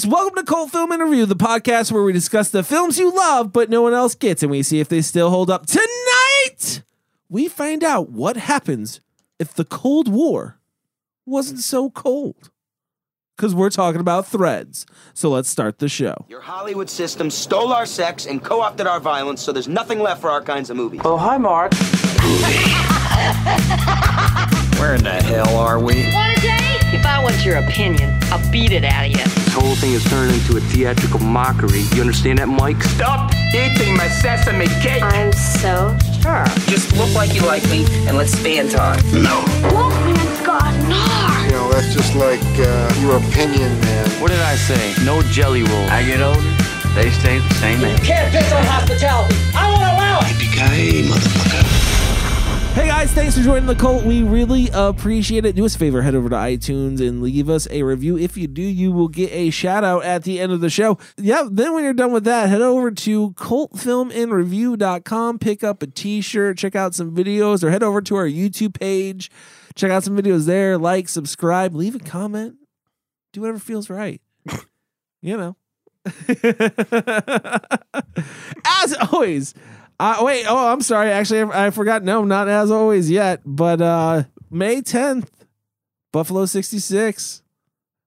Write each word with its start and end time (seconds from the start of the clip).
guys, 0.00 0.10
welcome 0.10 0.34
to 0.36 0.42
Cult 0.44 0.70
Film 0.70 0.92
in 0.92 1.00
Review, 1.00 1.26
the 1.26 1.36
podcast 1.36 1.92
where 1.92 2.02
we 2.02 2.12
discuss 2.12 2.50
the 2.50 2.62
films 2.62 2.98
you 2.98 3.14
love 3.14 3.52
but 3.52 3.68
no 3.68 3.82
one 3.82 3.92
else 3.92 4.14
gets, 4.14 4.42
and 4.42 4.50
we 4.50 4.62
see 4.62 4.80
if 4.80 4.88
they 4.88 5.02
still 5.02 5.30
hold 5.30 5.50
up. 5.50 5.66
Tonight, 5.66 6.82
we 7.28 7.48
find 7.48 7.84
out 7.84 8.10
what 8.10 8.36
happens 8.36 9.00
if 9.38 9.52
the 9.52 9.64
Cold 9.64 10.08
War 10.08 10.58
wasn't 11.26 11.60
so 11.60 11.90
cold. 11.90 12.50
Because 13.36 13.54
we're 13.54 13.70
talking 13.70 14.00
about 14.00 14.26
threads. 14.26 14.84
So 15.14 15.30
let's 15.30 15.48
start 15.48 15.78
the 15.78 15.88
show. 15.88 16.26
Your 16.28 16.42
Hollywood 16.42 16.90
system 16.90 17.30
stole 17.30 17.72
our 17.72 17.86
sex 17.86 18.26
and 18.26 18.42
co 18.42 18.60
opted 18.60 18.86
our 18.86 19.00
violence, 19.00 19.40
so 19.42 19.50
there's 19.52 19.68
nothing 19.68 19.98
left 19.98 20.20
for 20.20 20.30
our 20.30 20.42
kinds 20.42 20.68
of 20.70 20.76
movies. 20.76 21.00
Oh, 21.04 21.16
hi, 21.16 21.38
Mark. 21.38 21.72
Where 24.78 24.94
in 24.94 25.04
the 25.04 25.22
hell 25.22 25.56
are 25.56 25.78
we? 25.78 26.12
Want 26.12 26.38
a 26.38 26.40
date? 26.40 26.94
If 26.94 27.06
I 27.06 27.22
want 27.22 27.44
your 27.44 27.56
opinion, 27.56 28.18
I'll 28.24 28.50
beat 28.52 28.72
it 28.72 28.84
out 28.84 29.06
of 29.06 29.12
you. 29.12 29.39
This 29.50 29.58
whole 29.58 29.74
thing 29.74 29.94
is 29.94 30.04
turned 30.04 30.30
into 30.30 30.58
a 30.58 30.60
theatrical 30.60 31.18
mockery. 31.18 31.82
You 31.90 32.02
understand 32.02 32.38
that, 32.38 32.46
Mike? 32.46 32.80
Stop 32.84 33.32
eating 33.52 33.96
my 33.96 34.06
sesame 34.06 34.68
cake! 34.78 35.02
I'm 35.02 35.32
so 35.32 35.90
sure. 36.22 36.46
Just 36.70 36.94
look 36.94 37.12
like 37.14 37.34
you 37.34 37.42
like 37.42 37.64
me 37.64 37.82
and 38.06 38.16
let's 38.16 38.30
stay 38.30 38.58
in 38.58 38.68
time. 38.68 39.02
Wolfman's 39.74 40.46
got 40.46 40.70
gnar. 40.86 41.46
You 41.46 41.50
know, 41.50 41.68
that's 41.72 41.92
just 41.92 42.14
like 42.14 42.38
uh, 42.62 42.94
your 43.02 43.16
opinion, 43.16 43.74
man. 43.80 44.08
What 44.22 44.30
did 44.30 44.38
I 44.38 44.54
say? 44.54 44.94
No 45.04 45.20
jelly 45.34 45.64
roll. 45.64 45.86
I 45.90 46.04
get 46.04 46.22
older, 46.22 46.38
they 46.94 47.10
stay 47.10 47.40
the 47.40 47.54
same 47.54 47.82
age. 47.82 48.06
Can't 48.06 48.30
piss 48.30 48.52
on 48.52 48.62
hospitality. 48.62 49.34
I 49.56 49.66
won't 49.66 49.82
allow 49.82 50.20
it. 50.22 51.89
Hey 52.72 52.86
guys, 52.86 53.12
thanks 53.12 53.36
for 53.36 53.42
joining 53.42 53.66
the 53.66 53.74
cult. 53.74 54.04
We 54.04 54.22
really 54.22 54.70
appreciate 54.72 55.44
it. 55.44 55.56
Do 55.56 55.64
us 55.64 55.74
a 55.74 55.78
favor, 55.78 56.02
head 56.02 56.14
over 56.14 56.28
to 56.28 56.36
iTunes 56.36 57.00
and 57.00 57.20
leave 57.20 57.50
us 57.50 57.66
a 57.68 57.82
review. 57.82 58.16
If 58.16 58.36
you 58.36 58.46
do, 58.46 58.62
you 58.62 58.92
will 58.92 59.08
get 59.08 59.32
a 59.32 59.50
shout 59.50 59.82
out 59.82 60.04
at 60.04 60.22
the 60.22 60.38
end 60.38 60.52
of 60.52 60.60
the 60.60 60.70
show. 60.70 60.96
Yeah, 61.18 61.48
then 61.50 61.74
when 61.74 61.82
you're 61.82 61.92
done 61.92 62.12
with 62.12 62.22
that, 62.24 62.48
head 62.48 62.62
over 62.62 62.92
to 62.92 63.32
cultfilminreview.com, 63.32 65.38
pick 65.40 65.64
up 65.64 65.82
a 65.82 65.88
t 65.88 66.20
shirt, 66.20 66.58
check 66.58 66.76
out 66.76 66.94
some 66.94 67.12
videos, 67.12 67.64
or 67.64 67.70
head 67.70 67.82
over 67.82 68.00
to 68.02 68.14
our 68.14 68.28
YouTube 68.28 68.78
page, 68.78 69.32
check 69.74 69.90
out 69.90 70.04
some 70.04 70.16
videos 70.16 70.46
there, 70.46 70.78
like, 70.78 71.08
subscribe, 71.08 71.74
leave 71.74 71.96
a 71.96 71.98
comment, 71.98 72.54
do 73.32 73.40
whatever 73.40 73.58
feels 73.58 73.90
right. 73.90 74.20
you 75.20 75.36
know. 75.36 75.56
As 78.64 78.94
always, 79.10 79.54
uh, 80.00 80.16
wait, 80.24 80.44
oh, 80.48 80.72
I'm 80.72 80.80
sorry. 80.80 81.10
Actually, 81.10 81.52
I, 81.52 81.66
I 81.66 81.70
forgot. 81.70 82.02
No, 82.02 82.24
not 82.24 82.48
as 82.48 82.70
always 82.70 83.10
yet, 83.10 83.40
but 83.44 83.80
uh, 83.80 84.24
May 84.50 84.80
10th, 84.82 85.28
Buffalo 86.12 86.46
66, 86.46 87.42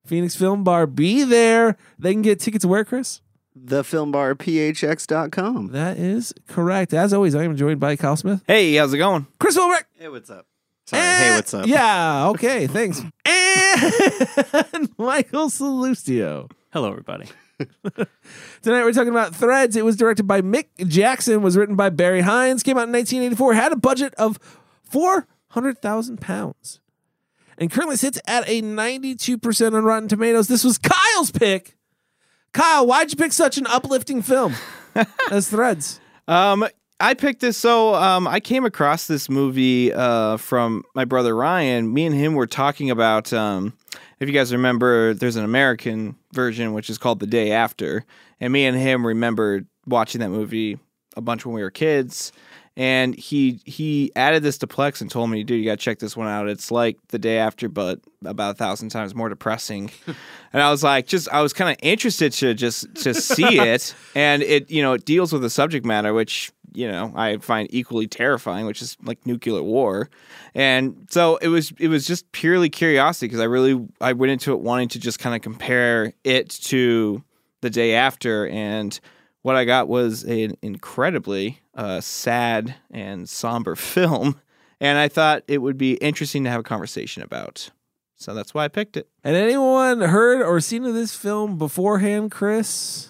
Phoenix 0.05 0.35
Film 0.35 0.63
Bar. 0.63 0.87
Be 0.87 1.23
there. 1.23 1.77
They 1.99 2.13
can 2.13 2.21
get 2.21 2.39
tickets 2.39 2.65
where, 2.65 2.83
Chris? 2.83 3.21
thefilmbarphx.com. 3.57 5.67
That 5.71 5.97
is 5.97 6.33
correct. 6.47 6.93
As 6.93 7.13
always, 7.13 7.35
I 7.35 7.43
am 7.43 7.55
joined 7.55 7.79
by 7.79 7.95
Kyle 7.95 8.15
Smith, 8.15 8.43
Hey, 8.47 8.73
how's 8.75 8.93
it 8.93 8.97
going? 8.97 9.27
Chris 9.39 9.55
Wilbrick. 9.57 9.83
Hey, 9.99 10.09
what's 10.09 10.29
up? 10.31 10.47
Sorry. 10.85 11.01
and- 11.03 11.23
hey, 11.23 11.35
what's 11.35 11.53
up? 11.53 11.67
Yeah, 11.67 12.27
okay, 12.29 12.65
thanks. 12.67 12.99
and 13.25 14.89
Michael 14.97 15.49
Salustio. 15.49 16.49
Hello, 16.71 16.89
everybody. 16.89 17.25
Tonight 18.61 18.83
we're 18.83 18.93
talking 18.93 19.09
about 19.09 19.35
Threads. 19.35 19.75
It 19.75 19.85
was 19.85 19.95
directed 19.95 20.27
by 20.27 20.41
Mick 20.41 20.67
Jackson, 20.87 21.41
was 21.41 21.57
written 21.57 21.75
by 21.75 21.89
Barry 21.89 22.21
Hines, 22.21 22.63
came 22.63 22.77
out 22.77 22.87
in 22.87 22.93
1984, 22.93 23.53
had 23.53 23.71
a 23.71 23.75
budget 23.75 24.13
of 24.15 24.39
400,000 24.83 26.21
pounds, 26.21 26.79
and 27.57 27.71
currently 27.71 27.97
sits 27.97 28.19
at 28.27 28.47
a 28.47 28.61
92% 28.61 29.73
on 29.73 29.83
Rotten 29.83 30.07
Tomatoes. 30.07 30.47
This 30.47 30.63
was 30.63 30.77
Kyle's 30.77 31.31
pick. 31.31 31.77
Kyle, 32.53 32.85
why'd 32.85 33.11
you 33.11 33.17
pick 33.17 33.33
such 33.33 33.57
an 33.57 33.65
uplifting 33.67 34.21
film 34.21 34.53
as 35.31 35.49
Threads? 35.49 35.99
Um, 36.27 36.67
I 37.03 37.15
picked 37.15 37.41
this 37.41 37.57
so 37.57 37.95
um, 37.95 38.29
I 38.29 38.39
came 38.39 38.63
across 38.63 39.07
this 39.07 39.29
movie 39.29 39.91
uh, 39.91 40.37
from 40.37 40.85
my 40.95 41.03
brother 41.03 41.35
Ryan. 41.35 41.93
Me 41.93 42.05
and 42.05 42.15
him 42.15 42.33
were 42.33 42.47
talking 42.47 42.89
about 42.89 43.33
um, 43.33 43.73
if 44.21 44.29
you 44.29 44.33
guys 44.33 44.53
remember, 44.53 45.13
there's 45.13 45.35
an 45.35 45.43
American 45.43 46.15
version 46.31 46.71
which 46.71 46.89
is 46.89 46.97
called 46.97 47.19
The 47.19 47.27
Day 47.27 47.51
After, 47.51 48.05
and 48.39 48.53
me 48.53 48.65
and 48.65 48.77
him 48.77 49.05
remembered 49.05 49.67
watching 49.85 50.21
that 50.21 50.29
movie 50.29 50.79
a 51.17 51.21
bunch 51.21 51.45
when 51.45 51.53
we 51.53 51.61
were 51.61 51.71
kids. 51.71 52.31
And 52.77 53.13
he 53.13 53.59
he 53.65 54.11
added 54.15 54.41
this 54.41 54.57
to 54.59 54.67
Plex 54.67 55.01
and 55.01 55.11
told 55.11 55.29
me, 55.29 55.43
dude, 55.43 55.59
you 55.59 55.65
gotta 55.65 55.77
check 55.77 55.99
this 55.99 56.15
one 56.15 56.29
out. 56.29 56.47
It's 56.47 56.71
like 56.71 56.97
the 57.09 57.19
day 57.19 57.37
after, 57.37 57.67
but 57.67 57.99
about 58.23 58.51
a 58.51 58.53
thousand 58.57 58.89
times 58.89 59.13
more 59.13 59.27
depressing. 59.27 59.91
and 60.53 60.61
I 60.61 60.71
was 60.71 60.83
like, 60.83 61.05
just 61.05 61.27
I 61.29 61.41
was 61.41 61.51
kind 61.51 61.69
of 61.69 61.77
interested 61.83 62.31
to 62.31 62.53
just 62.53 62.95
to 63.03 63.13
see 63.13 63.59
it, 63.59 63.93
and 64.15 64.41
it 64.41 64.71
you 64.71 64.81
know 64.81 64.93
it 64.93 65.03
deals 65.03 65.33
with 65.33 65.43
a 65.43 65.49
subject 65.49 65.85
matter 65.85 66.13
which 66.13 66.53
you 66.73 66.91
know 66.91 67.11
I 67.15 67.37
find 67.37 67.67
equally 67.71 68.07
terrifying, 68.07 68.65
which 68.65 68.81
is 68.81 68.97
like 69.03 69.25
nuclear 69.25 69.63
war. 69.63 70.09
And 70.55 71.07
so 71.09 71.37
it 71.37 71.47
was 71.47 71.73
it 71.79 71.87
was 71.87 72.05
just 72.05 72.31
purely 72.31 72.69
curiosity 72.69 73.27
because 73.27 73.39
I 73.39 73.45
really 73.45 73.87
I 74.01 74.13
went 74.13 74.31
into 74.31 74.53
it 74.53 74.59
wanting 74.59 74.89
to 74.89 74.99
just 74.99 75.19
kind 75.19 75.35
of 75.35 75.41
compare 75.41 76.13
it 76.23 76.49
to 76.49 77.23
the 77.61 77.69
day 77.69 77.95
after 77.95 78.47
and 78.47 78.99
what 79.43 79.55
I 79.55 79.65
got 79.65 79.87
was 79.87 80.23
an 80.23 80.57
incredibly 80.61 81.59
uh, 81.75 82.01
sad 82.01 82.75
and 82.89 83.29
somber 83.29 83.75
film, 83.77 84.39
and 84.79 84.97
I 84.97 85.07
thought 85.07 85.43
it 85.47 85.59
would 85.59 85.77
be 85.77 85.93
interesting 85.95 86.43
to 86.45 86.49
have 86.49 86.61
a 86.61 86.63
conversation 86.63 87.21
about. 87.21 87.69
So 88.15 88.33
that's 88.33 88.53
why 88.53 88.63
I 88.63 88.69
picked 88.69 88.95
it. 88.95 89.09
And 89.23 89.35
anyone 89.35 89.99
heard 89.99 90.41
or 90.41 90.61
seen 90.61 90.85
of 90.85 90.93
this 90.93 91.13
film 91.13 91.57
beforehand, 91.57 92.31
Chris? 92.31 93.09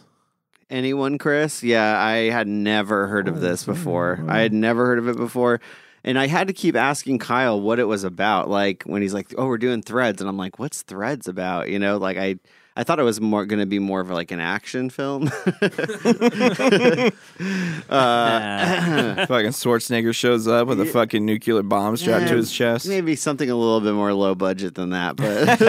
Anyone, 0.73 1.19
Chris? 1.19 1.61
Yeah, 1.61 2.01
I 2.03 2.31
had 2.31 2.47
never 2.47 3.05
heard 3.05 3.27
of 3.27 3.39
this 3.41 3.63
before. 3.63 4.25
I 4.27 4.39
had 4.39 4.53
never 4.53 4.87
heard 4.87 4.97
of 4.97 5.07
it 5.07 5.17
before. 5.17 5.61
And 6.03 6.17
I 6.17 6.25
had 6.25 6.47
to 6.47 6.53
keep 6.53 6.75
asking 6.75 7.19
Kyle 7.19 7.61
what 7.61 7.77
it 7.77 7.83
was 7.83 8.03
about. 8.03 8.49
Like 8.49 8.81
when 8.87 9.03
he's 9.03 9.13
like, 9.13 9.35
"Oh, 9.37 9.45
we're 9.45 9.59
doing 9.59 9.83
threads," 9.83 10.19
and 10.19 10.27
I'm 10.27 10.35
like, 10.35 10.57
"What's 10.57 10.81
threads 10.81 11.27
about?" 11.27 11.69
You 11.69 11.77
know, 11.77 11.97
like 11.97 12.17
I, 12.17 12.37
I 12.75 12.83
thought 12.83 12.99
it 12.99 13.03
was 13.03 13.21
more 13.21 13.45
going 13.45 13.59
to 13.59 13.65
be 13.67 13.77
more 13.79 14.01
of 14.01 14.09
like 14.09 14.31
an 14.31 14.39
action 14.39 14.89
film. 14.89 15.27
uh, 17.89 19.25
fucking 19.27 19.51
Schwarzenegger 19.51 20.13
shows 20.13 20.47
up 20.47 20.67
with 20.67 20.79
a 20.81 20.85
fucking 20.85 21.25
nuclear 21.25 21.61
bomb 21.63 21.97
strapped 21.97 22.27
to 22.29 22.35
his 22.35 22.51
chest. 22.51 22.87
Maybe 22.87 23.15
something 23.15 23.49
a 23.49 23.55
little 23.55 23.81
bit 23.81 23.93
more 23.93 24.13
low 24.13 24.35
budget 24.35 24.75
than 24.75 24.89
that, 24.91 25.15
but 25.15 25.59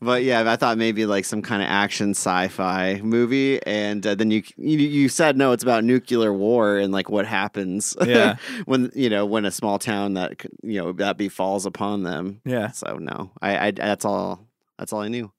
but 0.00 0.22
yeah, 0.22 0.50
I 0.50 0.56
thought 0.56 0.78
maybe 0.78 1.04
like 1.06 1.24
some 1.24 1.42
kind 1.42 1.62
of 1.62 1.68
action 1.68 2.10
sci-fi 2.10 3.00
movie, 3.02 3.62
and 3.66 4.06
uh, 4.06 4.14
then 4.14 4.30
you, 4.30 4.42
you 4.56 4.78
you 4.78 5.08
said 5.08 5.36
no, 5.36 5.52
it's 5.52 5.62
about 5.62 5.84
nuclear 5.84 6.32
war 6.32 6.78
and 6.78 6.92
like 6.92 7.10
what 7.10 7.26
happens 7.26 7.96
Yeah. 8.04 8.36
when 8.64 8.90
you 8.94 9.10
know 9.10 9.26
when 9.26 9.44
a 9.44 9.50
small 9.50 9.78
town 9.78 10.14
that 10.14 10.42
you 10.62 10.80
know 10.80 10.92
that 10.92 11.16
befalls 11.18 11.66
upon 11.66 12.02
them. 12.02 12.40
Yeah. 12.44 12.70
So 12.70 12.96
no, 12.96 13.30
I, 13.42 13.66
I 13.66 13.70
that's 13.72 14.04
all 14.04 14.46
that's 14.78 14.92
all 14.92 15.00
I 15.00 15.08
knew. 15.08 15.30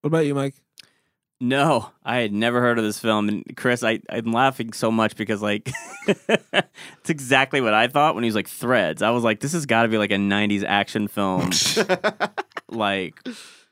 What 0.00 0.08
about 0.08 0.26
you, 0.26 0.34
Mike? 0.34 0.54
No, 1.42 1.90
I 2.04 2.18
had 2.18 2.32
never 2.34 2.60
heard 2.60 2.78
of 2.78 2.84
this 2.84 2.98
film. 2.98 3.28
And 3.28 3.56
Chris, 3.56 3.82
I, 3.82 4.00
I'm 4.10 4.30
laughing 4.32 4.74
so 4.74 4.90
much 4.90 5.16
because, 5.16 5.40
like, 5.40 5.70
it's 6.06 7.08
exactly 7.08 7.62
what 7.62 7.72
I 7.72 7.88
thought 7.88 8.14
when 8.14 8.24
he 8.24 8.28
was 8.28 8.34
like 8.34 8.48
threads. 8.48 9.00
I 9.00 9.08
was 9.10 9.24
like, 9.24 9.40
this 9.40 9.52
has 9.54 9.64
got 9.64 9.82
to 9.84 9.88
be 9.88 9.96
like 9.96 10.10
a 10.10 10.16
90s 10.16 10.64
action 10.66 11.08
film, 11.08 11.50
like 12.68 13.14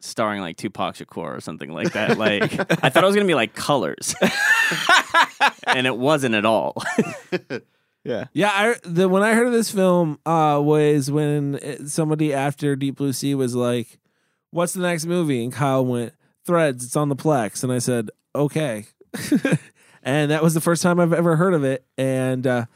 starring 0.00 0.40
like 0.40 0.56
Tupac 0.56 0.94
Shakur 0.94 1.36
or 1.36 1.40
something 1.40 1.70
like 1.70 1.92
that. 1.92 2.16
Like, 2.18 2.42
I 2.82 2.88
thought 2.88 3.02
it 3.04 3.06
was 3.06 3.14
going 3.14 3.26
to 3.26 3.30
be 3.30 3.34
like 3.34 3.54
colors, 3.54 4.14
and 5.66 5.86
it 5.86 5.96
wasn't 5.96 6.34
at 6.36 6.46
all. 6.46 6.82
Yeah. 8.04 8.26
Yeah, 8.32 8.50
I 8.50 8.74
the 8.84 9.08
when 9.10 9.22
I 9.22 9.34
heard 9.34 9.46
of 9.46 9.52
this 9.52 9.70
film 9.70 10.18
uh 10.24 10.58
was 10.62 11.10
when 11.10 11.56
it- 11.56 11.88
somebody 11.88 12.32
after 12.32 12.76
Deep 12.76 12.96
Blue 12.96 13.12
Sea 13.12 13.34
was 13.34 13.54
like, 13.54 13.98
"What's 14.52 14.72
the 14.72 14.80
next 14.80 15.04
movie?" 15.04 15.42
and 15.44 15.52
Kyle 15.52 15.84
went, 15.84 16.14
"Threads, 16.48 16.84
it's 16.84 16.96
on 16.96 17.10
the 17.10 17.16
Plex." 17.16 17.62
And 17.62 17.70
I 17.70 17.78
said, 17.78 18.10
"Okay." 18.34 18.86
and 20.02 20.30
that 20.30 20.42
was 20.42 20.54
the 20.54 20.60
first 20.60 20.82
time 20.82 20.98
I've 20.98 21.12
ever 21.12 21.36
heard 21.36 21.54
of 21.54 21.64
it 21.64 21.84
and 21.96 22.46
uh 22.46 22.66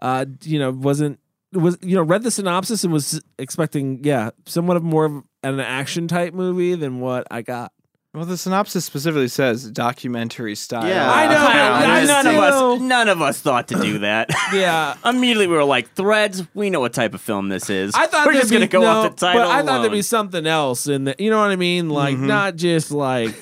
uh 0.00 0.26
you 0.42 0.58
know, 0.58 0.72
wasn't 0.72 1.18
was 1.52 1.78
you 1.82 1.96
know, 1.96 2.02
read 2.02 2.24
the 2.24 2.30
synopsis 2.30 2.84
and 2.84 2.92
was 2.92 3.22
expecting 3.38 4.02
yeah, 4.04 4.30
somewhat 4.46 4.76
of 4.76 4.82
more 4.82 5.04
of 5.04 5.22
an 5.42 5.60
action 5.60 6.08
type 6.08 6.34
movie 6.34 6.74
than 6.74 7.00
what 7.00 7.26
I 7.30 7.42
got. 7.42 7.72
Well, 8.14 8.26
the 8.26 8.36
synopsis 8.36 8.84
specifically 8.84 9.28
says 9.28 9.70
documentary 9.70 10.54
style. 10.54 10.86
Yeah. 10.86 11.10
I 11.10 11.24
know, 11.28 11.32
but 11.46 11.54
Wow, 11.54 12.04
none 12.04 12.26
of 12.26 12.36
us, 12.36 12.80
none 12.82 13.08
of 13.08 13.22
us 13.22 13.40
thought 13.40 13.68
to 13.68 13.74
do 13.80 13.98
that. 14.00 14.28
Yeah. 14.52 14.96
Immediately, 15.02 15.46
we 15.46 15.54
were 15.54 15.64
like, 15.64 15.94
"Threads, 15.94 16.46
we 16.52 16.68
know 16.68 16.80
what 16.80 16.92
type 16.92 17.14
of 17.14 17.22
film 17.22 17.48
this 17.48 17.70
is. 17.70 17.94
I 17.94 18.06
thought 18.06 18.26
we're 18.26 18.34
there'd 18.34 18.42
just 18.42 18.52
gonna 18.52 18.66
be- 18.66 18.70
go 18.70 18.80
no, 18.82 18.86
off 18.88 19.16
the 19.16 19.26
title." 19.26 19.40
But 19.42 19.50
I 19.50 19.62
thought 19.62 19.80
there'd 19.80 19.92
be 19.92 20.02
something 20.02 20.46
else 20.46 20.86
in 20.88 21.04
the, 21.04 21.14
you 21.18 21.30
know 21.30 21.38
what 21.38 21.50
I 21.52 21.56
mean? 21.56 21.88
Like 21.88 22.16
Mhm. 22.16 22.26
not 22.26 22.56
just 22.56 22.90
like 22.90 23.34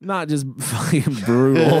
not 0.00 0.26
just 0.28 0.44
fucking 0.58 1.14
brutal. 1.24 1.80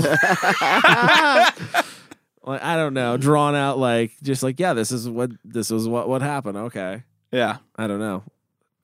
like 2.44 2.62
I 2.62 2.76
don't 2.76 2.94
know, 2.94 3.16
drawn 3.16 3.56
out 3.56 3.78
like 3.78 4.12
just 4.22 4.42
like 4.44 4.60
yeah, 4.60 4.72
this 4.72 4.92
is 4.92 5.08
what 5.08 5.32
this 5.44 5.70
was 5.70 5.88
what 5.88 6.08
what 6.08 6.22
happened. 6.22 6.56
Okay, 6.58 7.02
Yeah. 7.32 7.56
I 7.76 7.86
don't 7.88 7.98
know. 7.98 8.22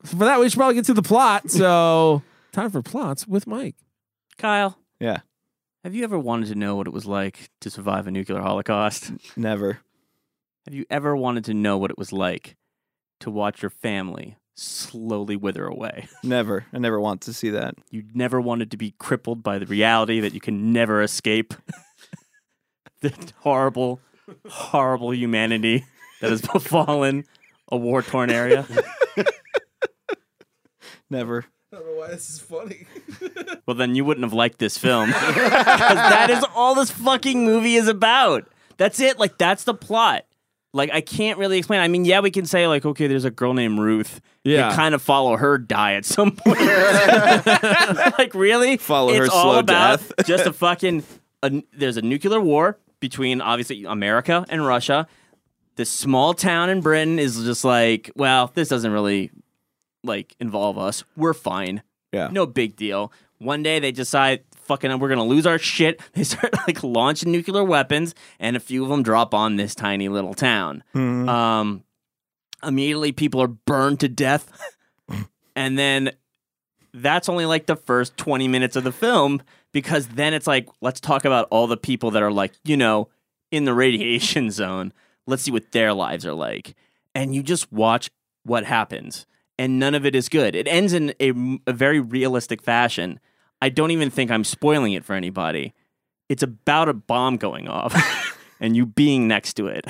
For 0.05 0.17
that, 0.17 0.41
we 0.41 0.49
should 0.49 0.57
probably 0.59 0.75
get 0.75 0.87
to 0.87 0.95
the 0.95 1.03
plot. 1.03 1.49
So 1.49 2.23
Time 2.53 2.71
for 2.71 2.83
plots 2.83 3.27
with 3.27 3.47
Mike. 3.47 3.77
Kyle, 4.39 4.79
Yeah. 5.01 5.21
have 5.85 5.95
you 5.95 6.05
ever 6.05 6.19
wanted 6.19 6.49
to 6.49 6.55
know 6.55 6.77
what 6.77 6.87
it 6.87 6.93
was 6.93 7.07
like 7.07 7.51
to 7.61 7.71
survive 7.71 8.07
a 8.07 8.11
nuclear 8.11 8.41
holocaust? 8.41 9.13
Never. 9.37 9.79
Have 10.67 10.75
you 10.75 10.85
ever 10.91 11.17
wanted 11.17 11.45
to 11.47 11.55
know 11.55 11.79
what 11.79 11.91
it 11.91 11.99
was 11.99 12.13
like 12.13 12.57
to 13.21 13.31
watch 13.31 13.63
your 13.63 13.71
family 13.71 14.37
slowly 14.55 15.35
wither 15.37 15.67
away? 15.67 16.09
Never. 16.23 16.67
I 16.73 16.79
never 16.79 17.01
want 17.01 17.23
to 17.23 17.33
see 17.33 17.51
that. 17.51 17.75
You 17.91 18.05
never 18.15 18.41
wanted 18.41 18.71
to 18.73 18.77
be 18.77 18.93
crippled 18.99 19.43
by 19.43 19.59
the 19.59 19.67
reality 19.67 20.21
that 20.21 20.35
you 20.35 20.41
can 20.41 20.73
never 20.73 21.03
escape 21.03 21.55
the 23.01 23.13
horrible, 23.41 24.01
horrible 24.49 25.15
humanity 25.15 25.85
that 26.21 26.31
has 26.31 26.43
befallen 26.43 27.25
a 27.71 27.77
war 27.77 28.03
torn 28.03 28.31
area. 28.31 28.67
Never. 31.11 31.45
I 31.73 31.77
don't 31.77 31.87
know 31.87 31.93
why 31.95 32.09
this 32.09 32.29
is 32.29 32.39
funny. 32.39 32.87
Well, 33.65 33.77
then 33.77 33.95
you 33.95 34.05
wouldn't 34.05 34.25
have 34.25 34.33
liked 34.33 34.59
this 34.59 34.77
film. 34.77 35.11
Because 35.13 35.37
that 35.37 36.31
is 36.31 36.45
all 36.57 36.75
this 36.75 36.91
fucking 36.91 37.45
movie 37.45 37.77
is 37.77 37.87
about. 37.87 38.49
That's 38.77 38.99
it. 38.99 39.21
Like, 39.21 39.39
that's 39.39 39.63
the 39.63 39.73
plot. 39.73 40.25
Like, 40.75 40.91
I 40.93 41.01
can't 41.01 41.39
really 41.39 41.59
explain. 41.59 41.81
I 41.81 41.87
mean, 41.87 42.05
yeah, 42.05 42.21
we 42.21 42.33
can 42.33 42.45
say, 42.45 42.67
like, 42.67 42.85
okay, 42.85 43.07
there's 43.07 43.25
a 43.25 43.31
girl 43.31 43.55
named 43.55 43.79
Ruth. 43.79 44.21
Yeah. 44.43 44.71
You 44.71 44.75
kind 44.75 44.97
of 44.97 45.01
follow 45.01 45.37
her 45.37 45.59
die 45.59 45.95
at 45.95 46.05
some 46.05 46.33
point. 46.33 46.59
like, 48.19 48.35
really? 48.35 48.79
Follow 48.79 49.15
her 49.15 49.25
it's 49.25 49.33
all 49.33 49.53
slow 49.53 49.59
about 49.61 50.01
death. 50.01 50.27
just 50.27 50.45
a 50.45 50.53
fucking. 50.53 51.05
A, 51.45 51.63
there's 51.73 51.97
a 51.97 52.03
nuclear 52.03 52.41
war 52.41 52.79
between, 52.99 53.41
obviously, 53.41 53.85
America 53.85 54.45
and 54.49 54.67
Russia. 54.67 55.07
This 55.77 55.89
small 55.89 56.35
town 56.35 56.69
in 56.69 56.81
Britain 56.81 57.21
is 57.21 57.45
just 57.45 57.65
like, 57.65 58.11
well, 58.17 58.51
this 58.55 58.69
doesn't 58.69 58.93
really 58.93 59.31
like 60.05 60.35
involve 60.41 60.79
us. 60.79 61.05
We're 61.17 61.35
fine. 61.35 61.83
Yeah. 62.13 62.29
No 62.31 62.47
big 62.47 62.77
deal. 62.77 63.13
One 63.39 63.63
day 63.63 63.81
they 63.81 63.91
decide, 63.91 64.45
fucking, 64.55 64.97
we're 65.01 65.09
gonna 65.09 65.25
lose 65.25 65.47
our 65.47 65.59
shit. 65.59 66.01
They 66.13 66.25
start 66.25 66.55
like 66.67 66.83
launching 66.85 67.33
nuclear 67.33 67.65
weapons, 67.65 68.15
and 68.39 68.57
a 68.57 68.61
few 68.61 68.83
of 68.85 68.89
them 68.91 69.03
drop 69.03 69.35
on 69.35 69.57
this 69.57 69.75
tiny 69.75 70.09
little 70.09 70.35
town. 70.35 70.85
Mhm. 70.95 71.29
Um, 71.29 71.85
immediately 72.63 73.13
people 73.13 73.41
are 73.43 73.49
burned 73.49 74.01
to 74.01 74.09
death, 74.09 74.51
and 75.57 75.79
then 75.79 76.13
that's 76.95 77.29
only 77.29 77.47
like 77.47 77.67
the 77.67 77.77
first 77.77 78.17
twenty 78.17 78.47
minutes 78.49 78.77
of 78.77 78.85
the 78.85 78.93
film 78.93 79.43
because 79.73 80.07
then 80.09 80.35
it's 80.35 80.47
like, 80.47 80.69
let's 80.83 81.01
talk 81.01 81.25
about 81.25 81.49
all 81.51 81.67
the 81.67 81.77
people 81.79 82.11
that 82.13 82.23
are 82.23 82.31
like, 82.31 82.53
you 82.65 82.77
know, 82.77 83.09
in 83.51 83.65
the 83.65 83.73
radiation 83.75 84.51
zone. 84.53 84.93
Let's 85.27 85.43
see 85.45 85.51
what 85.51 85.73
their 85.73 85.95
lives 85.95 86.27
are 86.27 86.35
like, 86.35 86.75
and 87.15 87.35
you 87.35 87.43
just 87.43 87.73
watch 87.73 88.11
what 88.45 88.65
happens 88.65 89.25
and 89.59 89.79
none 89.79 89.95
of 89.95 90.05
it 90.07 90.15
is 90.15 90.29
good. 90.29 90.55
It 90.55 90.67
ends 90.69 90.93
in 90.93 91.15
a, 91.21 91.33
a 91.67 91.73
very 91.73 92.01
realistic 92.01 92.63
fashion. 92.63 93.21
I 93.61 93.69
don't 93.69 93.91
even 93.91 94.11
think 94.11 94.31
I'm 94.31 94.45
spoiling 94.45 94.93
it 94.93 95.05
for 95.05 95.15
anybody. 95.15 95.75
It's 96.29 96.43
about 96.43 96.89
a 96.89 96.95
bomb 96.95 97.37
going 97.37 97.69
off 97.69 97.95
and 98.61 98.77
you 98.77 98.87
being 98.87 99.29
next 99.29 99.55
to 99.55 99.67
it. 99.69 99.87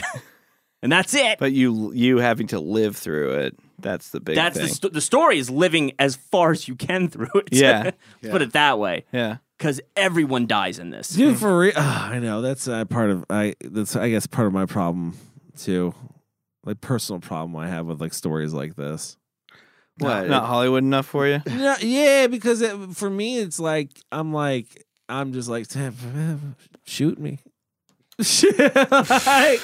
and 0.82 0.90
that's 0.90 1.14
it. 1.14 1.38
But 1.38 1.52
you 1.52 1.92
you 1.92 2.18
having 2.18 2.48
to 2.48 2.60
live 2.60 2.96
through 2.96 3.32
it. 3.34 3.56
That's 3.78 4.10
the 4.10 4.20
big 4.20 4.36
that's 4.36 4.56
thing. 4.56 4.66
the, 4.66 4.74
st- 4.74 4.92
the 4.92 5.00
story 5.00 5.38
is 5.38 5.48
living 5.50 5.92
as 5.98 6.16
far 6.16 6.50
as 6.52 6.68
you 6.68 6.74
can 6.76 7.08
through 7.08 7.28
it. 7.34 7.48
Yeah. 7.52 7.82
Let's 8.22 8.32
Put 8.32 8.42
it 8.42 8.52
that 8.52 8.78
way. 8.78 9.04
yeah. 9.12 9.38
Because 9.58 9.80
everyone 9.94 10.48
dies 10.48 10.80
in 10.80 10.90
this. 10.90 11.08
Dude, 11.10 11.38
for 11.38 11.56
real, 11.56 11.72
I 11.76 12.18
know 12.18 12.42
that's 12.42 12.66
uh, 12.66 12.84
part 12.84 13.10
of 13.10 13.24
I. 13.30 13.54
That's 13.60 13.94
I 13.94 14.10
guess 14.10 14.26
part 14.26 14.48
of 14.48 14.52
my 14.52 14.66
problem 14.66 15.16
too, 15.56 15.94
like 16.64 16.80
personal 16.80 17.20
problem 17.20 17.54
I 17.56 17.68
have 17.68 17.86
with 17.86 18.00
like 18.00 18.12
stories 18.12 18.52
like 18.52 18.74
this. 18.74 19.16
Not, 20.00 20.28
not 20.28 20.46
Hollywood 20.46 20.82
enough 20.82 21.06
for 21.06 21.26
you? 21.26 21.42
Yeah, 21.46 21.76
yeah, 21.80 22.26
because 22.26 22.62
it, 22.62 22.76
for 22.94 23.10
me, 23.10 23.38
it's 23.38 23.60
like 23.60 23.90
I'm 24.10 24.32
like 24.32 24.84
I'm 25.08 25.32
just 25.32 25.48
like 25.48 25.66
shoot 26.84 27.18
me. 27.18 27.38
Like, 28.18 29.60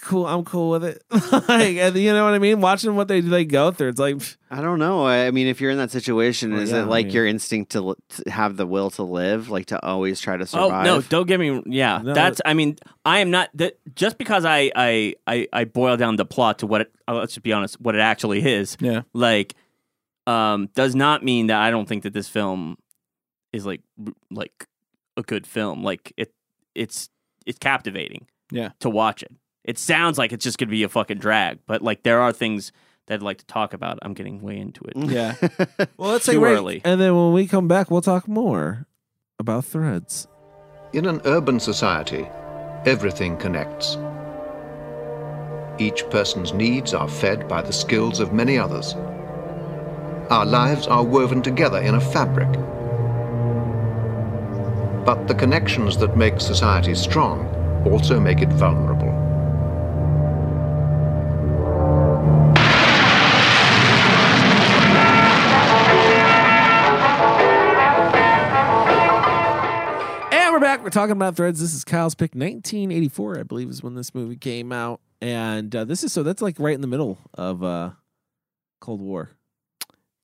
cool, 0.00 0.26
I'm 0.26 0.44
cool 0.44 0.70
with 0.70 0.84
it. 0.84 1.02
like, 1.48 1.76
and 1.76 1.96
you 1.96 2.12
know 2.12 2.24
what 2.24 2.34
I 2.34 2.38
mean? 2.38 2.60
Watching 2.60 2.94
what 2.94 3.08
they 3.08 3.20
they 3.20 3.44
go 3.44 3.70
through, 3.70 3.88
it's 3.88 3.98
like 3.98 4.16
I 4.50 4.60
don't 4.60 4.78
know. 4.78 5.04
I 5.04 5.26
I 5.26 5.30
mean, 5.30 5.46
if 5.46 5.60
you're 5.60 5.70
in 5.70 5.78
that 5.78 5.90
situation, 5.90 6.52
Well, 6.52 6.60
is 6.62 6.70
yeah, 6.70 6.78
it 6.78 6.82
I 6.82 6.84
like 6.84 7.06
mean- 7.06 7.14
your 7.14 7.26
instinct 7.26 7.72
to, 7.72 7.78
l- 7.78 7.96
to 8.10 8.30
have 8.30 8.56
the 8.56 8.66
will 8.66 8.90
to 8.92 9.02
live, 9.02 9.48
like 9.50 9.66
to 9.66 9.84
always 9.84 10.20
try 10.20 10.36
to 10.36 10.46
survive? 10.46 10.64
Oh 10.64 10.68
survive? 10.68 10.84
no! 10.84 11.00
Don't 11.02 11.26
get 11.26 11.40
me. 11.40 11.62
Yeah, 11.66 12.00
No. 12.02 12.14
that's. 12.14 12.40
I 12.44 12.54
mean, 12.54 12.76
I 13.04 13.18
am 13.20 13.30
not. 13.30 13.48
That 13.54 13.78
just 13.94 14.18
because 14.18 14.44
I 14.44 14.70
I 14.76 15.14
I, 15.26 15.48
I 15.52 15.64
boil 15.64 15.96
down 15.96 16.16
the 16.16 16.24
plot 16.26 16.60
to 16.60 16.66
what 16.66 16.82
it. 16.82 16.92
uh, 17.08 17.14
let's 17.14 17.34
just 17.34 17.42
be 17.44 17.52
honest. 17.52 17.80
What 17.80 17.94
it 17.94 18.00
actually 18.00 18.44
is. 18.46 18.76
Yeah. 18.80 19.02
Like, 19.12 19.54
um, 20.26 20.68
does 20.74 20.94
not 20.94 21.24
mean 21.24 21.48
that 21.48 21.60
I 21.60 21.70
don't 21.70 21.88
think 21.88 22.04
that 22.04 22.12
this 22.12 22.28
film 22.28 22.76
is 23.52 23.66
like 23.66 23.80
r- 24.06 24.12
like 24.30 24.66
a 25.16 25.22
good 25.22 25.46
film. 25.46 25.82
Like 25.82 26.12
it, 26.16 26.32
it's 26.74 27.08
it's 27.46 27.58
captivating. 27.58 28.26
Yeah. 28.50 28.70
To 28.80 28.90
watch 28.90 29.22
it, 29.22 29.32
it 29.64 29.78
sounds 29.78 30.18
like 30.18 30.32
it's 30.32 30.44
just 30.44 30.58
gonna 30.58 30.70
be 30.70 30.82
a 30.82 30.88
fucking 30.88 31.18
drag, 31.18 31.58
but 31.66 31.82
like 31.82 32.02
there 32.02 32.20
are 32.20 32.32
things 32.32 32.72
that 33.06 33.14
I'd 33.14 33.22
like 33.22 33.38
to 33.38 33.46
talk 33.46 33.72
about. 33.74 33.98
I'm 34.02 34.14
getting 34.14 34.40
way 34.40 34.58
into 34.58 34.84
it. 34.84 34.96
Yeah. 34.96 35.34
well, 35.96 36.12
let's 36.12 36.24
Too 36.26 36.32
take 36.32 36.38
a 36.38 36.40
break, 36.40 36.56
early. 36.58 36.80
and 36.84 37.00
then 37.00 37.14
when 37.16 37.32
we 37.32 37.46
come 37.46 37.68
back, 37.68 37.90
we'll 37.90 38.00
talk 38.02 38.28
more 38.28 38.86
about 39.38 39.64
threads. 39.64 40.28
In 40.92 41.06
an 41.06 41.20
urban 41.24 41.58
society, 41.58 42.26
everything 42.84 43.36
connects. 43.38 43.96
Each 45.78 46.08
person's 46.10 46.52
needs 46.52 46.92
are 46.94 47.08
fed 47.08 47.48
by 47.48 47.62
the 47.62 47.72
skills 47.72 48.20
of 48.20 48.32
many 48.32 48.58
others. 48.58 48.94
Our 50.30 50.44
lives 50.46 50.86
are 50.86 51.02
woven 51.04 51.42
together 51.42 51.78
in 51.78 51.94
a 51.94 52.00
fabric. 52.00 52.52
But 55.04 55.26
the 55.26 55.34
connections 55.34 55.96
that 55.96 56.16
make 56.16 56.40
society 56.40 56.94
strong 56.94 57.48
also 57.90 58.20
make 58.20 58.40
it 58.40 58.50
vulnerable. 58.50 59.11
Talking 70.92 71.12
about 71.12 71.34
threads. 71.36 71.60
This 71.60 71.74
is 71.74 71.84
Kyle's 71.84 72.14
pick. 72.14 72.34
1984, 72.34 73.40
I 73.40 73.42
believe, 73.42 73.68
is 73.68 73.82
when 73.82 73.94
this 73.94 74.14
movie 74.14 74.36
came 74.36 74.70
out. 74.72 75.00
And 75.20 75.74
uh, 75.74 75.84
this 75.84 76.02
is 76.04 76.12
so 76.12 76.22
that's 76.22 76.42
like 76.42 76.58
right 76.58 76.74
in 76.74 76.80
the 76.80 76.86
middle 76.86 77.18
of 77.34 77.62
uh, 77.62 77.90
Cold 78.80 79.00
War. 79.00 79.30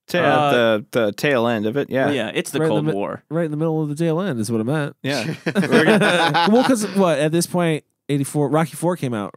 Ta- 0.07 0.17
Uh, 0.19 0.51
the 0.51 0.85
the 0.91 1.11
tail 1.13 1.47
end 1.47 1.65
of 1.65 1.77
it. 1.77 1.89
Yeah. 1.89 2.09
Yeah, 2.11 2.31
it's 2.33 2.51
the 2.51 2.59
Right 2.59 2.65
in 2.65 2.71
Cold 2.71 2.85
mi- 2.85 2.93
War. 2.93 3.23
Right 3.29 3.45
in 3.45 3.51
the 3.51 3.57
middle 3.57 3.81
of 3.81 3.89
the 3.89 3.95
tail 3.95 4.19
end 4.19 4.39
is 4.39 4.51
what 4.51 4.59
I 4.59 4.63
meant. 4.63 4.95
Yeah. 5.03 5.35
well, 6.51 6.63
because 6.63 6.85
what 6.95 7.19
at 7.19 7.31
this 7.31 7.47
point, 7.47 7.83
84, 8.09 8.49
Rocky 8.49 8.75
4 8.75 8.97
came 8.97 9.13
out, 9.13 9.35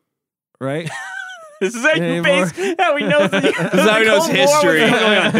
right? 0.60 0.88
This 1.62 1.74
is 1.76 1.82
how 1.82 1.94
you 1.94 2.02
Anymore. 2.02 2.22
base 2.50 2.74
how 2.78 2.94
we 2.96 3.02
know 3.02 3.26
the, 3.28 3.40
This 3.40 3.56
is 3.56 3.88
how 3.88 3.98
he 4.00 4.04
knows 4.04 4.26
history. 4.26 4.80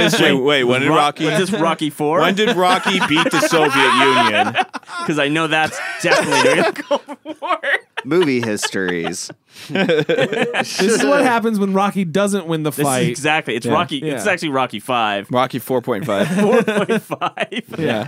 history. 0.01 0.35
Wait, 0.35 0.63
when 0.65 0.81
did 0.83 0.89
Rocky? 0.91 1.27
Was 1.27 1.51
this 1.51 1.61
Rocky 1.61 1.91
Four? 1.91 2.21
When 2.21 2.35
did 2.37 2.57
Rocky 2.57 3.01
beat 3.09 3.29
the 3.31 3.41
Soviet 3.41 3.75
Union? 3.75 4.57
Because 5.03 5.19
I 5.19 5.27
know 5.29 5.49
that's 5.49 5.77
definitely 6.01 6.63
the 6.63 6.83
Cold 7.25 7.41
War. 7.41 7.59
Movie 8.05 8.41
histories. 8.41 9.33
this 9.69 10.81
is 10.81 11.03
what 11.05 11.23
happens 11.25 11.59
when 11.59 11.73
Rocky 11.73 12.05
doesn't 12.05 12.47
win 12.47 12.63
the 12.63 12.71
This 12.71 12.79
is 12.81 12.85
fight. 12.85 13.09
exactly. 13.09 13.57
It's 13.57 13.67
Yeah. 13.67 13.73
Rocky. 13.73 13.99
It's 13.99 14.27
actually 14.27 14.51
Rocky 14.51 14.79
Five. 14.79 15.29
Rocky 15.31 15.59
four 15.59 15.81
point 15.83 16.05
five. 16.07 16.29
Four 16.29 16.63
point 16.63 17.03
five. 17.03 17.65
Yeah. 17.79 18.07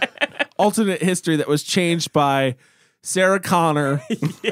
alternate 0.56 1.02
history 1.02 1.34
that 1.36 1.48
was 1.48 1.64
changed 1.64 2.12
by 2.12 2.54
Sarah 3.06 3.38
Connor 3.38 4.00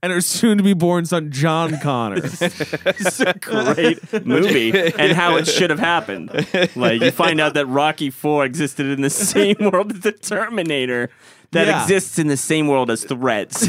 and 0.00 0.12
her 0.12 0.20
soon 0.20 0.58
to 0.58 0.64
be 0.64 0.74
born 0.74 1.04
son, 1.06 1.32
John 1.32 1.76
Connor. 1.80 2.18
It's 2.22 3.18
a 3.20 3.34
great 3.34 4.24
movie 4.24 4.70
and 4.72 5.10
how 5.12 5.36
it 5.36 5.46
should 5.48 5.70
have 5.70 5.80
happened. 5.80 6.30
Like 6.76 7.00
you 7.00 7.10
find 7.10 7.40
out 7.40 7.54
that 7.54 7.66
Rocky 7.66 8.10
Four 8.10 8.44
existed 8.44 8.86
in 8.86 9.00
the 9.02 9.10
same 9.10 9.56
world 9.58 9.90
as 9.92 10.00
the 10.00 10.12
Terminator. 10.12 11.10
That 11.50 11.66
Yeah. 11.66 11.82
exists 11.82 12.18
in 12.18 12.28
the 12.28 12.36
same 12.38 12.68
world 12.68 12.88
as 12.90 13.04
Threads. 13.04 13.68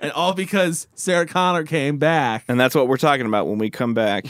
and 0.00 0.12
all 0.14 0.34
because 0.34 0.86
Sarah 0.94 1.26
Connor 1.26 1.62
came 1.64 1.96
back 1.96 2.44
And 2.48 2.58
that's 2.60 2.74
what 2.74 2.88
we're 2.88 2.98
talking 2.98 3.24
about 3.24 3.46
when 3.46 3.56
we 3.58 3.70
come 3.70 3.94
back. 3.94 4.26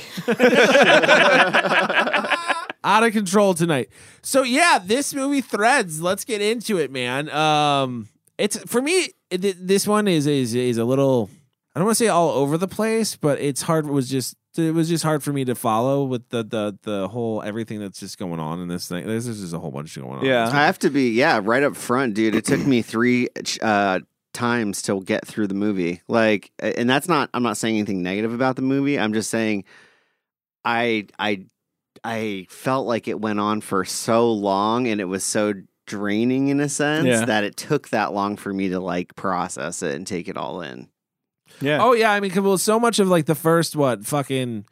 Out 2.84 3.04
of 3.04 3.12
control 3.12 3.54
tonight. 3.54 3.88
So 4.22 4.42
yeah, 4.42 4.78
this 4.84 5.14
movie 5.14 5.40
Threads, 5.40 6.00
let's 6.00 6.24
get 6.24 6.40
into 6.40 6.78
it, 6.78 6.90
man. 6.90 7.28
Um 7.30 8.08
it's 8.38 8.58
for 8.64 8.82
me 8.82 9.10
th- 9.30 9.56
this 9.58 9.86
one 9.86 10.08
is 10.08 10.26
is 10.26 10.54
is 10.54 10.78
a 10.78 10.84
little 10.84 11.30
I 11.74 11.78
don't 11.78 11.86
want 11.86 11.96
to 11.96 12.04
say 12.04 12.08
all 12.08 12.30
over 12.30 12.58
the 12.58 12.68
place, 12.68 13.16
but 13.16 13.40
it's 13.40 13.62
hard 13.62 13.86
it 13.86 13.92
was 13.92 14.08
just 14.08 14.36
it 14.58 14.74
was 14.74 14.88
just 14.88 15.02
hard 15.02 15.22
for 15.22 15.32
me 15.32 15.44
to 15.46 15.54
follow 15.54 16.04
with 16.04 16.28
the 16.28 16.42
the 16.42 16.78
the 16.82 17.08
whole 17.08 17.42
everything 17.42 17.80
that's 17.80 18.00
just 18.00 18.18
going 18.18 18.40
on 18.40 18.60
in 18.60 18.68
this 18.68 18.86
thing. 18.88 19.06
There's 19.06 19.26
just 19.26 19.54
a 19.54 19.58
whole 19.58 19.70
bunch 19.70 19.94
going 19.96 20.18
on. 20.18 20.24
Yeah. 20.24 20.48
I 20.48 20.66
have 20.66 20.78
to 20.80 20.90
be, 20.90 21.10
yeah, 21.10 21.40
right 21.42 21.62
up 21.62 21.76
front, 21.76 22.14
dude. 22.14 22.34
It 22.34 22.44
took 22.44 22.60
me 22.66 22.82
three 22.82 23.28
uh, 23.62 24.00
times 24.34 24.82
to 24.82 25.00
get 25.00 25.26
through 25.26 25.46
the 25.46 25.54
movie. 25.54 26.02
Like, 26.08 26.50
and 26.58 26.88
that's 26.88 27.08
not, 27.08 27.30
I'm 27.32 27.42
not 27.42 27.56
saying 27.56 27.76
anything 27.76 28.02
negative 28.02 28.34
about 28.34 28.56
the 28.56 28.62
movie. 28.62 28.98
I'm 28.98 29.14
just 29.14 29.30
saying 29.30 29.64
I, 30.64 31.06
I, 31.18 31.46
I 32.04 32.46
felt 32.50 32.86
like 32.86 33.06
it 33.08 33.20
went 33.20 33.38
on 33.40 33.60
for 33.60 33.84
so 33.84 34.32
long 34.32 34.86
and 34.88 35.00
it 35.00 35.04
was 35.04 35.22
so 35.24 35.54
draining 35.86 36.48
in 36.48 36.60
a 36.60 36.68
sense 36.68 37.06
Yeah. 37.06 37.24
that 37.24 37.44
it 37.44 37.56
took 37.56 37.88
that 37.90 38.12
long 38.12 38.36
for 38.36 38.52
me 38.52 38.68
to 38.70 38.80
like 38.80 39.14
process 39.14 39.82
it 39.82 39.94
and 39.94 40.06
take 40.06 40.28
it 40.28 40.36
all 40.36 40.60
in. 40.62 40.88
Yeah. 41.60 41.78
Oh 41.82 41.92
yeah, 41.92 42.10
I 42.12 42.20
mean, 42.20 42.30
'cause, 42.30 42.42
well, 42.42 42.58
so 42.58 42.80
much 42.80 42.98
of 42.98 43.08
like 43.08 43.26
the 43.26 43.34
first 43.34 43.76
what 43.76 44.04
fucking 44.06 44.64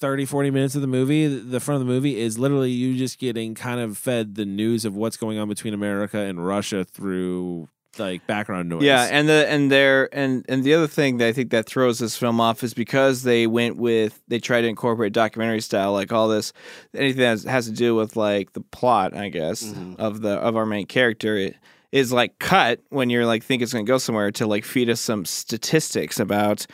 30, 0.00 0.24
40 0.24 0.50
minutes 0.50 0.74
of 0.74 0.80
the 0.80 0.86
movie, 0.86 1.26
the 1.26 1.60
front 1.60 1.80
of 1.80 1.86
the 1.86 1.92
movie 1.92 2.18
is 2.18 2.38
literally 2.38 2.70
you 2.70 2.96
just 2.96 3.18
getting 3.18 3.54
kind 3.54 3.80
of 3.80 3.96
fed 3.98 4.34
the 4.34 4.46
news 4.46 4.84
of 4.84 4.96
what's 4.96 5.16
going 5.18 5.38
on 5.38 5.48
between 5.48 5.74
America 5.74 6.18
and 6.18 6.44
Russia 6.46 6.84
through 6.84 7.68
like 7.98 8.26
background 8.26 8.68
noise. 8.68 8.82
Yeah, 8.82 9.08
and 9.10 9.28
the 9.28 9.48
and 9.48 9.70
there 9.70 10.08
and 10.14 10.44
and 10.48 10.62
the 10.64 10.74
other 10.74 10.86
thing 10.86 11.18
that 11.18 11.28
I 11.28 11.32
think 11.32 11.50
that 11.50 11.66
throws 11.66 11.98
this 11.98 12.16
film 12.16 12.40
off 12.40 12.62
is 12.62 12.74
because 12.74 13.22
they 13.22 13.46
went 13.46 13.76
with 13.76 14.20
they 14.28 14.38
tried 14.38 14.62
to 14.62 14.68
incorporate 14.68 15.12
documentary 15.12 15.60
style, 15.60 15.92
like 15.92 16.12
all 16.12 16.28
this 16.28 16.52
anything 16.94 17.20
that 17.20 17.26
has, 17.28 17.44
has 17.44 17.66
to 17.66 17.72
do 17.72 17.94
with 17.94 18.16
like 18.16 18.52
the 18.52 18.60
plot, 18.60 19.16
I 19.16 19.28
guess, 19.28 19.64
mm-hmm. 19.64 19.94
of 19.98 20.20
the 20.20 20.34
of 20.38 20.56
our 20.56 20.66
main 20.66 20.86
character. 20.86 21.36
It, 21.36 21.56
is 21.92 22.12
like 22.12 22.38
cut 22.38 22.80
when 22.90 23.10
you're 23.10 23.26
like 23.26 23.42
think 23.42 23.62
it's 23.62 23.72
going 23.72 23.84
to 23.84 23.90
go 23.90 23.98
somewhere 23.98 24.30
to 24.30 24.46
like 24.46 24.64
feed 24.64 24.88
us 24.88 25.00
some 25.00 25.24
statistics 25.24 26.20
about 26.20 26.64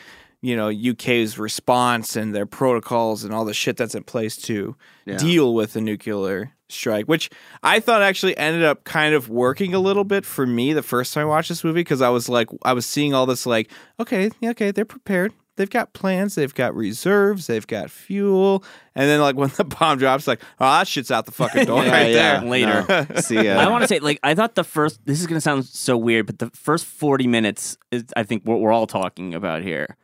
you 0.43 0.55
know 0.55 0.69
UK's 0.69 1.39
response 1.39 2.17
and 2.17 2.35
their 2.35 2.45
protocols 2.45 3.25
and 3.25 3.33
all 3.33 3.47
the 3.47 3.55
shit 3.55 3.79
that's 3.79 3.95
in 3.95 4.05
place 4.05 4.37
to 4.37 4.77
Yeah. 5.07 5.17
deal 5.17 5.55
with 5.55 5.73
the 5.73 5.81
nuclear 5.81 6.53
strike, 6.69 7.07
which 7.07 7.31
I 7.63 7.81
thought 7.81 8.03
actually 8.03 8.37
ended 8.37 8.65
up 8.65 8.85
kind 8.85 9.15
of 9.15 9.29
working 9.29 9.75
a 9.75 9.79
little 9.79 10.05
bit 10.05 10.25
for 10.25 10.47
me 10.47 10.73
the 10.73 10.83
first 10.83 11.15
time 11.15 11.23
I 11.23 11.31
watched 11.31 11.49
this 11.49 11.63
movie 11.65 11.81
because 11.81 12.03
I 12.03 12.09
was 12.09 12.29
like 12.29 12.49
I 12.63 12.73
was 12.73 12.87
seeing 12.87 13.15
all 13.15 13.27
this 13.27 13.47
like 13.47 13.71
okay 14.01 14.31
okay 14.45 14.71
they're 14.73 14.85
prepared 14.85 15.33
they've 15.57 15.71
got 15.71 15.93
plans 15.93 16.35
they've 16.35 16.55
got 16.55 16.75
reserves 16.75 17.47
they've 17.47 17.67
got 17.67 17.91
fuel 17.91 18.63
and 18.95 19.09
then 19.09 19.21
like 19.21 19.37
when 19.41 19.51
the 19.57 19.65
bomb 19.65 19.99
drops 19.99 20.27
like 20.27 20.43
oh 20.61 20.65
that 20.79 20.89
shit's 20.89 21.11
out 21.11 21.25
the 21.27 21.33
fucking 21.33 21.65
door 21.67 21.85
Yeah, 21.85 21.91
right 21.93 22.11
yeah. 22.11 22.41
there 22.41 22.49
Later. 22.51 22.85
No. 22.89 23.21
See 23.21 23.43
ya. 23.43 23.55
I 23.59 23.69
want 23.71 23.83
to 23.83 23.89
say, 23.89 23.99
like, 24.01 24.19
I 24.23 24.35
thought 24.35 24.55
the 24.55 24.65
first. 24.65 25.01
This 25.07 25.21
is 25.21 25.27
going 25.27 25.37
to 25.37 25.41
sound 25.41 25.65
so 25.67 25.97
weird, 25.97 26.27
but 26.27 26.39
the 26.39 26.51
first 26.51 26.85
forty 26.85 27.27
minutes 27.27 27.79
is, 27.91 28.05
I 28.17 28.23
think, 28.25 28.43
what 28.45 28.61
we're 28.61 28.73
all 28.73 28.87
talking 28.87 29.35
about 29.35 29.63
here, 29.63 29.97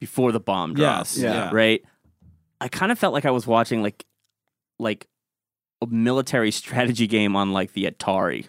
before 0.00 0.32
the 0.32 0.40
bomb 0.40 0.74
drops. 0.74 1.16
Yes, 1.16 1.22
yeah. 1.24 1.50
Right. 1.52 1.82
I 2.60 2.68
kind 2.68 2.92
of 2.92 2.98
felt 2.98 3.12
like 3.14 3.24
I 3.24 3.30
was 3.30 3.46
watching 3.46 3.82
like, 3.82 4.04
like, 4.78 5.06
a 5.06 5.08
military 5.88 6.50
strategy 6.50 7.06
game 7.06 7.36
on 7.36 7.52
like 7.52 7.72
the 7.72 7.84
Atari. 7.84 8.48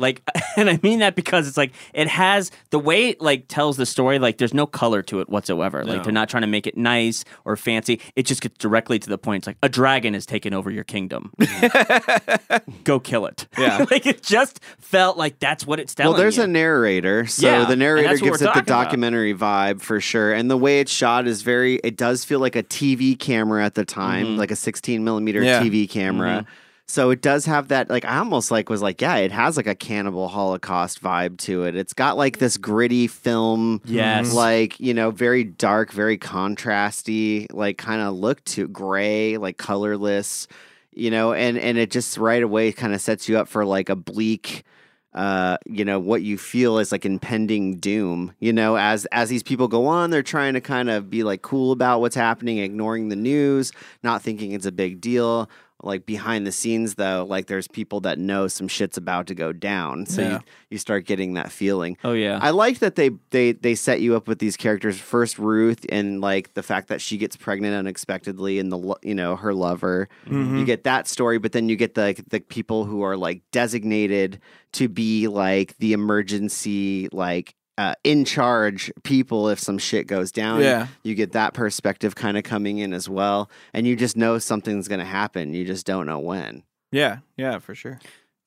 Like, 0.00 0.22
and 0.56 0.68
I 0.70 0.80
mean 0.82 0.98
that 1.00 1.14
because 1.14 1.46
it's 1.46 1.56
like 1.56 1.72
it 1.94 2.08
has 2.08 2.50
the 2.70 2.78
way 2.78 3.10
it 3.10 3.20
like 3.20 3.46
tells 3.48 3.76
the 3.76 3.86
story. 3.86 4.18
Like, 4.18 4.38
there's 4.38 4.54
no 4.54 4.66
color 4.66 5.02
to 5.02 5.20
it 5.20 5.28
whatsoever. 5.28 5.84
Like, 5.84 6.02
they're 6.02 6.12
not 6.12 6.28
trying 6.28 6.40
to 6.42 6.46
make 6.48 6.66
it 6.66 6.76
nice 6.76 7.24
or 7.44 7.56
fancy. 7.56 8.00
It 8.16 8.24
just 8.26 8.40
gets 8.40 8.56
directly 8.58 8.98
to 8.98 9.08
the 9.08 9.18
point. 9.18 9.42
It's 9.42 9.46
like 9.46 9.58
a 9.62 9.68
dragon 9.68 10.14
has 10.14 10.26
taken 10.26 10.54
over 10.54 10.70
your 10.70 10.84
kingdom. 10.84 11.32
Go 12.84 12.98
kill 13.00 13.26
it. 13.26 13.46
Yeah. 13.58 13.84
like 13.90 14.06
it 14.06 14.22
just 14.22 14.60
felt 14.78 15.16
like 15.16 15.38
that's 15.38 15.66
what 15.66 15.78
it's 15.80 15.94
telling 15.94 16.12
Well, 16.12 16.18
there's 16.20 16.36
you. 16.36 16.44
a 16.44 16.46
narrator, 16.46 17.26
so 17.26 17.46
Yeah, 17.46 17.64
the 17.64 17.76
narrator 17.76 18.16
gives 18.16 18.40
it 18.40 18.44
the 18.44 18.46
talking 18.46 18.62
about. 18.62 18.84
documentary 18.84 19.34
vibe 19.34 19.80
for 19.80 20.00
sure, 20.00 20.32
and 20.32 20.50
the 20.50 20.56
way 20.56 20.80
it's 20.80 20.92
shot 20.92 21.26
is 21.26 21.42
very. 21.42 21.76
It 21.84 21.96
does 21.96 22.24
feel 22.24 22.40
like 22.40 22.56
a 22.56 22.62
TV 22.62 23.18
camera 23.18 23.64
at 23.64 23.74
the 23.74 23.84
time, 23.84 24.26
Mm-hmm. 24.26 24.36
like 24.38 24.50
a 24.50 24.56
16 24.56 25.04
millimeter 25.04 25.42
Yeah. 25.42 25.62
TV 25.62 25.88
camera. 25.88 26.46
So 26.90 27.10
it 27.10 27.22
does 27.22 27.46
have 27.46 27.68
that. 27.68 27.88
Like 27.88 28.04
I 28.04 28.18
almost 28.18 28.50
like 28.50 28.68
was 28.68 28.82
like, 28.82 29.00
yeah, 29.00 29.14
it 29.18 29.30
has 29.30 29.56
like 29.56 29.68
a 29.68 29.76
cannibal 29.76 30.26
Holocaust 30.26 31.00
vibe 31.00 31.38
to 31.38 31.62
it. 31.62 31.76
It's 31.76 31.92
got 31.92 32.16
like 32.16 32.38
this 32.38 32.56
gritty 32.56 33.06
film, 33.06 33.80
Yes. 33.84 34.34
like 34.34 34.80
you 34.80 34.92
know, 34.92 35.12
very 35.12 35.44
dark, 35.44 35.92
very 35.92 36.18
contrasty, 36.18 37.46
like 37.52 37.78
kind 37.78 38.00
of 38.02 38.14
look 38.14 38.42
to 38.46 38.66
gray, 38.66 39.36
like 39.36 39.56
colorless, 39.56 40.48
you 40.92 41.12
know, 41.12 41.32
and 41.32 41.56
and 41.56 41.78
it 41.78 41.92
just 41.92 42.18
right 42.18 42.42
away 42.42 42.72
kind 42.72 42.92
of 42.92 43.00
sets 43.00 43.28
you 43.28 43.38
up 43.38 43.46
for 43.46 43.64
like 43.64 43.88
a 43.88 43.96
bleak 43.96 44.64
uh 45.12 45.56
you 45.66 45.84
know 45.84 45.98
what 45.98 46.22
you 46.22 46.38
feel 46.38 46.78
is 46.78 46.92
like 46.92 47.04
impending 47.04 47.76
doom 47.78 48.32
you 48.38 48.52
know 48.52 48.76
as 48.76 49.06
as 49.06 49.28
these 49.28 49.42
people 49.42 49.66
go 49.66 49.86
on 49.86 50.10
they're 50.10 50.22
trying 50.22 50.54
to 50.54 50.60
kind 50.60 50.88
of 50.88 51.10
be 51.10 51.24
like 51.24 51.42
cool 51.42 51.72
about 51.72 52.00
what's 52.00 52.14
happening 52.14 52.58
ignoring 52.58 53.08
the 53.08 53.16
news 53.16 53.72
not 54.04 54.22
thinking 54.22 54.52
it's 54.52 54.66
a 54.66 54.70
big 54.70 55.00
deal 55.00 55.50
like 55.82 56.06
behind 56.06 56.46
the 56.46 56.52
scenes 56.52 56.94
though 56.96 57.26
like 57.28 57.46
there's 57.46 57.66
people 57.68 58.00
that 58.00 58.18
know 58.18 58.48
some 58.48 58.68
shit's 58.68 58.96
about 58.96 59.26
to 59.26 59.34
go 59.34 59.52
down 59.52 60.06
so 60.06 60.22
Yeah. 60.22 60.32
you, 60.34 60.40
you 60.70 60.78
start 60.78 61.06
getting 61.06 61.34
that 61.34 61.50
feeling 61.50 61.96
oh 62.04 62.12
yeah. 62.12 62.38
I 62.42 62.50
like 62.50 62.78
that 62.80 62.96
they 62.96 63.10
they 63.30 63.52
they 63.52 63.74
set 63.74 64.00
you 64.00 64.16
up 64.16 64.28
with 64.28 64.38
these 64.38 64.56
characters. 64.56 64.98
First, 64.98 65.38
Ruth, 65.38 65.84
and 65.90 66.20
like 66.20 66.54
the 66.54 66.62
fact 66.62 66.88
that 66.88 67.00
she 67.00 67.16
gets 67.18 67.36
pregnant 67.36 67.74
unexpectedly, 67.74 68.58
and 68.58 68.70
the 68.70 68.78
lo- 68.78 68.96
you 69.02 69.14
know 69.14 69.36
her 69.36 69.52
lover. 69.54 70.08
Mm-hmm. 70.26 70.58
You 70.58 70.64
get 70.64 70.84
that 70.84 71.08
story, 71.08 71.38
but 71.38 71.52
then 71.52 71.68
you 71.68 71.76
get 71.76 71.94
the 71.94 72.22
the 72.28 72.40
people 72.40 72.84
who 72.84 73.02
are 73.02 73.16
like 73.16 73.42
designated 73.52 74.40
to 74.72 74.88
be 74.88 75.28
like 75.28 75.76
the 75.78 75.92
emergency 75.94 77.08
like. 77.12 77.54
Uh, 77.80 77.94
in 78.04 78.24
charge 78.26 78.92
people 79.04 79.48
if 79.48 79.58
some 79.58 79.78
shit 79.78 80.06
goes 80.06 80.30
down 80.30 80.60
Yeah. 80.60 80.88
you 81.02 81.14
get 81.14 81.32
that 81.32 81.54
perspective 81.54 82.14
kind 82.14 82.36
of 82.36 82.42
coming 82.44 82.76
in 82.78 82.92
as 82.92 83.08
well 83.08 83.48
and 83.72 83.86
you 83.86 83.96
just 83.96 84.16
know 84.18 84.38
something's 84.38 84.86
going 84.88 84.98
to 84.98 85.04
happen 85.20 85.54
you 85.54 85.64
just 85.64 85.86
don't 85.86 86.04
know 86.04 86.18
when 86.18 86.62
yeah 86.92 87.18
yeah 87.38 87.58
for 87.58 87.74
sure 87.74 87.98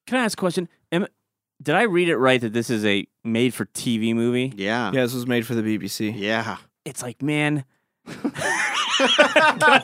Can 0.05 0.19
I 0.19 0.25
ask 0.25 0.37
a 0.37 0.39
question? 0.39 0.67
Am, 0.91 1.07
did 1.61 1.73
I 1.73 1.83
read 1.83 2.09
it 2.09 2.17
right 2.17 2.39
that 2.41 2.53
this 2.53 2.69
is 2.69 2.85
a 2.85 3.07
made 3.23 3.53
for 3.55 3.65
TV 3.65 4.13
movie? 4.13 4.53
yeah 4.55 4.91
yeah 4.93 5.01
this 5.01 5.13
was 5.15 5.25
made 5.25 5.47
for 5.47 5.55
the 5.55 5.63
BBC 5.63 6.13
yeah 6.15 6.57
It's 6.85 7.01
like, 7.01 7.21
man. 7.23 7.63
I? 8.99 9.83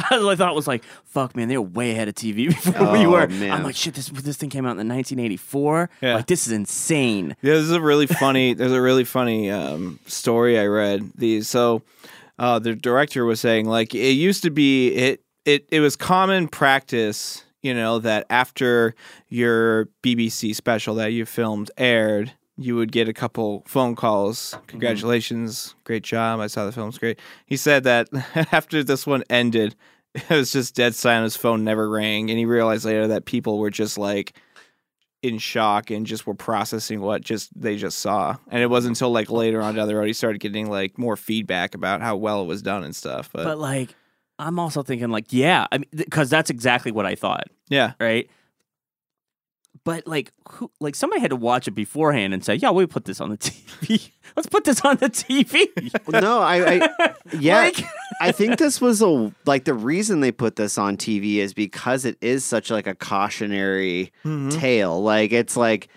I 0.00 0.34
thought 0.36 0.52
it 0.52 0.54
was 0.54 0.66
like, 0.66 0.84
fuck, 1.04 1.34
man, 1.36 1.48
they 1.48 1.56
were 1.56 1.62
way 1.62 1.92
ahead 1.92 2.08
of 2.08 2.14
TV 2.14 2.48
before 2.64 2.92
we 2.92 3.06
Oh, 3.06 3.10
were. 3.10 3.26
man. 3.28 3.50
I'm 3.52 3.62
like, 3.62 3.76
shit, 3.76 3.94
this 3.94 4.08
this 4.08 4.36
thing 4.36 4.50
came 4.50 4.64
out 4.66 4.78
in 4.78 4.88
1984. 4.88 5.90
Yeah. 6.02 6.16
Like, 6.16 6.26
this 6.26 6.46
is 6.46 6.52
insane. 6.52 7.36
Yeah, 7.42 7.54
this 7.54 7.64
is 7.64 7.72
a 7.72 7.80
really 7.80 8.06
funny. 8.06 8.54
there's 8.54 8.72
a 8.72 8.80
really 8.82 9.04
funny 9.04 9.50
um, 9.50 9.98
story 10.06 10.58
I 10.58 10.66
read. 10.66 11.10
These 11.16 11.48
so 11.48 11.82
uh, 12.38 12.58
the 12.58 12.74
director 12.74 13.24
was 13.24 13.40
saying 13.40 13.66
like 13.66 13.94
it 13.94 14.12
used 14.12 14.42
to 14.44 14.50
be 14.50 14.88
it 14.94 15.22
it 15.44 15.66
it 15.70 15.80
was 15.80 15.96
common 15.96 16.48
practice, 16.48 17.44
you 17.62 17.74
know, 17.74 17.98
that 18.00 18.26
after 18.30 18.94
your 19.28 19.86
BBC 20.02 20.54
special 20.54 20.94
that 20.96 21.12
you 21.12 21.24
filmed 21.26 21.70
aired, 21.78 22.32
you 22.60 22.76
would 22.76 22.92
get 22.92 23.08
a 23.08 23.12
couple 23.12 23.64
phone 23.66 23.96
calls. 23.96 24.52
Mm-hmm. 24.52 24.66
Congratulations, 24.66 25.74
great 25.84 26.02
job! 26.04 26.40
I 26.40 26.46
saw 26.46 26.66
the 26.66 26.72
film's 26.72 26.98
great. 26.98 27.18
He 27.46 27.56
said 27.56 27.84
that 27.84 28.08
after 28.52 28.84
this 28.84 29.06
one 29.06 29.24
ended, 29.30 29.74
it 30.14 30.30
was 30.30 30.52
just 30.52 30.74
dead 30.74 30.94
silent. 30.94 31.24
His 31.24 31.36
phone 31.36 31.64
never 31.64 31.88
rang, 31.88 32.30
and 32.30 32.38
he 32.38 32.44
realized 32.44 32.84
later 32.84 33.08
that 33.08 33.24
people 33.24 33.58
were 33.58 33.70
just 33.70 33.98
like 33.98 34.34
in 35.22 35.38
shock 35.38 35.90
and 35.90 36.06
just 36.06 36.26
were 36.26 36.34
processing 36.34 37.00
what 37.00 37.22
just 37.22 37.50
they 37.60 37.76
just 37.76 37.98
saw. 37.98 38.36
And 38.48 38.62
it 38.62 38.68
wasn't 38.68 38.96
until 38.96 39.10
like 39.10 39.30
later 39.30 39.60
on 39.60 39.74
down 39.74 39.88
the 39.88 39.94
road 39.94 40.06
he 40.06 40.12
started 40.12 40.38
getting 40.38 40.70
like 40.70 40.98
more 40.98 41.16
feedback 41.16 41.74
about 41.74 42.00
how 42.00 42.16
well 42.16 42.42
it 42.42 42.46
was 42.46 42.62
done 42.62 42.84
and 42.84 42.96
stuff. 42.96 43.30
But, 43.32 43.44
But 43.44 43.58
like, 43.58 43.94
I'm 44.38 44.58
also 44.58 44.82
thinking 44.82 45.10
like, 45.10 45.26
yeah, 45.30 45.66
I 45.70 45.78
mean, 45.78 45.88
because 45.94 46.30
that's 46.30 46.48
exactly 46.50 46.90
what 46.90 47.04
I 47.04 47.14
thought, 47.14 47.48
yeah, 47.68 47.92
right? 48.00 48.30
But 49.84 50.06
like, 50.06 50.32
who, 50.50 50.70
like 50.80 50.94
somebody 50.94 51.20
had 51.20 51.30
to 51.30 51.36
watch 51.36 51.66
it 51.66 51.72
beforehand 51.72 52.34
and 52.34 52.44
say, 52.44 52.54
yeah, 52.54 52.70
we 52.70 52.86
put 52.86 53.06
this 53.06 53.20
on 53.20 53.30
the 53.30 53.38
TV. 53.38 54.10
Let's 54.36 54.48
put 54.48 54.64
this 54.64 54.80
on 54.82 54.96
the 54.98 55.08
TV. 55.08 55.66
no 56.20 56.40
i, 56.40 56.84
I 56.84 57.14
yeah 57.40 57.62
Like- 57.62 57.84
I 58.20 58.32
think 58.32 58.58
this 58.58 58.82
was 58.82 59.00
a 59.00 59.32
like 59.46 59.64
the 59.64 59.72
reason 59.72 60.20
they 60.20 60.30
put 60.30 60.56
this 60.56 60.76
on 60.76 60.98
TV 60.98 61.36
is 61.36 61.54
because 61.54 62.04
it 62.04 62.18
is 62.20 62.44
such 62.44 62.70
like 62.70 62.86
a 62.86 62.94
cautionary 62.94 64.12
mm-hmm. 64.24 64.50
tale. 64.50 65.02
Like 65.02 65.32
it's 65.32 65.56
like 65.56 65.88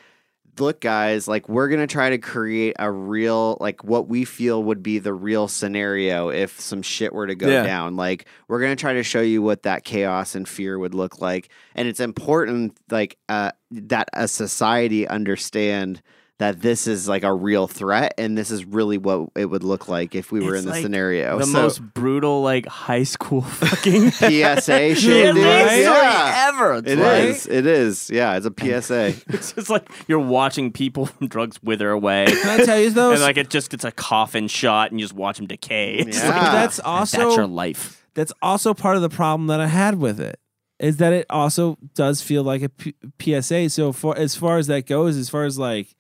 look 0.60 0.82
guys, 0.82 1.28
like 1.28 1.50
we're 1.50 1.68
going 1.68 1.80
to 1.82 1.88
try 1.92 2.10
to 2.12 2.18
create 2.18 2.76
a 2.80 2.92
real 2.92 3.58
like 3.60 3.84
what 3.84 4.08
we 4.08 4.26
feel 4.26 4.64
would 4.64 4.84
be 4.84 5.00
the 5.00 5.14
real 5.14 5.48
scenario 5.48 6.30
if 6.30 6.60
some 6.60 6.82
shit 6.82 7.14
were 7.14 7.28
to 7.28 7.36
go 7.36 7.50
Yeah. 7.50 7.64
down. 7.64 7.96
Like 7.96 8.26
we're 8.48 8.60
going 8.60 8.76
to 8.76 8.80
try 8.80 8.94
to 8.94 9.04
show 9.04 9.22
you 9.22 9.42
what 9.42 9.64
that 9.64 9.84
chaos 9.84 10.36
and 10.36 10.48
fear 10.48 10.78
would 10.78 10.94
look 10.94 11.20
like. 11.22 11.50
And 11.76 11.88
it's 11.88 12.00
important 12.00 12.78
like 12.92 13.18
uh 13.30 13.52
that 13.72 14.10
a 14.14 14.28
society 14.28 15.08
understand 15.08 16.02
that 16.40 16.62
this 16.62 16.88
is 16.88 17.08
like 17.08 17.24
a 17.24 17.32
real 17.34 17.68
threat 17.68 18.14
and 18.18 18.36
this 18.38 18.50
is 18.50 18.66
really 18.66 18.98
what 18.98 19.30
it 19.36 19.46
would 19.46 19.64
look 19.64 19.88
like 19.88 20.16
if 20.16 20.32
we 20.32 20.40
were 20.40 20.56
It's 20.56 20.64
in 20.64 20.66
the 20.66 20.72
like 20.72 20.82
scenario. 20.82 21.38
the 21.38 21.46
So- 21.46 21.62
most 21.62 21.80
brutal 21.94 22.42
like 22.42 22.66
high 22.66 23.04
school 23.04 23.42
fucking 23.42 24.10
PSA 24.12 24.96
shit, 24.96 24.98
PSA 24.98 25.34
dude. 25.34 25.36
story 25.36 25.82
Yeah. 25.84 26.52
ever. 26.54 26.74
It's 26.76 26.90
It 26.92 26.98
like- 26.98 27.24
is. 27.24 27.48
It 27.48 27.66
is. 27.68 28.10
Yeah, 28.10 28.36
it's 28.36 28.46
a 28.48 28.52
PSA. 28.58 29.14
It's 29.34 29.54
just 29.54 29.70
like 29.70 29.88
you're 30.08 30.20
watching 30.20 30.72
people 30.72 31.06
from 31.08 31.28
drugs 31.28 31.62
wither 31.62 31.92
away. 31.92 32.26
Can 32.28 32.60
I 32.62 32.66
tell 32.66 32.80
you 32.80 32.90
though? 32.90 33.12
and 33.12 33.22
like 33.22 33.38
it 33.38 33.50
just 33.50 33.70
gets 33.70 33.86
a 33.86 33.92
coffin 33.92 34.48
shot 34.48 34.90
and 34.92 35.00
you 35.00 35.06
just 35.06 35.16
watch 35.16 35.38
them 35.38 35.46
decay. 35.48 35.96
It's 35.98 36.18
Yeah. 36.18 36.30
like, 36.30 36.52
that's 36.52 36.80
also 36.80 37.18
that's 37.20 37.36
your 37.38 37.48
life. 37.48 38.06
that's 38.16 38.34
also 38.42 38.74
part 38.74 38.96
of 38.96 39.02
the 39.04 39.10
problem 39.10 39.48
that 39.48 39.60
I 39.60 39.68
had 39.68 39.96
with 40.00 40.20
it 40.20 40.40
is 40.80 40.98
that 40.98 41.14
it 41.14 41.28
also 41.30 41.78
does 41.94 42.22
feel 42.22 42.44
like 42.44 42.64
a 42.64 42.70
P- 42.70 42.96
PSA. 43.22 43.70
So 43.70 43.94
for 43.94 44.18
as 44.18 44.36
far 44.36 44.58
as 44.58 44.66
that 44.68 44.88
goes, 44.88 45.16
as 45.16 45.30
far 45.30 45.46
as 45.46 45.58
like 45.60 45.96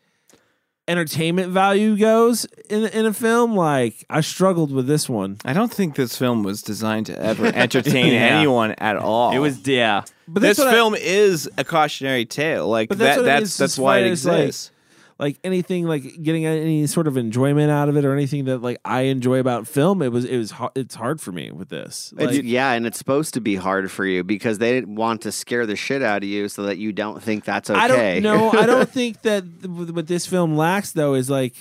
entertainment 0.87 1.51
value 1.51 1.95
goes 1.97 2.45
in 2.69 2.85
in 2.87 3.05
a 3.05 3.13
film, 3.13 3.55
like 3.55 4.05
I 4.09 4.21
struggled 4.21 4.71
with 4.71 4.87
this 4.87 5.07
one. 5.09 5.37
I 5.45 5.53
don't 5.53 5.73
think 5.73 5.95
this 5.95 6.17
film 6.17 6.43
was 6.43 6.61
designed 6.61 7.05
to 7.07 7.17
ever 7.21 7.45
entertain 7.55 8.13
Yeah. 8.13 8.37
anyone 8.39 8.71
at 8.77 8.97
all. 8.97 9.31
It 9.35 9.39
was 9.39 9.65
yeah. 9.67 10.03
But 10.27 10.41
this 10.41 10.57
that's 10.57 10.59
what 10.59 10.67
I- 10.69 10.77
film 10.77 10.95
is 10.95 11.49
a 11.57 11.63
cautionary 11.63 12.25
tale. 12.25 12.67
Like 12.67 12.89
But 12.89 12.97
that's 12.97 13.15
that. 13.17 13.21
what 13.21 13.27
it 13.27 13.31
That's 13.39 13.51
is 13.51 13.57
that's 13.57 13.73
as 13.73 13.79
why 13.79 13.99
far 13.99 14.05
it 14.05 14.11
as, 14.11 14.25
like, 14.25 14.39
exists. 14.45 14.71
Like 15.19 15.37
anything 15.43 15.85
like 15.87 16.21
getting 16.21 16.45
any 16.45 16.87
sort 16.87 17.07
of 17.07 17.17
enjoyment 17.17 17.69
out 17.71 17.87
of 17.89 17.95
it 17.97 18.03
or 18.05 18.13
anything 18.13 18.45
that 18.45 18.59
like 18.61 18.79
I 18.83 19.01
enjoy 19.03 19.39
about 19.39 19.67
film 19.67 20.01
it 20.01 20.11
was 20.11 20.25
it 20.25 20.37
was 20.37 20.53
it's 20.75 20.95
hard 20.95 21.21
for 21.21 21.31
me 21.31 21.51
with 21.51 21.69
this. 21.69 22.13
It's- 22.17 22.37
like, 22.37 22.45
yeah, 22.45 22.71
and 22.73 22.85
it's 22.85 22.97
supposed 22.97 23.33
to 23.35 23.41
be 23.41 23.55
hard 23.55 23.91
for 23.91 24.05
you 24.05 24.23
because 24.23 24.57
they 24.57 24.71
didn't 24.73 24.95
want 24.95 25.21
to 25.21 25.31
scare 25.31 25.65
the 25.65 25.75
shit 25.75 26.01
out 26.01 26.23
of 26.23 26.29
you 26.29 26.49
so 26.49 26.63
that 26.63 26.77
you 26.77 26.91
don't 26.91 27.21
think 27.21 27.45
that's 27.45 27.69
okay. 27.69 27.79
I 27.79 27.87
don't 27.87 28.23
know 28.23 28.51
I 28.51 28.65
don't 28.65 28.89
think 28.99 29.21
that 29.21 29.43
what 29.65 29.91
what 29.91 30.07
this 30.07 30.25
film 30.25 30.55
lacks 30.57 30.91
though 30.91 31.13
is 31.13 31.29
like 31.29 31.55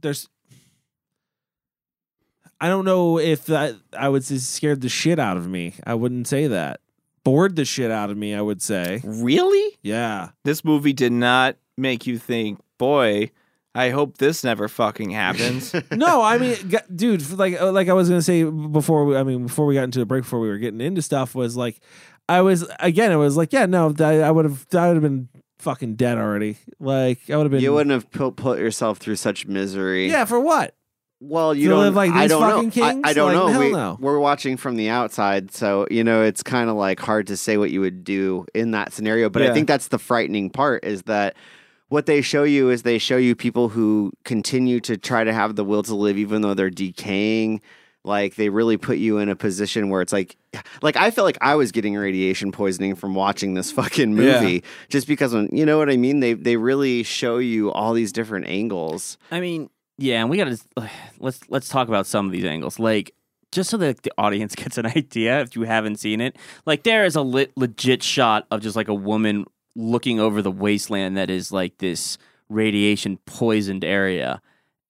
there's 0.00 0.28
I 2.60 2.68
don't 2.68 2.84
know 2.84 3.18
if 3.18 3.46
that 3.46 3.74
I 3.98 4.08
would 4.08 4.24
say 4.24 4.38
scared 4.38 4.80
the 4.80 4.88
shit 4.88 5.18
out 5.18 5.36
of 5.36 5.48
me. 5.48 5.74
I 5.86 5.94
wouldn't 5.94 6.26
say 6.28 6.46
that. 6.46 6.80
Bored 7.22 7.56
the 7.56 7.64
shit 7.64 7.90
out 7.90 8.10
of 8.10 8.16
me 8.16 8.34
I 8.34 8.40
would 8.40 8.62
say. 8.62 9.00
Really? 9.04 9.76
yeah. 9.82 10.30
This 10.44 10.64
movie 10.64 10.92
did 10.92 11.12
not 11.12 11.56
make 11.76 12.06
you 12.06 12.18
think, 12.18 12.60
boy, 12.84 13.30
I 13.74 13.90
hope 13.90 14.18
this 14.18 14.44
never 14.44 14.68
fucking 14.68 15.10
happens. 15.10 15.74
no, 15.92 16.22
I 16.22 16.38
mean, 16.38 16.54
g- 16.68 16.76
dude, 16.94 17.28
like 17.30 17.60
uh, 17.60 17.72
like 17.72 17.88
I 17.88 17.92
was 17.92 18.08
gonna 18.08 18.22
say 18.22 18.44
before. 18.44 19.04
We, 19.04 19.16
I 19.16 19.22
mean, 19.24 19.46
before 19.46 19.66
we 19.66 19.74
got 19.74 19.84
into 19.84 19.98
the 19.98 20.06
break, 20.06 20.22
before 20.24 20.40
we 20.40 20.48
were 20.48 20.58
getting 20.58 20.80
into 20.80 21.02
stuff, 21.02 21.34
was 21.34 21.56
like, 21.56 21.80
I 22.28 22.40
was 22.42 22.68
again. 22.80 23.10
It 23.12 23.16
was 23.16 23.36
like, 23.36 23.52
yeah, 23.52 23.66
no, 23.66 23.94
I, 23.98 24.20
I 24.20 24.30
would 24.30 24.44
have, 24.44 24.66
I 24.74 24.86
would 24.88 24.94
have 24.96 25.02
been 25.02 25.28
fucking 25.58 25.96
dead 25.96 26.18
already. 26.18 26.56
Like, 26.78 27.28
I 27.30 27.36
would 27.36 27.44
have 27.44 27.50
been. 27.50 27.62
You 27.62 27.72
wouldn't 27.74 27.92
have 27.92 28.10
put, 28.10 28.36
put 28.36 28.58
yourself 28.60 28.98
through 28.98 29.16
such 29.16 29.46
misery. 29.46 30.08
Yeah, 30.10 30.24
for 30.24 30.38
what? 30.38 30.74
Well, 31.20 31.54
you 31.54 31.68
To 31.68 31.74
don't 31.74 31.80
live 31.84 31.94
like 31.94 32.10
I 32.12 32.22
these 32.22 32.30
don't 32.30 32.42
fucking 32.42 32.80
know. 32.82 32.86
I- 32.86 32.92
kings? 32.92 33.02
I, 33.06 33.12
don't 33.14 33.28
Like, 33.28 33.34
know. 33.36 33.46
hell 33.48 33.60
we, 33.60 33.72
no. 33.72 33.96
We're 33.98 34.18
watching 34.18 34.56
from 34.58 34.76
the 34.76 34.90
outside, 34.90 35.52
so 35.52 35.86
you 35.90 36.04
know 36.04 36.22
it's 36.22 36.42
kind 36.42 36.68
of 36.70 36.76
like 36.76 37.00
hard 37.00 37.26
to 37.28 37.36
say 37.36 37.56
what 37.56 37.70
you 37.70 37.80
would 37.80 38.04
do 38.04 38.44
in 38.54 38.72
that 38.72 38.92
scenario. 38.92 39.30
But 39.30 39.42
Yeah. 39.42 39.50
I 39.50 39.54
think 39.54 39.66
that's 39.66 39.88
the 39.88 39.98
frightening 39.98 40.50
part 40.50 40.84
is 40.84 41.02
that 41.04 41.34
what 41.88 42.06
they 42.06 42.20
show 42.22 42.42
you 42.44 42.70
is 42.70 42.82
they 42.82 42.98
show 42.98 43.16
you 43.16 43.34
people 43.34 43.68
who 43.68 44.12
continue 44.24 44.80
to 44.80 44.96
try 44.96 45.22
to 45.24 45.32
have 45.32 45.56
the 45.56 45.64
will 45.64 45.82
to 45.84 45.94
live 45.94 46.18
even 46.18 46.42
though 46.42 46.54
they're 46.54 46.70
decaying. 46.70 47.60
Like 48.06 48.34
they 48.34 48.50
really 48.50 48.76
put 48.76 48.98
you 48.98 49.16
in 49.18 49.30
a 49.30 49.36
position 49.36 49.88
where 49.88 50.02
it's 50.02 50.12
like, 50.12 50.36
like 50.82 50.94
I 50.96 51.10
felt 51.10 51.24
like 51.24 51.38
I 51.40 51.54
was 51.54 51.72
getting 51.72 51.94
radiation 51.96 52.52
poisoning 52.52 52.96
from 52.96 53.14
watching 53.14 53.54
this 53.54 53.72
fucking 53.78 54.10
Yeah. 54.16 54.40
movie, 54.40 54.62
just 54.90 55.06
because 55.08 55.32
when 55.32 55.48
you 55.52 55.64
know 55.64 55.78
what 55.78 55.88
I 55.88 55.96
mean. 55.96 56.20
They 56.20 56.34
they 56.34 56.56
really 56.56 57.02
show 57.02 57.38
you 57.38 57.72
all 57.72 57.94
these 57.94 58.12
different 58.12 58.46
angles. 58.46 59.16
I 59.30 59.40
mean, 59.40 59.70
yeah, 59.96 60.20
and 60.20 60.28
we 60.28 60.36
got 60.36 60.48
to 60.48 60.90
let's 61.18 61.40
let's 61.48 61.68
talk 61.70 61.88
about 61.88 62.06
some 62.06 62.26
of 62.26 62.32
these 62.32 62.44
angles, 62.44 62.78
like 62.78 63.14
just 63.52 63.70
so 63.70 63.78
that 63.78 64.02
the 64.02 64.12
audience 64.18 64.54
gets 64.56 64.76
an 64.76 64.84
idea 64.84 65.40
if 65.40 65.56
you 65.56 65.62
haven't 65.62 65.96
seen 65.96 66.20
it. 66.20 66.36
Like 66.66 66.82
there 66.82 67.06
is 67.06 67.16
a 67.16 67.22
lit, 67.22 67.52
legit 67.56 68.02
shot 68.02 68.46
of 68.50 68.60
just 68.60 68.76
like 68.76 68.88
a 68.88 68.94
woman 68.94 69.46
looking 69.76 70.20
over 70.20 70.40
the 70.42 70.50
wasteland 70.50 71.16
that 71.16 71.30
is 71.30 71.50
like 71.52 71.78
this 71.78 72.18
radiation 72.48 73.18
poisoned 73.26 73.84
area, 73.84 74.40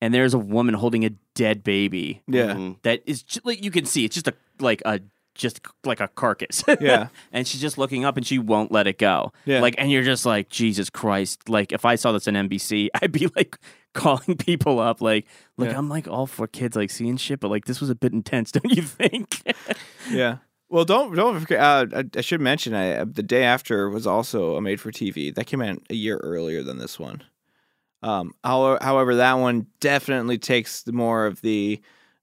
and 0.01 0.13
there's 0.13 0.33
a 0.33 0.39
woman 0.39 0.73
holding 0.75 1.05
a 1.05 1.11
dead 1.33 1.63
baby. 1.63 2.21
Yeah. 2.27 2.53
Mhm. 2.53 2.81
that 2.83 3.01
is 3.05 3.23
ju- 3.23 3.39
like 3.43 3.63
you 3.63 3.71
can 3.71 3.85
see 3.85 4.05
it's 4.05 4.15
just 4.15 4.27
a 4.27 4.33
like 4.59 4.81
a 4.85 4.99
just 5.33 5.59
like 5.83 5.99
a 5.99 6.07
carcass. 6.07 6.63
Yeah. 6.79 7.07
and 7.33 7.45
she's 7.45 7.59
just 7.59 7.77
looking 7.77 8.05
up 8.05 8.15
and 8.15 8.25
she 8.25 8.39
won't 8.39 8.71
let 8.71 8.87
it 8.87 8.97
go. 8.97 9.33
Yeah. 9.45 9.59
Like, 9.59 9.75
and 9.77 9.91
you're 9.91 10.01
just 10.03 10.25
like, 10.25 10.47
Jesus 10.47 10.89
Christ. 10.89 11.49
Like, 11.49 11.73
if 11.73 11.83
I 11.83 11.95
saw 11.95 12.13
this 12.13 12.25
on 12.29 12.35
NBC, 12.35 12.87
I'd 13.01 13.11
be 13.11 13.27
like 13.35 13.57
calling 13.93 14.37
people 14.39 14.79
up. 14.79 15.01
Like, 15.01 15.25
look, 15.57 15.67
Yeah. 15.69 15.77
I'm 15.77 15.89
like 15.89 16.07
all 16.07 16.25
for 16.25 16.47
kids 16.47 16.77
like 16.77 16.89
seeing 16.89 17.17
shit, 17.17 17.41
but 17.41 17.49
like 17.51 17.65
this 17.65 17.81
was 17.81 17.89
a 17.89 17.95
bit 17.95 18.13
intense, 18.13 18.49
don't 18.53 18.71
you 18.73 18.81
think? 18.81 19.41
Yeah. 20.09 20.37
Well, 20.69 20.85
don't 20.85 21.15
don't 21.15 21.39
forget. 21.39 21.59
Uh, 21.59 21.85
I, 21.95 22.03
I 22.17 22.21
should 22.21 22.41
mention, 22.41 22.73
I 22.73 23.03
the 23.03 23.23
day 23.23 23.43
after 23.43 23.89
was 23.89 24.07
also 24.07 24.55
a 24.55 24.61
made 24.61 24.81
for 24.81 24.91
TV 24.91 25.33
that 25.35 25.45
came 25.45 25.61
out 25.61 25.77
a 25.89 25.95
year 25.95 26.17
earlier 26.17 26.63
than 26.63 26.77
this 26.79 26.99
one. 26.99 27.23
Um, 28.01 28.33
however, 28.43 28.77
however, 28.83 29.15
that 29.15 29.33
one 29.33 29.67
definitely 29.79 30.37
takes 30.37 30.83
the 30.83 30.91
more 30.91 31.25
of 31.25 31.41
the 31.41 31.81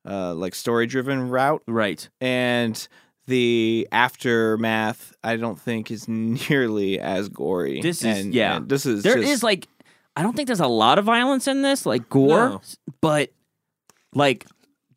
uh, 0.08 0.34
like 0.34 0.54
story 0.54 0.86
driven 0.86 1.28
route, 1.30 1.62
right. 1.66 2.08
and 2.20 2.86
the 3.26 3.86
aftermath 3.92 5.14
I 5.22 5.36
don't 5.36 5.58
think 5.58 5.90
is 5.90 6.08
nearly 6.50 6.98
as 6.98 7.28
gory. 7.28 7.80
This 7.80 8.04
is 8.04 8.18
And- 8.24 8.34
yeah. 8.34 8.56
and 8.56 8.68
this 8.68 8.84
is 8.86 9.02
There 9.04 9.18
is 9.18 9.26
just- 9.28 9.42
like 9.42 9.68
I 10.16 10.22
don't 10.22 10.34
think 10.36 10.46
there's 10.48 10.60
a 10.60 10.66
lot 10.66 10.98
of 10.98 11.04
violence 11.06 11.48
in 11.48 11.62
this, 11.62 11.86
like 11.86 12.08
gore, 12.10 12.48
No. 12.50 12.60
but 13.00 13.30
like 14.14 14.46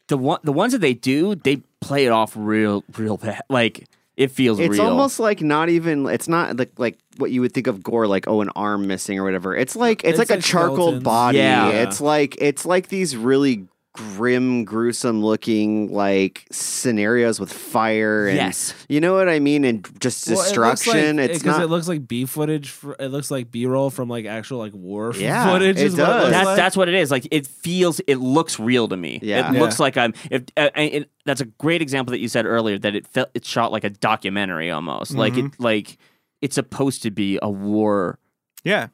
the 0.08 0.18
one 0.18 0.40
the 0.44 0.52
ones 0.54 0.74
that 0.74 0.82
they 0.82 0.94
do, 0.94 1.36
they 1.36 1.62
play 1.86 2.06
it 2.06 2.12
off 2.12 2.34
real 2.36 2.84
real 2.98 3.18
bad. 3.18 3.42
Like 3.50 3.88
it 4.18 4.32
feels 4.32 4.60
It's 4.60 4.78
real. 4.78 4.84
almost 4.88 5.20
like 5.20 5.42
not 5.42 5.68
even. 5.70 6.06
It's 6.08 6.28
not 6.30 6.58
like 6.58 6.72
like 6.78 6.98
what 7.18 7.32
you 7.32 7.42
would 7.42 7.52
think 7.54 7.68
of 7.68 7.84
gore, 7.84 8.08
like 8.08 8.28
oh, 8.28 8.42
an 8.42 8.50
arm 8.56 8.88
missing 8.88 9.20
or 9.20 9.24
whatever. 9.26 9.56
It's 9.56 9.76
like 9.76 10.04
it's, 10.06 10.18
It's 10.18 10.20
like 10.20 10.30
a 10.30 10.36
like 10.40 10.44
charcoal 10.46 10.76
skeletons. 10.78 11.04
body. 11.04 11.38
Yeah. 11.40 11.70
It's 11.70 12.00
like 12.00 12.38
it's 12.40 12.66
like 12.66 12.88
these 12.88 13.18
really 13.18 13.68
grim, 13.96 14.64
gruesome 14.66 15.24
looking 15.24 15.92
like 15.92 16.46
scenarios 16.52 17.40
with 17.40 17.52
fire 17.52 18.28
and 18.28 18.36
Yes. 18.38 18.74
you 18.90 19.00
know 19.00 19.14
what 19.14 19.30
I 19.30 19.40
mean, 19.40 19.64
and 19.64 19.84
just 20.00 20.28
Well, 20.28 20.40
it 20.40 20.44
destruction. 20.44 21.18
like- 21.18 21.30
it's 21.32 21.40
because 21.40 21.58
not. 21.58 21.64
it 21.64 21.68
looks 21.70 21.88
like 21.88 22.08
B 22.08 22.26
footage. 22.26 22.70
For, 22.70 22.96
it 23.00 23.08
looks 23.08 23.32
like 23.32 23.52
B 23.52 23.66
roll 23.66 23.90
from 23.90 24.10
like 24.10 24.26
actual 24.26 24.60
like 24.60 24.74
war 24.74 25.14
Yeah, 25.16 25.52
footage. 25.52 25.78
it 25.78 25.86
is 25.86 25.94
what 25.96 26.02
it 26.02 26.06
does. 26.06 26.22
looks 26.24 26.32
That's 26.32 26.46
like. 26.46 26.56
that's 26.58 26.78
what 26.78 26.90
it 26.90 26.96
is. 26.96 27.12
Like 27.12 27.28
it 27.32 27.48
feels, 27.48 28.00
it 28.08 28.16
looks 28.18 28.60
real 28.60 28.88
to 28.88 28.98
me. 28.98 29.20
Yeah. 29.22 29.50
it 29.50 29.54
Yeah. 29.56 29.60
looks 29.62 29.80
like 29.80 29.98
I'm. 29.98 30.14
If 30.30 30.44
uh, 30.58 30.70
it, 30.76 31.10
that's 31.26 31.42
a 31.42 31.46
great 31.46 31.82
example 31.82 32.12
that 32.12 32.20
you 32.20 32.28
said 32.28 32.46
earlier 32.46 32.78
that 32.80 32.96
it 32.96 33.08
felt 33.08 33.30
it 33.34 33.46
shot 33.46 33.72
like 33.72 33.84
a 33.84 33.90
documentary 33.90 34.72
almost. 34.72 35.14
Like 35.16 35.38
it 35.38 35.60
like 35.60 35.98
it's 36.42 36.56
supposed 36.56 37.04
to 37.04 37.12
be 37.12 37.40
a 37.42 37.50
war. 37.50 38.20
yeah, 38.64 38.88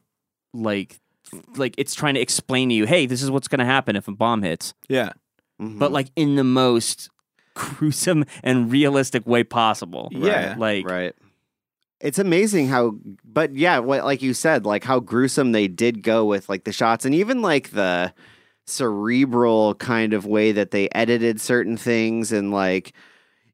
Like 0.54 0.98
like 1.56 1.74
it's 1.78 1.94
trying 1.94 2.14
to 2.14 2.20
explain 2.20 2.68
to 2.68 2.74
you, 2.74 2.86
hey, 2.86 3.06
this 3.06 3.22
is 3.22 3.30
what's 3.30 3.48
going 3.48 3.58
to 3.60 3.64
happen 3.64 3.96
if 3.96 4.08
a 4.08 4.12
bomb 4.12 4.42
hits, 4.42 4.74
yeah. 4.88 5.10
Mhm. 5.60 5.78
but 5.78 5.92
like 5.92 6.08
in 6.16 6.34
the 6.36 6.44
most 6.44 7.08
gruesome 7.54 8.24
and 8.42 8.70
realistic 8.72 9.26
way 9.26 9.44
possible. 9.44 10.08
Yeah. 10.12 10.54
like 10.58 10.88
right. 10.88 11.14
It's 12.00 12.18
amazing 12.18 12.66
how, 12.66 12.96
but 13.24 13.54
yeah, 13.54 13.78
what 13.78 14.04
like 14.04 14.22
you 14.22 14.34
said, 14.34 14.66
like 14.66 14.82
how 14.82 14.98
gruesome 14.98 15.52
they 15.52 15.68
did 15.68 16.02
go 16.02 16.24
with 16.24 16.48
like 16.48 16.64
the 16.64 16.72
shots 16.72 17.04
and 17.04 17.14
even 17.14 17.42
like 17.42 17.70
the 17.70 18.12
cerebral 18.66 19.74
kind 19.76 20.12
of 20.12 20.26
way 20.26 20.50
that 20.52 20.70
they 20.72 20.88
edited 20.90 21.40
certain 21.40 21.76
things 21.76 22.32
and 22.32 22.50
like 22.50 22.92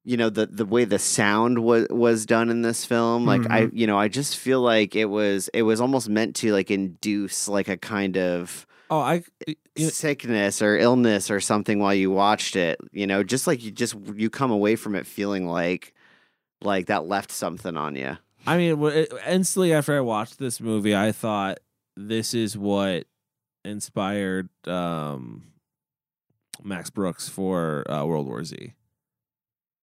you 0.09 0.17
know 0.17 0.31
the 0.31 0.47
the 0.47 0.65
way 0.65 0.85
the 0.85 0.99
sound 0.99 1.59
was 1.59 1.87
was 1.91 2.25
done 2.25 2.49
in 2.51 2.63
this 2.63 2.85
film 2.85 3.27
like 3.27 3.45
i 3.51 3.69
you 3.73 3.87
know 3.87 3.99
i 3.99 4.09
just 4.09 4.39
feel 4.39 4.61
like 4.63 4.97
it 4.97 5.05
was 5.05 5.49
it 5.53 5.63
was 5.63 5.81
almost 5.81 6.09
meant 6.09 6.35
to 6.35 6.51
like 6.53 6.71
induce 6.71 7.47
like 7.49 7.69
a 7.69 7.77
kind 7.77 8.17
of 8.17 8.67
Oh, 8.91 9.01
I. 9.01 9.23
you- 9.77 9.91
sickness 9.91 10.63
or 10.63 10.79
illness 10.79 11.31
or 11.31 11.41
something 11.41 11.79
while 11.79 11.93
you 11.95 12.11
watched 12.11 12.57
it 12.57 12.81
you 12.91 13.07
know 13.07 13.23
just 13.23 13.47
like 13.47 13.63
you 13.63 13.71
just 13.71 13.95
you 14.15 14.31
come 14.31 14.51
away 14.51 14.77
from 14.77 14.95
it 14.95 15.07
feeling 15.07 15.47
like 15.47 15.93
like 16.63 16.87
that 16.87 17.05
left 17.07 17.31
something 17.31 17.77
on 17.77 17.95
you 17.95 18.17
I 18.47 18.57
mean, 18.57 18.83
it- 18.83 19.13
instantly 19.29 19.75
after 19.75 19.95
I 19.95 20.01
watched 20.01 20.39
this 20.39 20.59
movie, 20.59 20.97
I 20.97 21.13
thought 21.13 21.59
this 21.99 22.33
is 22.33 22.57
what 22.57 23.05
inspired 23.63 24.49
um, 24.67 25.43
Max 26.65 26.89
Brooks 26.89 27.29
for 27.29 27.85
uh, 27.91 28.05
World 28.07 28.27
War 28.27 28.43
Z. 28.45 28.73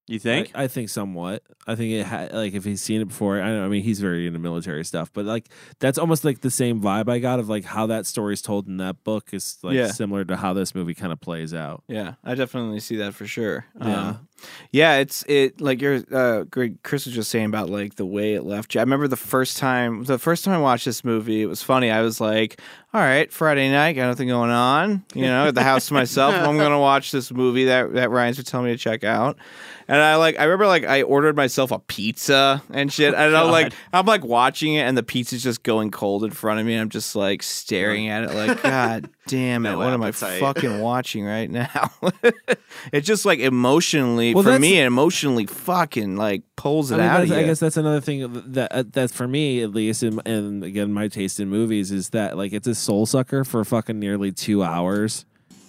you 0.07 0.19
think? 0.19 0.51
I, 0.53 0.63
I 0.63 0.67
think 0.67 0.89
somewhat. 0.89 1.41
I 1.67 1.75
think 1.75 1.91
it 1.93 2.05
had 2.05 2.31
like 2.33 2.53
if 2.53 2.63
he's 2.63 2.81
seen 2.81 3.01
it 3.01 3.07
before. 3.07 3.41
I, 3.41 3.49
know, 3.49 3.65
I 3.65 3.67
mean, 3.67 3.81
he's 3.83 3.99
very 3.99 4.27
into 4.27 4.37
military 4.39 4.85
stuff, 4.85 5.11
but 5.13 5.25
like 5.25 5.49
that's 5.79 5.97
almost 5.97 6.23
like 6.23 6.41
the 6.41 6.51
same 6.51 6.79
vibe 6.81 7.09
I 7.09 7.19
got 7.19 7.39
of 7.39 7.49
like 7.49 7.63
how 7.63 7.87
that 7.87 8.05
story's 8.05 8.41
told 8.41 8.67
in 8.67 8.77
that 8.77 9.03
book 9.03 9.33
is 9.33 9.57
like 9.63 9.75
Yeah. 9.75 9.87
similar 9.87 10.23
to 10.25 10.35
how 10.35 10.53
this 10.53 10.75
movie 10.75 10.93
kind 10.93 11.11
of 11.11 11.19
plays 11.19 11.53
out. 11.53 11.83
Yeah, 11.87 12.15
I 12.23 12.35
definitely 12.35 12.79
see 12.81 12.97
that 12.97 13.13
for 13.15 13.25
sure. 13.25 13.65
Yeah. 13.81 14.07
Um, 14.09 14.27
yeah, 14.71 14.97
it's 14.97 15.23
it 15.27 15.59
like 15.61 15.81
you're 15.81 16.03
uh 16.11 16.43
Greg 16.43 16.83
Chris 16.83 17.05
was 17.05 17.15
just 17.15 17.31
saying 17.31 17.45
about 17.47 17.69
like 17.69 17.95
the 17.95 18.05
way 18.05 18.33
it 18.35 18.43
left 18.43 18.75
you. 18.75 18.81
I 18.81 18.83
remember 18.83 19.07
the 19.07 19.15
first 19.15 19.57
time 19.57 20.03
the 20.03 20.19
first 20.19 20.43
time 20.45 20.53
I 20.53 20.59
watched 20.59 20.85
this 20.85 21.03
movie, 21.03 21.41
it 21.41 21.47
was 21.47 21.63
funny. 21.63 21.89
I 21.89 22.01
was 22.01 22.21
like, 22.21 22.61
All 22.95 23.01
right, 23.01 23.29
Friday 23.29 23.69
night, 23.69 23.91
got 23.91 24.08
nothing 24.08 24.29
going 24.29 24.51
on, 24.51 25.03
you 25.13 25.23
know, 25.23 25.49
at 25.49 25.53
the 25.53 25.63
house 25.63 25.88
to 25.88 25.93
myself. 25.95 26.34
I'm 26.34 26.58
gonna 26.58 26.79
watch 26.79 27.12
this 27.12 27.29
movie 27.29 27.65
that 27.65 27.91
that 27.91 28.10
Ryan's 28.10 28.38
been 28.38 28.45
telling 28.45 28.67
me 28.67 28.71
to 28.71 28.77
check 28.77 29.03
out. 29.03 29.36
And 29.88 30.01
I 30.01 30.15
like 30.15 30.39
I 30.39 30.45
remember 30.45 30.65
like 30.65 30.84
I 30.84 31.03
ordered 31.03 31.36
myself 31.36 31.71
a 31.71 31.79
pizza 31.79 32.63
and 32.71 32.91
shit. 32.91 33.13
and 33.13 33.36
I'm 33.36 33.51
like 33.51 33.73
I'm 33.93 34.05
like 34.05 34.23
watching 34.23 34.75
it 34.75 34.81
and 34.81 34.97
the 34.97 35.03
pizza's 35.03 35.43
just 35.43 35.62
going 35.62 35.91
cold 35.91 36.23
in 36.23 36.31
front 36.31 36.60
of 36.60 36.65
me 36.65 36.73
and 36.73 36.81
I'm 36.81 36.89
just 36.89 37.15
like 37.15 37.43
staring 37.43 38.08
at 38.08 38.23
it 38.23 38.34
like, 38.34 38.63
God 38.63 39.10
damn 39.27 39.65
it, 39.65 39.71
No 39.71 39.77
what 39.77 39.93
am 39.93 40.01
I 40.01 40.12
fucking 40.12 40.79
watching 40.79 41.23
right 41.25 41.49
now? 41.49 41.91
it's 42.91 43.05
just 43.05 43.25
like 43.25 43.39
emotionally 43.39 44.34
Well, 44.34 44.43
for 44.43 44.58
me, 44.58 44.79
it 44.79 44.86
emotionally 44.86 45.45
fucking 45.45 46.15
like 46.15 46.43
pulls 46.55 46.91
it 46.91 46.95
I, 46.95 47.23
mean, 47.23 47.31
out. 47.31 47.38
I 47.38 47.43
guess 47.43 47.60
that's 47.60 47.77
another 47.77 48.01
thing 48.01 48.31
that 48.53 48.71
uh, 48.71 48.84
that's 48.91 49.13
for 49.13 49.27
me 49.27 49.62
at 49.62 49.71
least, 49.71 50.01
and, 50.01 50.21
and 50.25 50.63
again, 50.63 50.93
my 50.93 51.08
taste 51.08 51.39
in 51.39 51.49
movies 51.49 51.91
is 51.91 52.10
that 52.10 52.38
like 52.38 52.53
it's 52.53 52.67
a 52.67 52.75
soul 52.86 53.06
sucker 53.06 53.43
for 53.43 53.63
fucking 53.65 54.00
nearly 54.00 54.32
two 54.32 54.63
hours, 54.63 55.26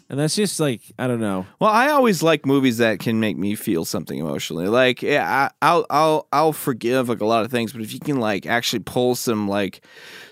and 0.09 0.19
that's 0.19 0.37
just 0.37 0.61
like 0.61 0.83
I 0.99 1.07
don't 1.07 1.21
know. 1.21 1.47
Well, 1.59 1.71
I 1.71 1.91
always 1.91 2.23
like 2.23 2.47
movies 2.47 2.79
that 2.79 2.99
can 3.01 3.19
make 3.19 3.37
me 3.37 3.55
feel 3.55 3.85
something 3.85 4.19
emotionally. 4.19 4.69
Like, 4.69 5.03
yeah, 5.03 5.51
I, 5.63 5.67
I'll 5.67 5.87
I'll 5.91 6.29
I'll 6.33 6.53
forgive 6.53 7.09
like 7.09 7.21
a 7.21 7.27
lot 7.27 7.45
of 7.45 7.51
things, 7.51 7.73
but 7.73 7.83
if 7.83 7.93
you 7.93 8.01
can 8.01 8.21
like 8.21 8.47
actually 8.47 8.81
pull 8.81 9.15
some 9.15 9.49
like 9.49 9.85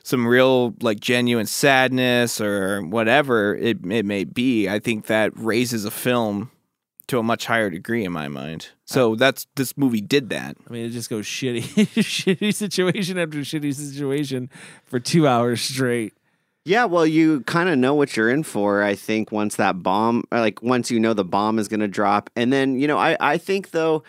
some 0.02 0.26
real 0.26 0.74
like 0.80 1.00
genuine 1.00 1.46
sadness 1.46 2.40
or 2.40 2.82
whatever 2.82 3.56
it 3.56 3.78
it 3.90 4.04
may 4.04 4.24
be, 4.24 4.68
I 4.68 4.78
think 4.78 5.06
that 5.06 5.32
raises 5.34 5.84
a 5.84 5.90
film 5.90 6.50
to 7.06 7.18
a 7.18 7.22
much 7.22 7.46
higher 7.46 7.70
degree 7.70 8.04
in 8.04 8.12
my 8.12 8.28
mind. 8.28 8.68
So 8.84 9.14
that's 9.14 9.46
this 9.56 9.76
movie 9.76 10.00
did 10.00 10.30
that. 10.30 10.56
I 10.68 10.72
mean, 10.72 10.86
it 10.86 10.90
just 10.90 11.10
goes 11.10 11.26
shitty, 11.26 11.62
shitty 12.00 12.54
situation 12.54 13.18
after 13.18 13.38
shitty 13.38 13.74
situation 13.74 14.50
for 14.84 15.00
two 15.00 15.26
hours 15.26 15.60
straight. 15.60 16.14
Yeah, 16.66 16.86
well, 16.86 17.06
you 17.06 17.42
kind 17.42 17.68
of 17.68 17.78
know 17.78 17.94
what 17.94 18.16
you're 18.16 18.30
in 18.30 18.42
for. 18.42 18.82
I 18.82 18.94
think 18.94 19.30
once 19.30 19.56
that 19.56 19.82
bomb, 19.82 20.24
like 20.32 20.62
once 20.62 20.90
you 20.90 20.98
know 20.98 21.12
the 21.12 21.24
bomb 21.24 21.58
is 21.58 21.68
going 21.68 21.80
to 21.80 21.88
drop, 21.88 22.30
and 22.36 22.50
then 22.52 22.78
you 22.80 22.86
know, 22.88 22.96
I 22.96 23.16
I 23.20 23.36
think 23.38 23.70
though, 23.72 24.02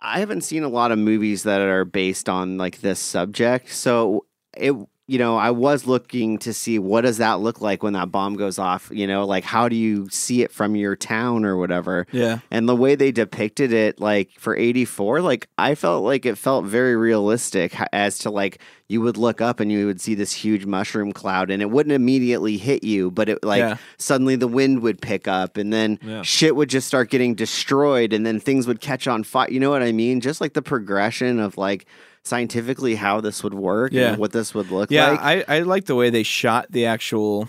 I 0.00 0.20
haven't 0.20 0.42
seen 0.42 0.64
a 0.64 0.68
lot 0.68 0.92
of 0.92 0.98
movies 0.98 1.44
that 1.44 1.60
are 1.62 1.84
based 1.84 2.28
on 2.28 2.58
like 2.58 2.80
this 2.82 3.00
subject, 3.00 3.72
so 3.72 4.26
it. 4.56 4.74
You 5.08 5.18
know, 5.18 5.38
I 5.38 5.50
was 5.50 5.86
looking 5.86 6.36
to 6.40 6.52
see 6.52 6.78
what 6.78 7.00
does 7.00 7.16
that 7.16 7.40
look 7.40 7.62
like 7.62 7.82
when 7.82 7.94
that 7.94 8.12
bomb 8.12 8.36
goes 8.36 8.58
off. 8.58 8.90
You 8.92 9.06
know, 9.06 9.24
like 9.24 9.42
how 9.42 9.68
do 9.68 9.74
you 9.74 10.06
see 10.10 10.42
it 10.42 10.52
from 10.52 10.76
your 10.76 10.94
town 10.96 11.46
or 11.46 11.56
whatever. 11.56 12.06
Yeah. 12.12 12.40
And 12.50 12.68
the 12.68 12.76
way 12.76 12.94
they 12.94 13.10
depicted 13.10 13.72
it, 13.72 13.98
like 14.00 14.30
for 14.38 14.54
84, 14.54 15.22
like 15.22 15.48
I 15.56 15.74
felt 15.74 16.04
like 16.04 16.26
it 16.26 16.36
felt 16.36 16.66
very 16.66 16.94
realistic 16.94 17.74
as 17.92 18.18
to 18.18 18.30
like 18.30 18.58
you 18.88 19.00
would 19.00 19.16
look 19.16 19.40
up 19.40 19.60
and 19.60 19.72
you 19.72 19.86
would 19.86 20.00
see 20.00 20.14
this 20.14 20.32
huge 20.32 20.66
mushroom 20.66 21.12
cloud 21.12 21.50
and 21.50 21.62
it 21.62 21.70
wouldn't 21.70 21.94
immediately 21.94 22.58
hit 22.58 22.84
you, 22.84 23.10
but 23.10 23.30
it 23.30 23.42
like 23.42 23.60
Yeah. 23.60 23.76
suddenly 23.96 24.36
the 24.36 24.46
wind 24.48 24.80
would 24.82 25.00
pick 25.00 25.26
up 25.26 25.56
and 25.56 25.72
then 25.72 25.98
Yeah. 26.02 26.20
shit 26.22 26.54
would 26.54 26.68
just 26.68 26.86
start 26.86 27.08
getting 27.10 27.34
destroyed 27.34 28.12
and 28.12 28.26
then 28.26 28.40
things 28.40 28.66
would 28.66 28.80
catch 28.82 29.08
on 29.08 29.24
fire. 29.24 29.50
You 29.50 29.58
know 29.60 29.70
what 29.70 29.82
I 29.82 29.92
mean? 29.92 30.20
Just 30.20 30.40
like 30.42 30.52
the 30.52 30.62
progression 30.62 31.38
of 31.40 31.56
like 31.56 31.86
scientifically 32.28 32.94
how 32.94 33.20
this 33.20 33.42
would 33.42 33.54
work 33.54 33.92
Yeah. 33.92 34.10
and 34.10 34.18
what 34.18 34.32
this 34.32 34.54
would 34.54 34.70
look 34.70 34.90
Yeah, 34.90 35.10
like. 35.10 35.20
I, 35.48 35.56
I 35.56 35.58
like 35.60 35.86
the 35.86 35.94
way 35.96 36.10
they 36.10 36.22
shot 36.22 36.66
the 36.70 36.86
actual. 36.86 37.48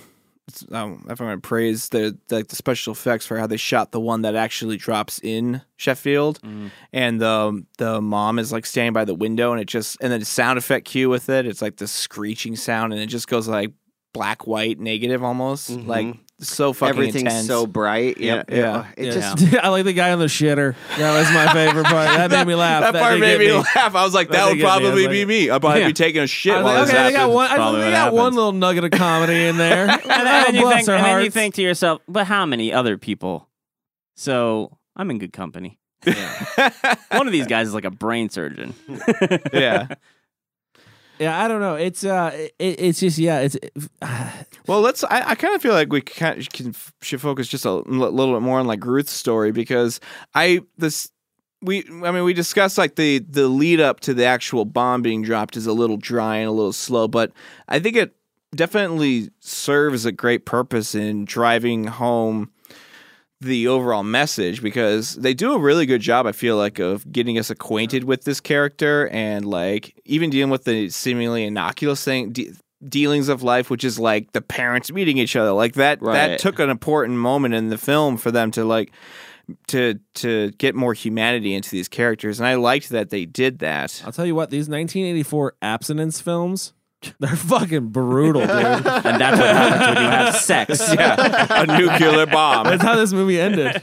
Um, 0.71 1.05
if 1.07 1.21
I'm 1.21 1.27
going 1.27 1.39
to 1.39 1.47
praise 1.47 1.89
the 1.89 2.17
like 2.31 2.47
the 2.47 2.55
special 2.55 2.91
effects 2.93 3.27
for 3.27 3.37
how 3.37 3.45
they 3.45 3.55
shot 3.57 3.91
the 3.91 3.99
one 3.99 4.23
that 4.23 4.33
actually 4.33 4.77
drops 4.77 5.19
in 5.21 5.61
Sheffield, 5.77 6.39
and 6.91 7.21
the 7.21 7.63
the 7.77 8.01
mom 8.01 8.39
is 8.39 8.51
like 8.51 8.65
standing 8.65 8.93
by 8.93 9.05
the 9.05 9.13
window, 9.13 9.51
and 9.51 9.61
it 9.61 9.65
just 9.67 9.97
and 10.01 10.11
then 10.11 10.21
the 10.21 10.25
sound 10.25 10.57
effect 10.57 10.87
cue 10.87 11.07
with 11.07 11.29
it, 11.29 11.45
it's 11.45 11.61
like 11.61 11.75
the 11.75 11.87
screeching 11.87 12.55
sound, 12.55 12.93
and 12.93 13.01
it 13.01 13.05
just 13.07 13.27
goes 13.27 13.47
like 13.47 13.73
black 14.11 14.47
white 14.47 14.79
negative 14.79 15.23
almost 15.23 15.69
like 15.69 16.15
so 16.41 16.71
fucking 16.73 16.89
Everything's 16.89 17.23
intense. 17.23 17.47
so 17.47 17.67
bright. 17.67 18.17
Yep. 18.17 18.49
Yeah. 18.49 18.57
Yeah. 18.57 18.87
It 18.97 19.05
Yeah. 19.07 19.11
just 19.35 19.55
I 19.63 19.67
like 19.69 19.83
the 19.85 19.93
guy 19.93 20.11
on 20.11 20.19
the 20.19 20.25
shitter. 20.25 20.75
That 20.97 21.17
was 21.17 21.31
my 21.33 21.51
favorite 21.53 21.85
part. 21.85 22.07
That 22.07 22.31
made 22.31 22.47
me 22.47 22.55
laugh. 22.55 22.81
That, 22.93 22.99
part 23.01 23.19
made 23.19 23.37
get 23.37 23.47
me 23.47 23.51
laugh. 23.53 23.95
I 23.95 24.03
was 24.03 24.13
like, 24.13 24.29
That 24.29 24.37
that, 24.37 24.45
would 24.47 24.57
get 24.57 24.63
me. 24.63 24.69
I 24.69 24.79
probably 24.79 25.01
like- 25.03 25.11
be 25.11 25.25
me. 25.25 25.49
I'd 25.49 25.61
probably 25.61 25.81
Yeah. 25.81 25.87
be 25.87 25.93
taking 25.93 26.21
a 26.21 26.27
shit 26.27 26.53
I 26.53 26.57
was 26.57 26.63
while 26.65 26.73
like, 26.75 26.85
this 26.87 26.93
okay, 26.95 27.03
they 27.03 27.11
got 27.11 27.19
happens. 27.19 27.35
one. 27.35 27.45
I 27.45 27.49
think 27.49 27.77
they 27.77 27.85
what 27.85 27.91
got 27.91 28.13
one 28.13 28.33
little 28.35 28.51
nugget 28.53 28.83
of 28.85 28.91
comedy 28.91 29.45
in 29.47 29.57
there. 29.57 29.87
and, 29.89 29.99
then- 30.01 30.09
and 30.09 30.27
then 30.27 30.55
you 30.55 30.69
think, 30.69 30.87
and 30.87 31.03
then 31.05 31.23
you 31.23 31.29
think 31.31 31.55
to 31.55 31.61
yourself, 31.61 32.01
but 32.07 32.25
how 32.27 32.45
many 32.45 32.71
other 32.73 32.97
people? 32.97 33.47
So 34.15 34.77
I'm 34.95 35.11
in 35.11 35.17
good 35.19 35.33
company. 35.33 35.77
One 37.11 37.27
of 37.27 37.31
these 37.33 37.47
guys 37.47 37.67
is 37.67 37.73
like 37.73 37.85
a 37.85 37.91
brain 37.91 38.29
surgeon. 38.29 38.73
yeah. 39.53 39.87
Yeah, 41.19 41.43
I 41.43 41.49
don't 41.49 41.59
know. 41.59 41.75
It's 41.75 42.05
uh, 42.05 42.31
it, 42.33 42.79
it's 42.79 42.99
just 43.01 43.17
yeah, 43.17 43.39
it's 43.41 43.57
Well, 44.67 44.81
let's. 44.81 45.03
I, 45.03 45.31
I 45.31 45.35
kind 45.35 45.53
of 45.53 45.61
feel 45.61 45.73
like 45.73 45.91
we 45.91 46.01
can, 46.01 46.41
can 46.43 46.73
should 47.01 47.21
focus 47.21 47.47
just 47.47 47.65
a 47.65 47.73
little 47.73 48.33
bit 48.33 48.41
more 48.41 48.59
on 48.59 48.67
like 48.67 48.85
Ruth's 48.85 49.11
story 49.11 49.51
because 49.51 49.99
I 50.33 50.61
this 50.77 51.11
we 51.61 51.83
I 52.03 52.11
mean 52.11 52.23
we 52.23 52.33
discussed 52.33 52.77
like 52.77 52.95
the 52.95 53.19
the 53.19 53.49
lead 53.49 53.81
up 53.81 53.99
to 54.01 54.13
the 54.13 54.25
actual 54.25 54.63
bomb 54.63 55.01
being 55.01 55.21
dropped 55.21 55.57
is 55.57 55.65
a 55.67 55.73
little 55.73 55.97
dry 55.97 56.37
and 56.37 56.47
a 56.47 56.51
little 56.51 56.73
slow, 56.73 57.07
but 57.07 57.33
I 57.67 57.79
think 57.79 57.97
it 57.97 58.15
definitely 58.55 59.29
serves 59.39 60.05
a 60.05 60.11
great 60.11 60.45
purpose 60.45 60.95
in 60.95 61.25
driving 61.25 61.85
home 61.85 62.49
the 63.41 63.67
overall 63.67 64.03
message 64.03 64.61
because 64.61 65.15
they 65.15 65.33
do 65.33 65.53
a 65.53 65.59
really 65.59 65.85
good 65.85 66.01
job 66.01 66.25
i 66.25 66.31
feel 66.31 66.57
like 66.57 66.77
of 66.77 67.09
getting 67.09 67.37
us 67.39 67.49
acquainted 67.49 68.03
with 68.03 68.25
this 68.25 68.41
character 68.41 69.07
and 69.09 69.45
like 69.45 69.97
even 70.05 70.29
dealing 70.29 70.49
with 70.51 70.65
the 70.65 70.89
seemingly 70.89 71.45
innocuous 71.45 72.03
thing 72.03 72.31
de- 72.33 72.51
dealings 72.87 73.29
of 73.29 73.41
life 73.41 73.69
which 73.69 73.85
is 73.85 73.97
like 73.97 74.31
the 74.33 74.41
parents 74.41 74.91
meeting 74.91 75.17
each 75.17 75.37
other 75.37 75.51
like 75.53 75.73
that 75.75 76.01
Right. 76.01 76.13
that 76.13 76.39
took 76.39 76.59
an 76.59 76.69
important 76.69 77.17
moment 77.17 77.53
in 77.53 77.69
the 77.69 77.77
film 77.77 78.17
for 78.17 78.29
them 78.29 78.51
to 78.51 78.65
like 78.65 78.91
to 79.67 79.99
to 80.15 80.51
get 80.51 80.75
more 80.75 80.93
humanity 80.93 81.53
into 81.55 81.69
these 81.71 81.87
characters 81.87 82.39
and 82.41 82.47
i 82.47 82.55
liked 82.55 82.89
that 82.89 83.09
they 83.09 83.25
did 83.25 83.59
that 83.59 84.01
I'll 84.05 84.11
tell 84.11 84.25
you 84.25 84.35
what, 84.35 84.49
these 84.49 84.67
1984 84.69 85.55
abstinence 85.61 86.19
films, 86.21 86.73
they're 87.19 87.35
fucking 87.35 87.87
brutal, 87.89 88.41
dude. 88.41 88.49
and 88.51 88.83
that's 88.83 89.39
what 89.39 89.55
happens 89.55 89.95
when 89.95 90.03
you 90.03 90.09
have 90.09 90.35
sex. 90.35 90.79
yeah 90.93 91.63
a 91.63 91.65
nuclear 91.65 92.25
bomb 92.25 92.65
That's 92.65 92.83
how 92.83 92.95
this 92.95 93.13
movie 93.13 93.39
ended. 93.39 93.75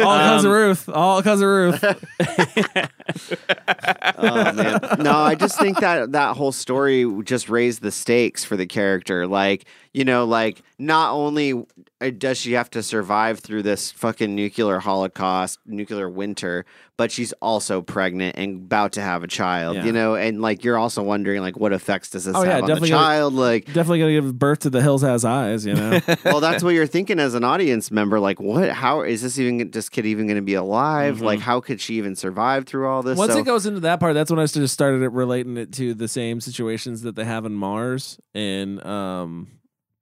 All 0.00 0.16
because 0.18 0.44
of 0.44 0.50
um, 0.50 0.56
Ruth. 0.56 0.88
All 0.88 1.18
because 1.18 1.40
of 1.40 1.48
Ruth. 1.48 2.88
oh 4.18 4.52
man. 4.52 4.80
No 4.98 5.12
i 5.16 5.34
just 5.34 5.58
think 5.58 5.78
that 5.80 6.12
that 6.12 6.36
whole 6.36 6.52
story 6.52 7.06
just 7.24 7.48
raised 7.48 7.82
the 7.82 7.90
stakes 7.90 8.44
for 8.44 8.56
the 8.56 8.66
character. 8.66 9.26
Like 9.26 9.64
you 9.92 10.04
know 10.04 10.24
like 10.24 10.62
not 10.78 11.12
only 11.12 11.54
uh, 12.00 12.10
does 12.16 12.38
she 12.38 12.52
have 12.52 12.70
to 12.70 12.82
survive 12.82 13.40
through 13.40 13.62
this 13.62 13.90
fucking 13.90 14.34
nuclear 14.34 14.78
holocaust 14.78 15.58
nuclear 15.66 16.08
winter 16.08 16.64
but 16.96 17.10
she's 17.12 17.32
also 17.34 17.80
pregnant 17.80 18.36
and 18.36 18.56
about 18.64 18.92
to 18.92 19.00
have 19.00 19.22
a 19.22 19.28
child 19.28 19.76
Yeah. 19.76 19.84
you 19.84 19.92
know? 19.92 20.16
And 20.16 20.40
like 20.42 20.64
you're 20.64 20.76
also 20.76 21.00
wondering 21.02 21.40
like 21.40 21.56
what 21.56 21.72
effects 21.72 22.10
does 22.10 22.24
this 22.24 22.34
Oh, 22.36 22.42
yeah, 22.42 22.54
have 22.54 22.62
on 22.64 22.68
the 22.68 22.74
definitely 22.74 22.90
gonna- 22.90 23.02
child? 23.06 23.34
Like 23.34 23.66
Definitely 23.66 23.98
gonna 24.00 24.12
give 24.12 24.38
birth 24.38 24.58
to 24.60 24.70
the 24.70 24.82
hills 24.82 25.02
has 25.02 25.24
eyes, 25.24 25.64
you 25.64 25.74
know. 25.74 26.00
well 26.24 26.40
that's 26.40 26.62
what 26.64 26.74
you're 26.74 26.86
thinking 26.88 27.18
as 27.20 27.34
an 27.34 27.44
audience 27.44 27.90
member. 27.92 28.18
Like 28.20 28.40
what 28.40 28.70
how 28.70 29.02
is 29.02 29.22
this 29.22 29.38
even 29.38 29.70
this 29.70 29.88
kid 29.88 30.06
even 30.06 30.26
to 30.28 30.40
be 30.42 30.54
alive? 30.54 31.20
Like 31.20 31.38
how 31.40 31.60
could 31.60 31.80
she 31.80 31.94
even 31.94 32.14
survive 32.16 32.66
through 32.66 32.88
all 32.88 32.97
this 33.02 33.18
Once 33.18 33.32
So- 33.32 33.38
it 33.38 33.44
goes 33.44 33.66
into 33.66 33.80
that 33.80 34.00
part, 34.00 34.14
that's 34.14 34.30
when 34.30 34.40
I 34.40 34.46
just 34.46 34.74
started 34.74 35.02
it 35.02 35.12
relating 35.12 35.56
it 35.56 35.72
to 35.74 35.94
the 35.94 36.08
same 36.08 36.40
situations 36.40 37.02
that 37.02 37.16
they 37.16 37.24
have 37.24 37.44
in 37.44 37.52
Mars 37.54 38.18
in 38.34 38.84
um 38.86 39.48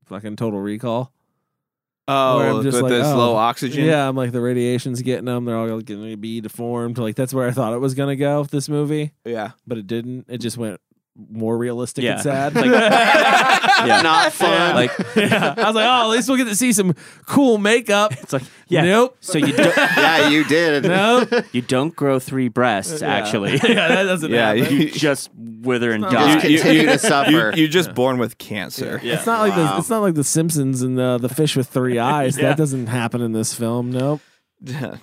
fucking 0.06 0.36
Total 0.36 0.60
Recall. 0.60 1.12
Oh 2.08 2.62
just 2.62 2.76
with 2.76 2.82
like, 2.84 2.90
this 2.90 3.06
oh, 3.06 3.16
low 3.16 3.34
oxygen 3.34 3.84
Yeah, 3.84 4.08
I'm 4.08 4.14
like 4.14 4.30
the 4.30 4.40
radiation's 4.40 5.02
getting 5.02 5.24
them. 5.24 5.44
They're 5.44 5.56
all 5.56 5.66
going 5.66 6.10
to 6.10 6.16
be 6.16 6.40
deformed. 6.40 6.98
Like 6.98 7.16
that's 7.16 7.34
where 7.34 7.48
I 7.48 7.50
thought 7.50 7.72
it 7.72 7.80
was 7.80 7.94
gonna 7.94 8.14
go. 8.14 8.42
with 8.42 8.50
This 8.50 8.68
movie, 8.68 9.12
yeah 9.24 9.52
but 9.66 9.78
it 9.78 9.86
didn't. 9.88 10.26
It 10.28 10.38
just 10.38 10.56
went 10.56 10.80
more 11.30 11.56
realistic 11.56 12.04
Yeah. 12.04 12.12
and 12.14 12.22
sad. 12.22 12.54
Like- 12.56 12.66
yeah. 13.86 14.00
not 14.02 14.32
fun 14.32 14.74
Like 14.74 14.90
yeah. 15.16 15.54
I 15.56 15.64
was 15.66 15.74
like, 15.74 15.86
oh, 15.86 16.02
at 16.04 16.06
least 16.08 16.28
we'll 16.28 16.36
get 16.38 16.46
to 16.48 16.56
see 16.56 16.72
some 16.72 16.94
cool 17.26 17.58
makeup. 17.58 18.12
it's 18.12 18.32
like 18.32 18.42
yeah. 18.68 18.82
Nope. 18.82 19.16
So 19.20 19.38
you 19.38 19.52
don't 19.52 19.76
yeah 19.96 20.28
you 20.28 20.44
did 20.44 20.84
Nope. 20.84 21.30
you 21.52 21.62
don't 21.62 21.94
grow 21.94 22.18
three 22.18 22.48
breasts 22.48 23.02
actually. 23.02 23.52
yeah, 23.52 23.88
that 23.88 24.02
doesn't 24.04 24.30
yeah 24.30 24.54
happen. 24.54 24.76
you 24.76 24.90
just 24.90 25.30
wither 25.34 25.92
and 25.92 26.02
not 26.02 26.12
die. 26.12 26.34
just 26.40 26.46
continue 26.64 26.86
to 26.86 26.98
suffer 26.98 27.30
you, 27.30 27.52
you're 27.54 27.68
just 27.68 27.94
born 27.94 28.18
with 28.18 28.38
cancer 28.38 29.00
Yeah. 29.02 29.14
It's 29.14 29.26
not 29.26 29.40
like 29.40 29.54
the 29.54 29.78
it's 29.78 29.90
not 29.90 30.00
like 30.00 30.14
the 30.14 30.24
Simpsons 30.24 30.82
and 30.82 30.98
uh, 30.98 31.18
the 31.18 31.28
fish 31.28 31.56
with 31.56 31.68
three 31.68 31.98
eyes. 31.98 32.36
Yeah. 32.36 32.48
That 32.50 32.56
doesn't 32.58 32.86
happen 32.88 33.20
in 33.22 33.32
this 33.32 33.54
film. 33.54 33.90
Nope. 33.90 34.20
It's 34.62 34.72
just 34.72 34.94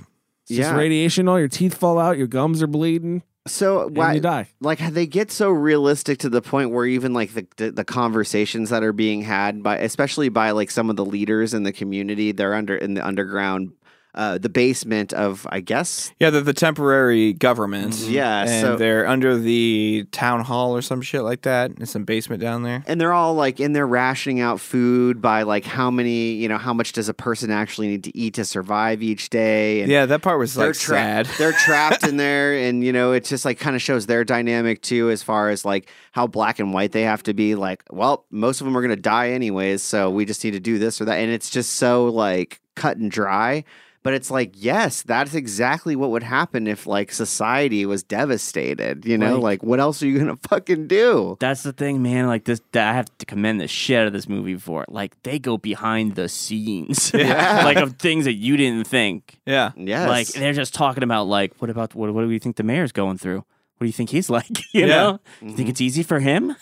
Yeah. 0.49 0.75
radiation. 0.75 1.27
All 1.27 1.39
your 1.39 1.47
teeth 1.47 1.75
fall 1.75 1.97
out. 1.99 2.17
Your 2.17 2.27
gums 2.27 2.61
are 2.61 2.67
bleeding. 2.67 3.23
So 3.45 3.87
And 3.87 3.97
why 3.97 4.13
you 4.13 4.21
die. 4.21 4.47
like 4.61 4.79
they 4.79 5.05
get 5.05 5.29
so 5.31 5.49
realistic 5.49 6.19
to 6.19 6.29
the 6.29 6.41
point 6.41 6.71
where 6.71 6.85
even 6.85 7.13
like 7.13 7.33
the, 7.33 7.45
the 7.57 7.71
the 7.71 7.83
conversations 7.83 8.69
that 8.69 8.83
are 8.83 8.93
being 8.93 9.21
had 9.21 9.61
by 9.61 9.79
especially 9.79 10.29
by 10.29 10.51
like 10.51 10.71
some 10.71 10.89
of 10.89 10.95
the 10.95 11.05
leaders 11.05 11.53
in 11.53 11.63
the 11.63 11.73
community 11.73 12.31
they're 12.31 12.53
under 12.53 12.75
in 12.77 12.93
the 12.93 13.05
underground 13.05 13.73
uh 14.15 14.37
the 14.37 14.49
basement 14.49 15.11
of 15.13 15.47
I 15.49 15.59
guess 15.59 16.11
Yeah, 16.19 16.29
they're 16.29 16.41
the 16.41 16.53
temporary 16.53 17.33
government. 17.33 17.95
Yeah, 17.95 18.41
and 18.43 18.61
so- 18.61 18.75
they're 18.77 19.07
under 19.07 19.37
the 19.37 20.05
town 20.11 20.41
hall 20.41 20.75
or 20.75 20.81
some 20.81 21.01
shit 21.01 21.21
like 21.23 21.41
that. 21.43 21.71
In 21.79 21.85
some 21.85 22.03
basement 22.03 22.41
down 22.41 22.63
there. 22.63 22.83
and 22.87 22.99
they're 23.01 23.13
all 23.13 23.33
like 23.33 23.59
in 23.59 23.73
there 23.73 23.87
rationing 23.87 24.39
out 24.39 24.59
food 24.59 25.21
by 25.21 25.43
like 25.43 25.65
how 25.65 25.89
many 25.89 26.33
you 26.33 26.47
know 26.47 26.57
how 26.57 26.73
much 26.73 26.91
does 26.93 27.09
a 27.09 27.13
person 27.13 27.49
actually 27.51 27.87
need 27.87 28.03
to 28.03 28.17
eat 28.17 28.33
to 28.35 28.45
survive 28.45 29.01
each 29.01 29.29
day 29.29 29.81
and 29.81 29.91
Yeah, 29.91 30.05
that 30.05 30.21
part 30.21 30.37
was 30.39 30.55
like 30.57 30.75
sad. 30.75 31.25
they're 31.37 31.51
trapped 31.53 32.03
in 32.07 32.17
there 32.17 32.53
and 32.53 32.83
you 32.83 32.91
know 32.93 33.11
it 33.13 33.23
just 33.25 33.45
like 33.45 33.59
kind 33.59 33.75
of 33.75 33.81
shows 33.81 34.05
their 34.05 34.23
dynamic 34.23 34.81
too 34.81 35.09
as 35.09 35.23
far 35.23 35.49
as 35.49 35.65
like 35.65 35.89
how 36.11 36.27
black 36.27 36.59
and 36.59 36.73
white 36.73 36.91
they 36.91 37.01
have 37.03 37.23
to 37.23 37.33
be 37.33 37.55
like 37.55 37.83
well 37.91 38.25
most 38.29 38.61
of 38.61 38.65
them 38.65 38.77
are 38.77 38.81
going 38.81 38.95
to 38.95 39.01
die 39.01 39.29
anyways 39.31 39.81
so 39.81 40.09
we 40.09 40.25
just 40.25 40.43
need 40.43 40.51
to 40.51 40.59
do 40.59 40.77
this 40.77 41.01
or 41.01 41.05
that 41.05 41.17
and 41.17 41.31
it's 41.31 41.49
just 41.49 41.73
so 41.73 42.05
like 42.05 42.59
cut 42.75 42.97
and 42.97 43.11
dry 43.11 43.63
But 44.03 44.13
it's 44.13 44.29
like, 44.29 44.51
yes, 44.55 45.01
that's 45.01 45.33
exactly 45.33 45.95
what 45.95 46.09
would 46.11 46.23
happen 46.23 46.67
if 46.67 46.85
like 46.85 47.11
society 47.13 47.85
was 47.85 48.03
devastated. 48.03 49.05
You 49.05 49.17
know, 49.17 49.35
Right. 49.35 49.43
like 49.43 49.63
what 49.63 49.79
else 49.79 50.03
are 50.03 50.07
you 50.07 50.19
gonna 50.19 50.35
fucking 50.49 50.87
do? 50.87 51.37
That's 51.39 51.63
the 51.63 51.71
thing, 51.73 52.01
man. 52.03 52.27
Like 52.27 52.43
this, 52.43 52.61
that 52.73 52.89
I 52.91 52.93
have 52.93 53.07
to 53.19 53.25
commend 53.25 53.61
the 53.61 53.67
shit 53.69 53.97
out 53.99 54.07
of 54.07 54.13
this 54.13 54.27
movie 54.27 54.55
for. 54.57 54.83
Like 54.89 55.15
they 55.23 55.39
go 55.39 55.57
behind 55.57 56.15
the 56.15 56.27
scenes, 56.27 57.11
Yeah. 57.15 57.61
like 57.63 57.77
of 57.77 57.97
things 57.97 58.25
that 58.25 58.33
you 58.33 58.57
didn't 58.57 58.85
think. 58.87 59.39
Yeah. 59.45 59.71
yeah. 59.77 60.07
Like 60.09 60.27
they're 60.27 60.51
just 60.53 60.73
talking 60.73 61.03
about 61.03 61.27
like, 61.27 61.53
what 61.59 61.69
about 61.69 61.95
what? 61.95 62.13
What 62.13 62.23
do 62.23 62.29
you 62.31 62.39
think 62.39 62.57
the 62.57 62.63
mayor's 62.63 62.91
going 62.91 63.17
through? 63.17 63.37
What 63.77 63.79
do 63.79 63.85
you 63.85 63.93
think 63.93 64.09
he's 64.11 64.29
like? 64.29 64.49
You 64.73 64.81
Yeah. 64.81 64.85
know, 64.87 65.13
mm-hmm. 65.37 65.49
you 65.49 65.55
think 65.55 65.69
it's 65.69 65.81
easy 65.81 66.03
for 66.03 66.19
him? 66.19 66.55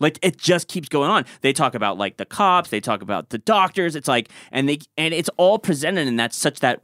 Like 0.00 0.18
it 0.22 0.36
just 0.38 0.68
keeps 0.68 0.88
going 0.88 1.10
on. 1.10 1.24
They 1.40 1.52
talk 1.52 1.74
about 1.74 1.98
like 1.98 2.16
the 2.18 2.24
cops. 2.24 2.70
They 2.70 2.80
talk 2.80 3.02
about 3.02 3.30
the 3.30 3.38
doctors. 3.38 3.96
It's 3.96 4.08
like, 4.08 4.28
and 4.52 4.68
they 4.68 4.78
and 4.96 5.12
it's 5.12 5.30
all 5.36 5.58
presented 5.58 6.06
in 6.06 6.16
that 6.16 6.32
such 6.32 6.60
that 6.60 6.78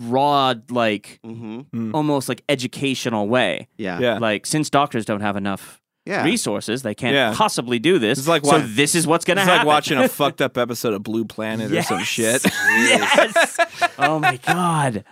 raw, 0.00 0.54
like 0.70 1.20
Mm-hmm. 1.24 1.94
almost 1.94 2.28
like 2.28 2.42
educational 2.48 3.28
way. 3.28 3.68
Yeah. 3.76 3.98
Yeah. 4.00 4.18
Like 4.18 4.46
since 4.46 4.70
doctors 4.70 5.04
don't 5.04 5.20
have 5.20 5.36
enough 5.36 5.80
Yeah. 6.06 6.24
resources, 6.24 6.82
they 6.82 6.94
can't 6.94 7.14
Yeah. 7.14 7.34
possibly 7.36 7.78
do 7.78 7.98
this. 7.98 8.18
It's 8.18 8.28
like 8.28 8.44
so 8.44 8.58
wa- 8.58 8.64
this 8.66 8.94
is 8.94 9.06
what's 9.06 9.24
gonna 9.24 9.40
happen. 9.42 9.50
It's 9.52 9.58
happen. 9.58 9.66
like 9.68 9.74
watching 9.74 9.98
a 9.98 10.08
fucked 10.20 10.40
up 10.40 10.56
episode 10.58 10.94
of 10.94 11.02
Blue 11.02 11.24
Planet 11.24 11.70
or 11.70 11.82
some 11.82 12.02
shit. 12.02 12.42
yes. 12.68 13.58
oh 13.98 14.18
my 14.18 14.36
god. 14.38 15.04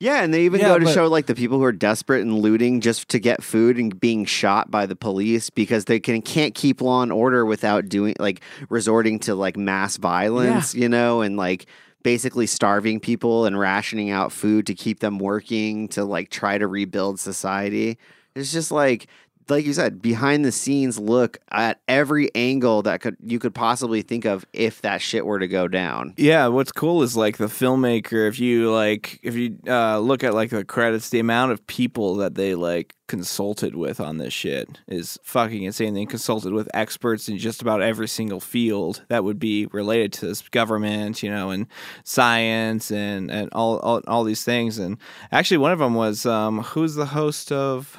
Yeah, 0.00 0.22
and 0.22 0.32
they 0.32 0.44
even 0.46 0.60
Yeah, 0.60 0.68
go 0.68 0.78
to 0.78 0.84
but- 0.86 0.94
show 0.94 1.06
like 1.08 1.26
the 1.26 1.34
people 1.34 1.58
who 1.58 1.64
are 1.64 1.72
desperate 1.72 2.22
and 2.22 2.38
looting 2.38 2.80
just 2.80 3.08
to 3.10 3.18
get 3.20 3.42
food 3.42 3.76
and 3.78 4.00
being 4.00 4.24
shot 4.24 4.70
by 4.70 4.86
the 4.86 4.96
police 4.96 5.50
because 5.50 5.84
they 5.84 6.00
can 6.00 6.22
can't 6.22 6.54
keep 6.54 6.80
law 6.80 7.02
and 7.02 7.12
order 7.12 7.44
without 7.44 7.88
doing 7.88 8.16
like 8.18 8.40
resorting 8.70 9.18
to 9.20 9.34
like 9.34 9.58
mass 9.58 9.98
violence, 9.98 10.74
you 10.74 10.88
know, 10.88 11.20
and 11.20 11.36
like 11.36 11.66
basically 12.02 12.46
starving 12.46 12.98
people 12.98 13.44
and 13.44 13.58
rationing 13.58 14.08
out 14.08 14.32
food 14.32 14.66
to 14.66 14.74
keep 14.74 15.00
them 15.00 15.18
working 15.18 15.86
to 15.88 16.02
like 16.02 16.30
try 16.30 16.56
to 16.56 16.66
rebuild 16.66 17.20
society. 17.20 17.98
It's 18.34 18.52
just 18.52 18.70
like 18.70 19.06
like 19.50 19.66
you 19.66 19.72
said, 19.72 20.00
behind 20.00 20.44
the 20.44 20.52
scenes 20.52 20.98
look 20.98 21.38
at 21.50 21.80
every 21.88 22.34
angle 22.34 22.82
that 22.82 23.00
could 23.00 23.16
you 23.22 23.38
could 23.38 23.54
possibly 23.54 24.02
think 24.02 24.24
of 24.24 24.46
if 24.52 24.82
that 24.82 25.02
shit 25.02 25.26
were 25.26 25.38
to 25.38 25.48
go 25.48 25.68
down. 25.68 26.14
Yeah, 26.16 26.46
what's 26.48 26.72
cool 26.72 27.02
is 27.02 27.16
like 27.16 27.36
the 27.36 27.46
filmmaker. 27.46 28.28
If 28.28 28.38
you 28.38 28.70
like, 28.70 29.20
if 29.22 29.34
you 29.34 29.58
uh, 29.66 29.98
look 29.98 30.24
at 30.24 30.34
like 30.34 30.50
the 30.50 30.64
credits, 30.64 31.10
the 31.10 31.18
amount 31.18 31.52
of 31.52 31.66
people 31.66 32.16
that 32.16 32.34
they 32.34 32.54
like 32.54 32.94
consulted 33.10 33.74
with 33.74 33.98
on 33.98 34.18
this 34.18 34.32
shit 34.32 34.78
is 34.86 35.18
fucking 35.24 35.64
insane. 35.64 35.94
They 35.94 36.06
consulted 36.06 36.52
with 36.52 36.68
experts 36.72 37.28
in 37.28 37.38
just 37.38 37.60
about 37.60 37.82
every 37.82 38.06
single 38.06 38.38
field 38.38 39.04
that 39.08 39.24
would 39.24 39.40
be 39.40 39.66
related 39.66 40.12
to 40.14 40.26
this 40.26 40.48
government, 40.48 41.20
you 41.20 41.28
know, 41.28 41.50
and 41.50 41.66
science 42.04 42.92
and 42.92 43.30
and 43.30 43.48
all 43.52 43.78
all, 43.80 44.00
all 44.06 44.22
these 44.24 44.44
things. 44.44 44.78
And 44.78 44.96
actually, 45.32 45.58
one 45.58 45.72
of 45.72 45.80
them 45.80 45.94
was 45.94 46.24
um, 46.24 46.62
who's 46.62 46.94
the 46.94 47.06
host 47.06 47.50
of. 47.52 47.98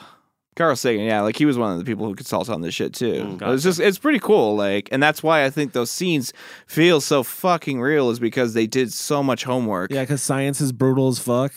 Carl 0.58 0.76
Sagan, 0.76 1.06
yeah, 1.06 1.22
like 1.22 1.38
he 1.38 1.46
was 1.46 1.58
one 1.58 1.72
of 1.72 1.80
the 1.80 1.86
people 1.86 2.06
who 2.06 2.14
consulted 2.14 2.52
on 2.52 2.60
this 2.62 2.74
shit 2.74 2.94
too. 2.94 3.38
Mm, 3.40 3.54
it's 3.54 3.64
just 3.64 3.80
it's 3.80 3.98
pretty 3.98 4.20
cool, 4.20 4.56
like, 4.56 4.90
and 4.92 5.02
that's 5.02 5.24
why 5.24 5.46
I 5.46 5.50
think 5.50 5.72
those 5.72 5.90
scenes 5.90 6.34
feel 6.68 7.00
so 7.00 7.24
fucking 7.24 7.80
real, 7.80 8.10
is 8.10 8.20
because 8.20 8.54
they 8.54 8.68
did 8.68 8.92
so 8.92 9.24
much 9.24 9.46
homework. 9.46 9.92
Yeah, 9.92 10.02
because 10.04 10.22
science 10.22 10.60
is 10.60 10.72
brutal 10.74 11.08
as 11.08 11.20
fuck. 11.20 11.54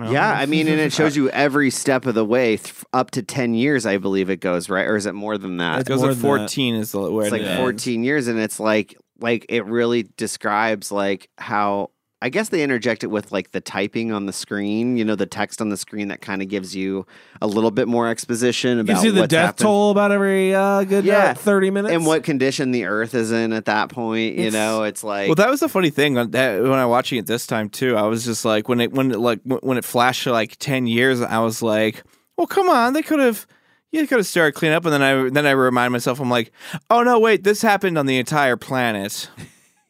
Yeah, 0.00 0.30
I 0.30 0.46
mean, 0.46 0.68
and 0.68 0.78
it 0.80 0.92
shows 0.92 1.16
you 1.16 1.28
every 1.30 1.70
step 1.70 2.06
of 2.06 2.14
the 2.14 2.24
way 2.24 2.56
th- 2.56 2.84
up 2.92 3.10
to 3.12 3.22
10 3.22 3.54
years, 3.54 3.84
I 3.84 3.98
believe 3.98 4.30
it 4.30 4.36
goes, 4.40 4.70
right? 4.70 4.86
Or 4.86 4.94
is 4.94 5.06
it 5.06 5.12
more 5.12 5.36
than 5.36 5.56
that? 5.56 5.80
It 5.80 5.86
goes 5.88 5.98
more 6.00 6.10
at 6.10 6.12
than 6.14 6.22
that. 6.22 6.28
fourteen 6.28 6.74
is 6.76 6.92
the 6.92 7.00
where 7.10 7.24
It's 7.24 7.32
like 7.32 7.42
ends. 7.42 7.58
14 7.60 8.04
years, 8.04 8.28
and 8.28 8.38
it's 8.38 8.60
like, 8.60 8.94
like 9.18 9.44
it 9.48 9.64
really 9.66 10.04
describes 10.16 10.92
like 10.92 11.28
how 11.36 11.90
I 12.20 12.30
guess 12.30 12.48
they 12.48 12.62
interject 12.64 13.04
it 13.04 13.08
with 13.08 13.30
like 13.30 13.52
the 13.52 13.60
typing 13.60 14.10
on 14.10 14.26
the 14.26 14.32
screen, 14.32 14.96
you 14.96 15.04
know, 15.04 15.14
the 15.14 15.24
text 15.26 15.60
on 15.60 15.68
the 15.68 15.76
screen 15.76 16.08
that 16.08 16.20
kind 16.20 16.42
of 16.42 16.48
gives 16.48 16.74
you 16.74 17.06
a 17.40 17.46
little 17.46 17.70
bit 17.70 17.86
more 17.86 18.08
exposition 18.08 18.80
about 18.80 18.94
Gives 18.94 19.04
you 19.04 19.12
the 19.12 19.20
what's 19.20 19.30
death 19.30 19.44
happened. 19.46 19.62
toll 19.64 19.90
about 19.92 20.10
every 20.10 20.52
uh, 20.52 20.82
good 20.82 21.04
uh, 21.04 21.12
Yeah. 21.12 21.34
30 21.34 21.70
minutes. 21.70 21.94
and 21.94 22.04
what 22.04 22.24
condition 22.24 22.72
the 22.72 22.86
Earth 22.86 23.14
is 23.14 23.30
in 23.30 23.52
at 23.52 23.66
that 23.66 23.88
point. 23.90 24.34
You 24.34 24.46
It's- 24.48 24.52
know, 24.52 24.82
it's 24.82 25.04
like 25.04 25.28
Well, 25.28 25.36
that 25.36 25.48
was 25.48 25.60
the 25.60 25.68
funny 25.68 25.90
thing 25.90 26.18
on 26.18 26.32
that 26.32 26.60
when 26.60 26.72
I 26.72 26.86
was 26.86 26.90
watching 26.90 27.18
it 27.18 27.26
this 27.26 27.46
time 27.46 27.68
too. 27.68 27.96
I 27.96 28.02
was 28.02 28.24
just 28.24 28.44
like 28.44 28.68
when 28.68 28.80
it 28.80 28.92
when 28.92 29.12
it 29.12 29.18
like 29.20 29.38
when 29.44 29.78
it 29.78 29.84
flashed 29.84 30.24
to 30.24 30.32
like 30.32 30.56
ten 30.58 30.88
years, 30.88 31.20
I 31.20 31.38
was 31.38 31.62
like, 31.62 32.02
well, 32.36 32.48
come 32.48 32.68
on, 32.68 32.94
they 32.94 33.02
could 33.02 33.20
have. 33.20 33.46
You 33.90 34.06
could 34.06 34.18
have 34.18 34.26
started 34.26 34.52
clean 34.52 34.72
up, 34.72 34.84
and 34.84 34.92
then 34.92 35.02
I 35.02 35.30
then 35.30 35.46
I 35.46 35.52
remind 35.52 35.92
myself, 35.92 36.20
I'm 36.20 36.28
like, 36.28 36.52
oh 36.90 37.02
no, 37.04 37.18
wait, 37.18 37.42
this 37.44 37.62
happened 37.62 37.96
on 37.96 38.04
the 38.06 38.18
entire 38.18 38.56
planet. 38.58 39.30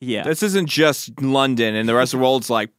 Yeah. 0.00 0.22
This 0.22 0.42
isn't 0.42 0.68
just 0.68 1.20
London, 1.20 1.74
and 1.74 1.88
the 1.88 1.94
rest 1.94 2.14
of 2.14 2.20
the 2.20 2.22
world's 2.24 2.48
like, 2.50 2.70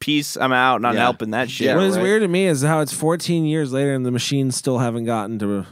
peace, 0.00 0.36
I'm 0.36 0.52
out, 0.52 0.80
not 0.80 0.94
Yeah. 0.94 1.00
helping 1.02 1.30
that 1.30 1.50
shit. 1.50 1.74
what 1.76 1.84
is 1.84 1.96
right. 1.96 2.02
weird 2.02 2.22
to 2.22 2.28
me 2.28 2.46
is 2.46 2.62
how 2.62 2.80
it's 2.80 2.92
14 2.92 3.44
years 3.44 3.72
later 3.72 3.94
and 3.94 4.04
the 4.04 4.10
machines 4.10 4.56
still 4.56 4.78
haven't 4.78 5.04
gotten 5.04 5.38
to 5.38 5.66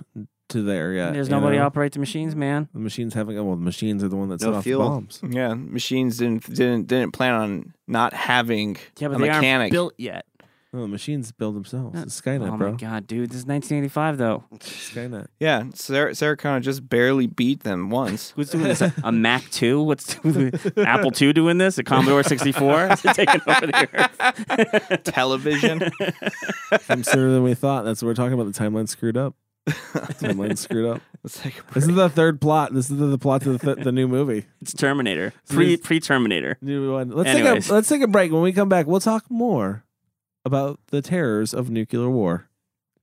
to 0.51 0.63
there 0.63 0.95
yet. 0.95 1.13
There's 1.13 1.29
you 1.29 1.35
nobody 1.35 1.59
know? 1.59 1.67
operate 1.67 1.93
the 1.93 1.99
machines, 1.99 2.35
man. 2.35 2.69
The 2.73 2.81
machines 2.81 3.13
haven't. 3.13 3.35
Well, 3.37 3.57
the 3.57 3.61
machines 3.63 4.03
are 4.03 4.09
the 4.09 4.17
one 4.17 4.31
that 4.31 4.41
set 4.41 4.49
No 4.51 4.57
off 4.57 4.65
fuel. 4.65 4.83
the 4.83 4.89
bombs. 4.89 5.21
Yeah, 5.29 5.53
machines 5.53 6.17
didn't 6.17 6.47
didn't 6.55 6.87
didn't 6.87 7.13
plan 7.13 7.35
on 7.35 7.75
not 7.87 8.15
having 8.15 8.79
Yeah, 8.99 9.09
but 9.09 9.17
a 9.17 9.19
they 9.19 9.27
mechanic. 9.27 9.61
aren't 9.65 9.73
built 9.73 9.95
yet. 9.99 10.25
No, 10.71 10.83
the 10.83 10.89
machines 10.89 11.33
build 11.33 11.57
themselves. 11.57 11.99
It's 11.99 12.21
Skynet, 12.21 12.53
oh 12.53 12.57
bro. 12.59 12.73
my 12.73 12.77
god, 12.77 13.07
dude, 13.07 13.31
this 13.31 13.39
is 13.39 13.47
1985 13.47 14.19
though. 14.19 14.45
Skynet. 14.59 15.29
Yeah, 15.41 15.65
Sarah, 15.73 16.15
Sarah 16.15 16.37
Connor 16.37 16.61
just 16.61 16.87
barely 16.87 17.27
beat 17.27 17.63
them 17.63 17.89
once. 17.89 18.31
Who's 18.37 18.51
doing 18.51 18.65
this? 18.65 18.83
A 19.03 19.11
Mac 19.11 19.49
2? 19.51 19.83
What's 19.83 20.17
Apple 20.77 21.11
2 21.11 21.33
doing 21.33 21.57
this? 21.57 21.79
A 21.79 21.85
Commodore 21.85 22.23
64? 22.23 22.89
Taking 22.97 23.41
over 23.47 23.67
the 23.67 23.89
earth? 24.91 25.05
Television. 25.05 25.91
I'm 26.91 27.03
sooner 27.03 27.33
than 27.33 27.43
we 27.43 27.55
thought. 27.55 27.87
That's 27.87 28.03
what 28.03 28.09
we're 28.09 28.15
talking 28.15 28.35
about. 28.35 28.53
The 28.53 28.61
timeline 28.61 28.91
screwed 28.91 29.17
up. 29.17 29.37
timeline 29.69 30.59
screwed 30.59 30.97
up. 30.97 31.01
Let's 31.23 31.41
take 31.41 31.59
a 31.61 31.63
break. 31.63 31.75
This 31.75 31.87
is 31.89 31.95
the 31.95 32.11
third 32.11 32.43
plot. 32.43 32.75
This 32.75 32.91
is 32.91 32.99
the, 32.99 33.07
the 33.07 33.19
plot 33.19 33.41
to 33.43 33.57
the, 33.57 33.59
th- 33.75 33.85
the 33.85 33.93
new 33.93 34.07
movie. 34.07 34.45
It's 34.61 34.75
Terminator. 34.75 35.33
Pre 35.49 35.79
pre 35.79 35.99
Terminator. 35.99 36.59
New 36.61 36.93
one. 36.93 37.09
Let's 37.09 37.31
Anyways. 37.31 37.65
take 37.65 37.71
a 37.71 37.75
let's 37.75 37.89
take 37.89 38.03
a 38.03 38.07
break. 38.07 38.33
When 38.33 38.43
we 38.43 38.53
come 38.53 38.69
back, 38.69 38.87
we'll 38.87 39.01
talk 39.01 39.31
more 39.31 39.85
about 40.49 40.81
the 40.87 41.03
terrors 41.03 41.53
of 41.53 41.69
nuclear 41.69 42.09
war 42.09 42.49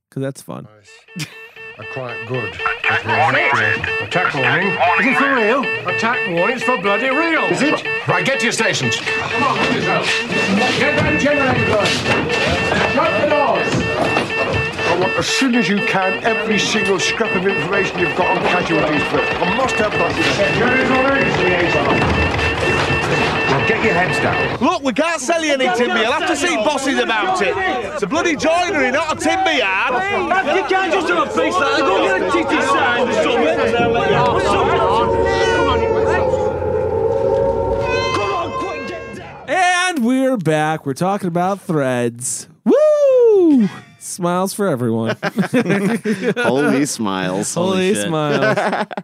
because 0.10 0.21
that's 0.23 0.41
fun. 0.41 0.67
are 1.77 1.86
quite 1.93 2.27
good. 2.27 2.55
Attack 4.01 4.34
warning. 4.34 4.65
Is 4.99 5.05
it 5.05 5.17
for 5.17 5.36
real? 5.36 5.62
Attack 5.88 6.27
warning. 6.31 6.55
It's 6.55 6.65
for 6.65 6.81
bloody 6.81 7.10
real. 7.10 7.43
Is 7.43 7.62
it? 7.62 7.86
Right, 8.08 8.25
get 8.25 8.39
to 8.39 8.45
your 8.45 8.51
stations. 8.51 8.95
Come 8.95 9.43
on, 9.43 9.55
get 9.58 9.75
yourself. 9.75 10.08
Get 10.79 10.97
that 10.97 11.21
generator 11.21 11.65
going. 11.69 11.86
Shut 12.97 13.12
the 13.21 13.29
doors. 13.29 13.69
I 14.89 14.99
want, 14.99 15.13
as 15.19 15.27
soon 15.27 15.53
as 15.53 15.69
you 15.69 15.77
can, 15.86 16.23
every 16.23 16.58
single 16.58 16.99
scrap 16.99 17.36
of 17.36 17.45
information 17.45 17.99
you've 17.99 18.17
got 18.17 18.36
on 18.36 18.43
casualties 18.43 19.03
first. 19.13 19.31
I 19.38 19.55
must 19.55 19.75
have 19.75 19.91
that. 19.91 20.12
Well, 20.60 22.44
get 23.67 23.84
your 23.84 23.93
heads 23.93 24.19
down. 24.19 24.58
Look, 24.60 24.84
we 24.84 24.93
can't 24.93 25.21
sell 25.21 25.43
you 25.43 25.54
any 25.54 25.65
timber. 25.75 25.97
You'll 26.01 26.12
have 26.12 26.28
to 26.30 26.36
see 26.36 26.56
bosses 26.58 26.99
about 26.99 27.41
it. 27.41 27.54
It's 27.58 28.04
a 28.04 28.08
bloody 28.08 28.36
joinery, 28.36 28.91
not 28.91 29.17
a 29.17 29.19
timber 29.19 29.51
yard. 29.54 29.93
You 30.56 30.63
can't 30.69 30.93
just 30.93 31.08
do 31.08 31.17
a 31.21 31.25
piece 31.25 31.54
like 31.54 31.78
that. 31.78 31.80
Go 31.80 32.04
get 32.04 32.21
a 32.21 32.32
titty 32.32 32.62
sign 32.62 33.08
or 33.08 33.13
something. 33.13 34.65
Come 38.15 38.32
on, 38.32 38.51
quick, 38.60 38.88
get. 38.88 39.49
And 39.49 40.06
we're 40.06 40.38
back. 40.38 40.86
We're 40.86 40.93
talking 40.93 41.28
about 41.28 41.62
threads. 41.62 42.47
Woo! 42.63 43.69
Smiles 43.99 44.54
for 44.54 44.67
everyone. 44.67 45.17
Holy 46.38 46.86
smiles. 46.86 47.54
Holy 47.54 47.93
shit. 47.93 48.08
smiles. 48.08 48.88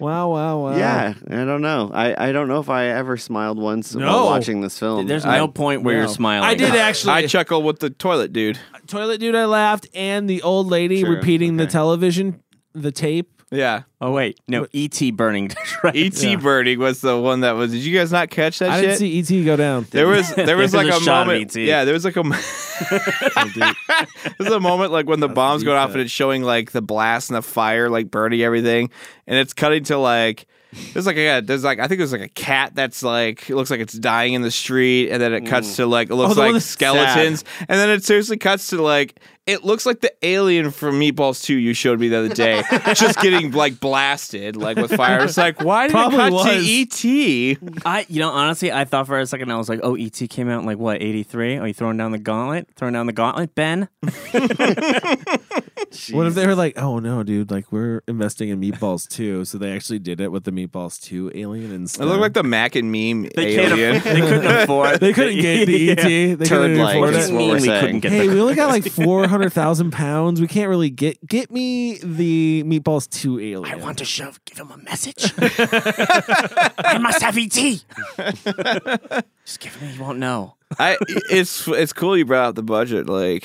Wow, 0.00 0.30
wow, 0.30 0.58
wow. 0.58 0.76
Yeah, 0.76 1.14
I 1.28 1.44
don't 1.44 1.60
know. 1.62 1.90
I, 1.92 2.28
I 2.28 2.32
don't 2.32 2.48
know 2.48 2.58
if 2.60 2.68
I 2.70 2.86
ever 2.86 3.16
smiled 3.16 3.58
once 3.58 3.94
No. 3.94 4.06
while 4.06 4.26
watching 4.26 4.60
this 4.60 4.78
film. 4.78 5.06
There's 5.06 5.24
I- 5.24 5.36
no 5.38 5.46
point 5.48 5.82
where 5.82 5.94
no. 5.94 6.00
you're 6.00 6.08
smiling. 6.08 6.48
I 6.48 6.54
did 6.54 6.74
actually. 6.74 7.12
I 7.12 7.26
chuckle 7.26 7.62
with 7.62 7.78
the 7.80 7.90
toilet 7.90 8.32
dude. 8.32 8.58
Toilet 8.86 9.18
dude, 9.20 9.34
I 9.36 9.44
laughed, 9.44 9.86
and 9.94 10.28
the 10.28 10.42
old 10.42 10.66
lady 10.68 11.00
Sure, 11.02 11.10
repeating 11.10 11.56
the 11.58 11.64
okay. 11.64 11.72
television, 11.72 12.42
the 12.74 12.90
tape. 12.90 13.39
Yeah. 13.50 13.82
Oh 14.00 14.12
wait, 14.12 14.38
no, 14.46 14.66
E.T. 14.72 15.10
burning. 15.10 15.48
Detroit. 15.48 15.96
E.T. 15.96 16.30
Yeah. 16.30 16.36
Birding 16.36 16.78
was 16.78 17.00
the 17.00 17.18
one 17.18 17.40
that 17.40 17.52
was. 17.52 17.72
Did 17.72 17.80
you 17.80 17.96
guys 17.96 18.12
not 18.12 18.30
catch 18.30 18.60
that 18.60 18.66
shit? 18.66 18.72
I 18.72 18.80
shit? 18.80 18.98
didn't 18.98 19.26
see 19.26 19.40
ET 19.40 19.44
go 19.44 19.56
down. 19.56 19.86
there 19.90 20.06
was 20.06 20.32
there 20.34 20.56
was 20.56 20.72
like 20.72 20.86
a 20.86 20.96
a, 20.96 21.00
shot 21.00 21.26
moment. 21.26 21.56
E.T.. 21.56 21.66
Yeah, 21.66 21.84
there 21.84 21.94
was 21.94 22.04
like 22.04 22.16
a. 22.16 22.22
There's 24.38 24.52
a 24.52 24.60
moment 24.60 24.92
like 24.92 25.06
when 25.06 25.20
the 25.20 25.28
bombs 25.28 25.62
deep 25.62 25.66
going 25.66 25.78
off 25.78 25.90
and 25.90 26.00
it's 26.00 26.12
showing 26.12 26.42
like 26.42 26.70
the 26.70 26.80
blast 26.80 27.30
and 27.30 27.36
the 27.36 27.42
fire 27.42 27.90
like 27.90 28.10
burning 28.10 28.40
everything, 28.40 28.90
and 29.26 29.38
it's 29.38 29.52
cutting 29.52 29.84
to 29.84 29.98
like. 29.98 30.46
There's 30.92 31.04
like 31.04 31.16
a 31.16 31.40
there's 31.40 31.64
like 31.64 31.80
I 31.80 31.88
think 31.88 31.98
there's 31.98 32.12
like 32.12 32.20
a 32.20 32.28
cat 32.28 32.76
that's 32.76 33.02
like 33.02 33.50
it 33.50 33.56
looks 33.56 33.72
like 33.72 33.80
it's 33.80 33.92
dying 33.92 34.34
in 34.34 34.42
the 34.42 34.52
street, 34.52 35.10
and 35.10 35.20
then 35.20 35.34
it 35.34 35.46
cuts 35.46 35.72
mm. 35.72 35.76
to 35.76 35.86
like 35.86 36.10
it 36.10 36.14
looks 36.14 36.30
oh, 36.30 36.34
the 36.34 36.40
one 36.40 36.48
like 36.50 36.54
that's 36.54 36.66
skeletons, 36.66 37.44
and 37.58 37.80
then 37.80 37.90
it 37.90 38.04
seriously 38.04 38.36
cuts 38.36 38.68
to 38.68 38.80
like 38.80 39.18
it 39.50 39.64
looks 39.64 39.84
like 39.86 40.00
the 40.00 40.12
alien 40.22 40.70
from 40.70 40.98
Meatballs 41.00 41.42
2 41.42 41.54
you 41.54 41.74
showed 41.74 41.98
me 42.00 42.08
the 42.08 42.18
other 42.18 42.28
day, 42.34 42.62
just 42.94 43.20
getting 43.20 43.50
like 43.52 43.80
blasted 43.80 44.56
like 44.56 44.76
with 44.76 44.94
fire. 44.94 45.24
It's 45.24 45.36
like, 45.36 45.60
why 45.62 45.86
did 45.88 45.92
Probably 45.92 46.16
it 46.18 46.20
cut 46.20 46.32
was. 46.32 46.44
to 46.46 46.58
E.T.? 46.58 47.58
I, 47.84 48.06
you 48.08 48.20
know, 48.20 48.30
honestly, 48.30 48.72
I 48.72 48.84
thought 48.84 49.06
for 49.06 49.18
a 49.18 49.26
second 49.26 49.50
I 49.50 49.56
was 49.56 49.68
like, 49.68 49.80
"Oh, 49.82 49.94
ET 49.96 50.12
came 50.30 50.48
out 50.48 50.60
in 50.60 50.66
like 50.66 50.78
what, 50.78 51.02
eighty 51.02 51.22
three? 51.22 51.56
Are 51.58 51.66
you 51.66 51.74
throwing 51.74 51.96
down 51.96 52.12
the 52.12 52.18
gauntlet? 52.18 52.68
Throwing 52.76 52.94
down 52.94 53.06
the 53.06 53.12
gauntlet, 53.12 53.54
Ben?" 53.54 53.88
What 56.12 56.26
if 56.28 56.34
they 56.34 56.46
were 56.46 56.54
like, 56.54 56.78
oh 56.78 57.00
no, 57.00 57.22
dude, 57.24 57.50
like 57.50 57.72
we're 57.72 58.02
investing 58.06 58.48
in 58.48 58.60
Meatballs 58.60 59.08
2, 59.08 59.44
so 59.44 59.58
they 59.58 59.72
actually 59.74 59.98
did 59.98 60.20
it 60.20 60.30
with 60.30 60.44
the 60.44 60.52
Meatballs 60.52 61.00
2 61.02 61.32
alien 61.34 61.72
and 61.72 61.90
stuff. 61.90 62.02
It 62.02 62.04
instead. 62.04 62.04
looked 62.06 62.20
like 62.20 62.32
the 62.34 62.42
Mac 62.44 62.76
and 62.76 62.92
Me 62.92 63.12
They 63.34 63.56
can't. 63.56 63.72
alien. 63.72 63.94
They 64.04 64.20
couldn't 64.20 64.46
afford. 64.62 64.94
it. 64.94 65.00
they 65.00 65.12
couldn't 65.12 65.40
get 65.40 65.66
the 65.66 65.78
Yeah. 65.78 65.92
ET. 65.92 65.96
They 66.04 66.36
couldn't 66.36 66.46
Turd-like 66.76 66.94
afford 66.96 67.14
is 67.14 67.28
it. 67.30 67.32
what 67.34 67.42
we're 67.46 67.54
we 67.54 67.60
saying. 67.60 67.80
couldn't 67.80 68.00
get 68.00 68.12
Hey, 68.12 68.26
the- 68.28 68.34
we 68.34 68.40
only 68.40 68.54
got 68.54 68.68
like 68.68 68.84
four 68.88 69.26
hundred 69.40 69.50
thousand 69.50 69.90
pounds. 69.92 70.40
We 70.40 70.46
can't 70.46 70.68
really 70.68 70.90
get 70.90 71.26
get 71.26 71.50
me 71.50 71.98
the 71.98 72.62
Meatballs 72.64 73.08
2 73.08 73.40
alien. 73.40 73.64
I 73.64 73.76
want 73.76 73.98
to 73.98 74.04
shove. 74.04 74.38
Give 74.44 74.58
him 74.58 74.70
a 74.70 74.76
message. 74.76 75.32
I 75.38 76.98
must 77.00 77.22
have 77.22 77.36
ET. 77.38 77.52
Just 79.44 79.60
give 79.60 79.74
him. 79.76 79.88
He 79.90 79.98
won't 79.98 80.18
know. 80.18 80.56
I 80.78 80.96
it's 81.30 81.66
it's 81.68 81.92
cool 81.92 82.16
you 82.16 82.24
brought 82.24 82.50
up 82.50 82.54
the 82.54 82.62
budget. 82.62 83.08
Like 83.08 83.44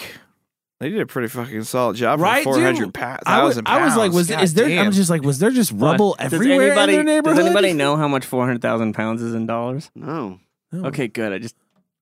they 0.79 0.89
did 0.89 0.99
a 0.99 1.05
pretty 1.05 1.29
fucking 1.29 1.63
solid 1.63 1.95
job 1.95 2.19
right, 2.19 2.43
four 2.43 2.59
hundred 2.59 2.85
dude? 2.85 2.93
pounds. 2.93 3.23
I 3.25 3.43
was, 3.43 3.59
I 3.65 3.85
was 3.85 3.95
like, 3.95 4.11
was 4.11 4.27
God 4.27 4.43
is 4.43 4.53
there? 4.53 4.67
damn. 4.67 4.87
I'm 4.87 4.91
just 4.91 5.09
like, 5.09 5.21
was 5.21 5.39
there 5.39 5.51
just 5.51 5.71
rubble 5.71 6.15
Does 6.19 6.33
everywhere 6.33 6.71
anybody, 6.71 6.95
in 6.95 7.05
their 7.05 7.15
neighborhood? 7.15 7.37
Does 7.37 7.45
anybody 7.45 7.73
know 7.73 7.95
how 7.95 8.09
much 8.09 8.25
four 8.25 8.45
hundred 8.45 8.61
thousand 8.61 8.93
pounds 8.93 9.21
is 9.21 9.33
in 9.33 9.45
dollars? 9.45 9.89
No. 9.95 10.39
Okay, 10.73 11.07
good. 11.07 11.31
I 11.31 11.39
just. 11.39 11.55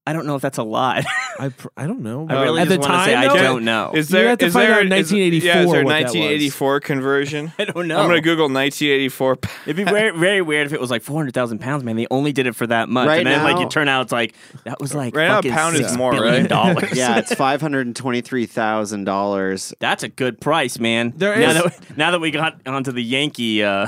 I 0.05 0.11
don't 0.11 0.25
know 0.27 0.35
if 0.35 0.41
that's 0.41 0.57
a 0.57 0.63
lot. 0.63 1.05
I 1.39 1.47
pr- 1.49 1.69
I 1.77 1.87
don't 1.87 2.01
know. 2.01 2.27
I 2.29 2.43
really 2.43 2.61
At 2.61 2.67
just 2.67 2.81
the 2.81 2.87
want 2.89 2.91
to 3.01 3.05
say 3.05 3.13
time, 3.13 3.23
I 3.23 3.27
though? 3.33 3.41
don't 3.41 3.63
know. 3.63 3.91
Is 3.93 4.09
You 4.09 4.17
there 4.17 4.27
have 4.27 4.37
to 4.39 4.45
is 4.47 4.53
find 4.53 4.67
there 4.67 4.75
out 4.75 4.81
in 4.85 4.91
is- 4.91 5.11
1984 5.13 5.47
Yeah, 5.47 5.61
is 5.63 5.71
there 5.71 5.83
what 5.85 5.89
that 5.91 6.03
was. 6.03 6.13
1984 6.15 6.79
conversion? 6.81 7.53
I 7.59 7.63
don't 7.65 7.87
know. 7.87 7.99
I'm 8.01 8.07
gonna 8.09 8.19
Google 8.19 8.49
1984. 8.49 9.37
It'd 9.65 9.75
be 9.77 9.83
very, 9.85 10.17
very 10.17 10.41
weird 10.41 10.67
if 10.67 10.73
it 10.73 10.81
was 10.81 10.91
like 10.91 11.03
four 11.03 11.15
hundred 11.17 11.33
thousand 11.33 11.59
pounds, 11.59 11.85
man. 11.85 11.95
They 11.95 12.07
only 12.11 12.33
did 12.33 12.47
it 12.47 12.55
for 12.55 12.67
that 12.67 12.89
much, 12.89 13.07
Right 13.07 13.19
and 13.19 13.27
then 13.27 13.43
like 13.43 13.55
now- 13.55 13.61
you 13.61 13.69
turn 13.69 13.87
out 13.87 14.01
it's 14.03 14.11
like 14.11 14.35
that 14.65 14.81
was 14.81 14.93
like 14.93 15.15
Right 15.15 15.27
now, 15.27 15.33
a 15.33 15.35
fucking 15.37 15.51
pound 15.53 15.75
is 15.75 15.81
six 15.87 15.95
more, 15.97 16.11
billion 16.11 16.43
right? 16.43 16.49
dollars. 16.49 16.97
Yeah, 16.97 17.17
it's 17.19 17.33
five 17.33 17.61
hundred 17.61 17.87
and 17.87 17.95
twenty-three 17.95 18.45
thousand 18.45 19.05
dollars. 19.05 19.73
That's 19.79 20.03
a 20.03 20.09
good 20.09 20.41
price, 20.41 20.79
man. 20.79 21.13
There 21.15 21.37
now 21.39 21.63
is- 21.63 21.77
that 21.77 21.97
now 21.97 22.11
that 22.11 22.19
we 22.19 22.29
got 22.31 22.59
onto 22.67 22.91
the 22.91 23.01
Yankee 23.03 23.63
uh, 23.63 23.87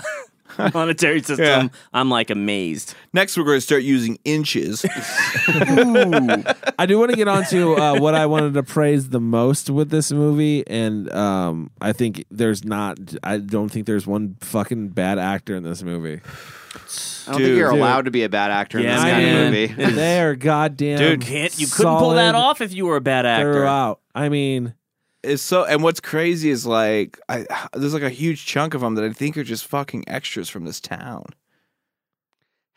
monetary 0.74 1.22
system, 1.22 1.46
Yeah. 1.46 1.68
I'm 1.94 2.10
like 2.10 2.30
amazed. 2.30 2.94
Next, 3.14 3.38
we're 3.38 3.44
going 3.44 3.58
to 3.58 3.62
start 3.62 3.84
using 3.84 4.18
inches. 4.26 4.86
I 5.48 6.86
do 6.88 7.00
want 7.00 7.12
to 7.12 7.18
get 7.18 7.28
on 7.28 7.46
to 7.46 7.76
uh, 7.76 8.00
what 8.00 8.16
I 8.16 8.26
wanted 8.26 8.54
to 8.56 8.64
praise 8.64 9.10
the 9.10 9.20
most 9.20 9.70
with 9.70 9.90
this 9.90 10.12
movie, 10.12 10.66
and 10.68 11.12
um, 11.14 11.72
I 11.82 11.94
think 11.94 12.26
there's 12.32 12.64
not. 12.64 12.98
I 13.24 13.38
don't 13.38 13.70
think 13.70 13.86
there's 13.86 14.08
one 14.08 14.36
fucking 14.42 14.90
bad 14.90 15.20
actor 15.20 15.56
in 15.56 15.64
this 15.64 15.84
movie. 15.84 16.22
I 17.28 17.32
don't 17.32 17.42
think 17.42 17.56
you're 17.58 17.72
Dude. 17.72 17.80
allowed 17.80 18.06
to 18.06 18.12
be 18.12 18.24
a 18.24 18.30
bad 18.30 18.52
actor 18.52 18.78
in 18.80 18.84
Yeah, 18.84 18.96
this 18.96 19.04
kind 19.04 19.24
man. 19.24 19.46
of 19.48 19.78
movie. 19.78 19.92
they 19.96 20.20
are 20.22 20.36
goddamn. 20.36 20.98
Dude, 20.98 21.22
Can't 21.22 21.58
you 21.58 21.68
couldn't 21.68 21.98
pull 21.98 22.12
that 22.12 22.36
off 22.36 22.60
if 22.62 22.74
you 22.74 22.86
were 22.86 22.98
a 22.98 23.02
bad 23.02 23.26
actor? 23.26 23.54
Throughout. 23.54 24.02
I 24.14 24.30
mean, 24.30 24.74
It's 25.26 25.42
so, 25.44 25.66
and 25.66 25.84
what's 25.84 26.00
crazy 26.00 26.50
is 26.50 26.66
like, 26.66 27.20
I 27.30 27.46
there's 27.74 27.94
like 27.94 28.04
a 28.04 28.10
huge 28.10 28.46
chunk 28.46 28.74
of 28.74 28.82
them 28.82 28.96
that 28.96 29.04
I 29.04 29.12
think 29.12 29.38
are 29.38 29.44
just 29.44 29.66
fucking 29.68 30.06
extras 30.08 30.50
from 30.50 30.66
this 30.66 30.80
town. 30.80 31.26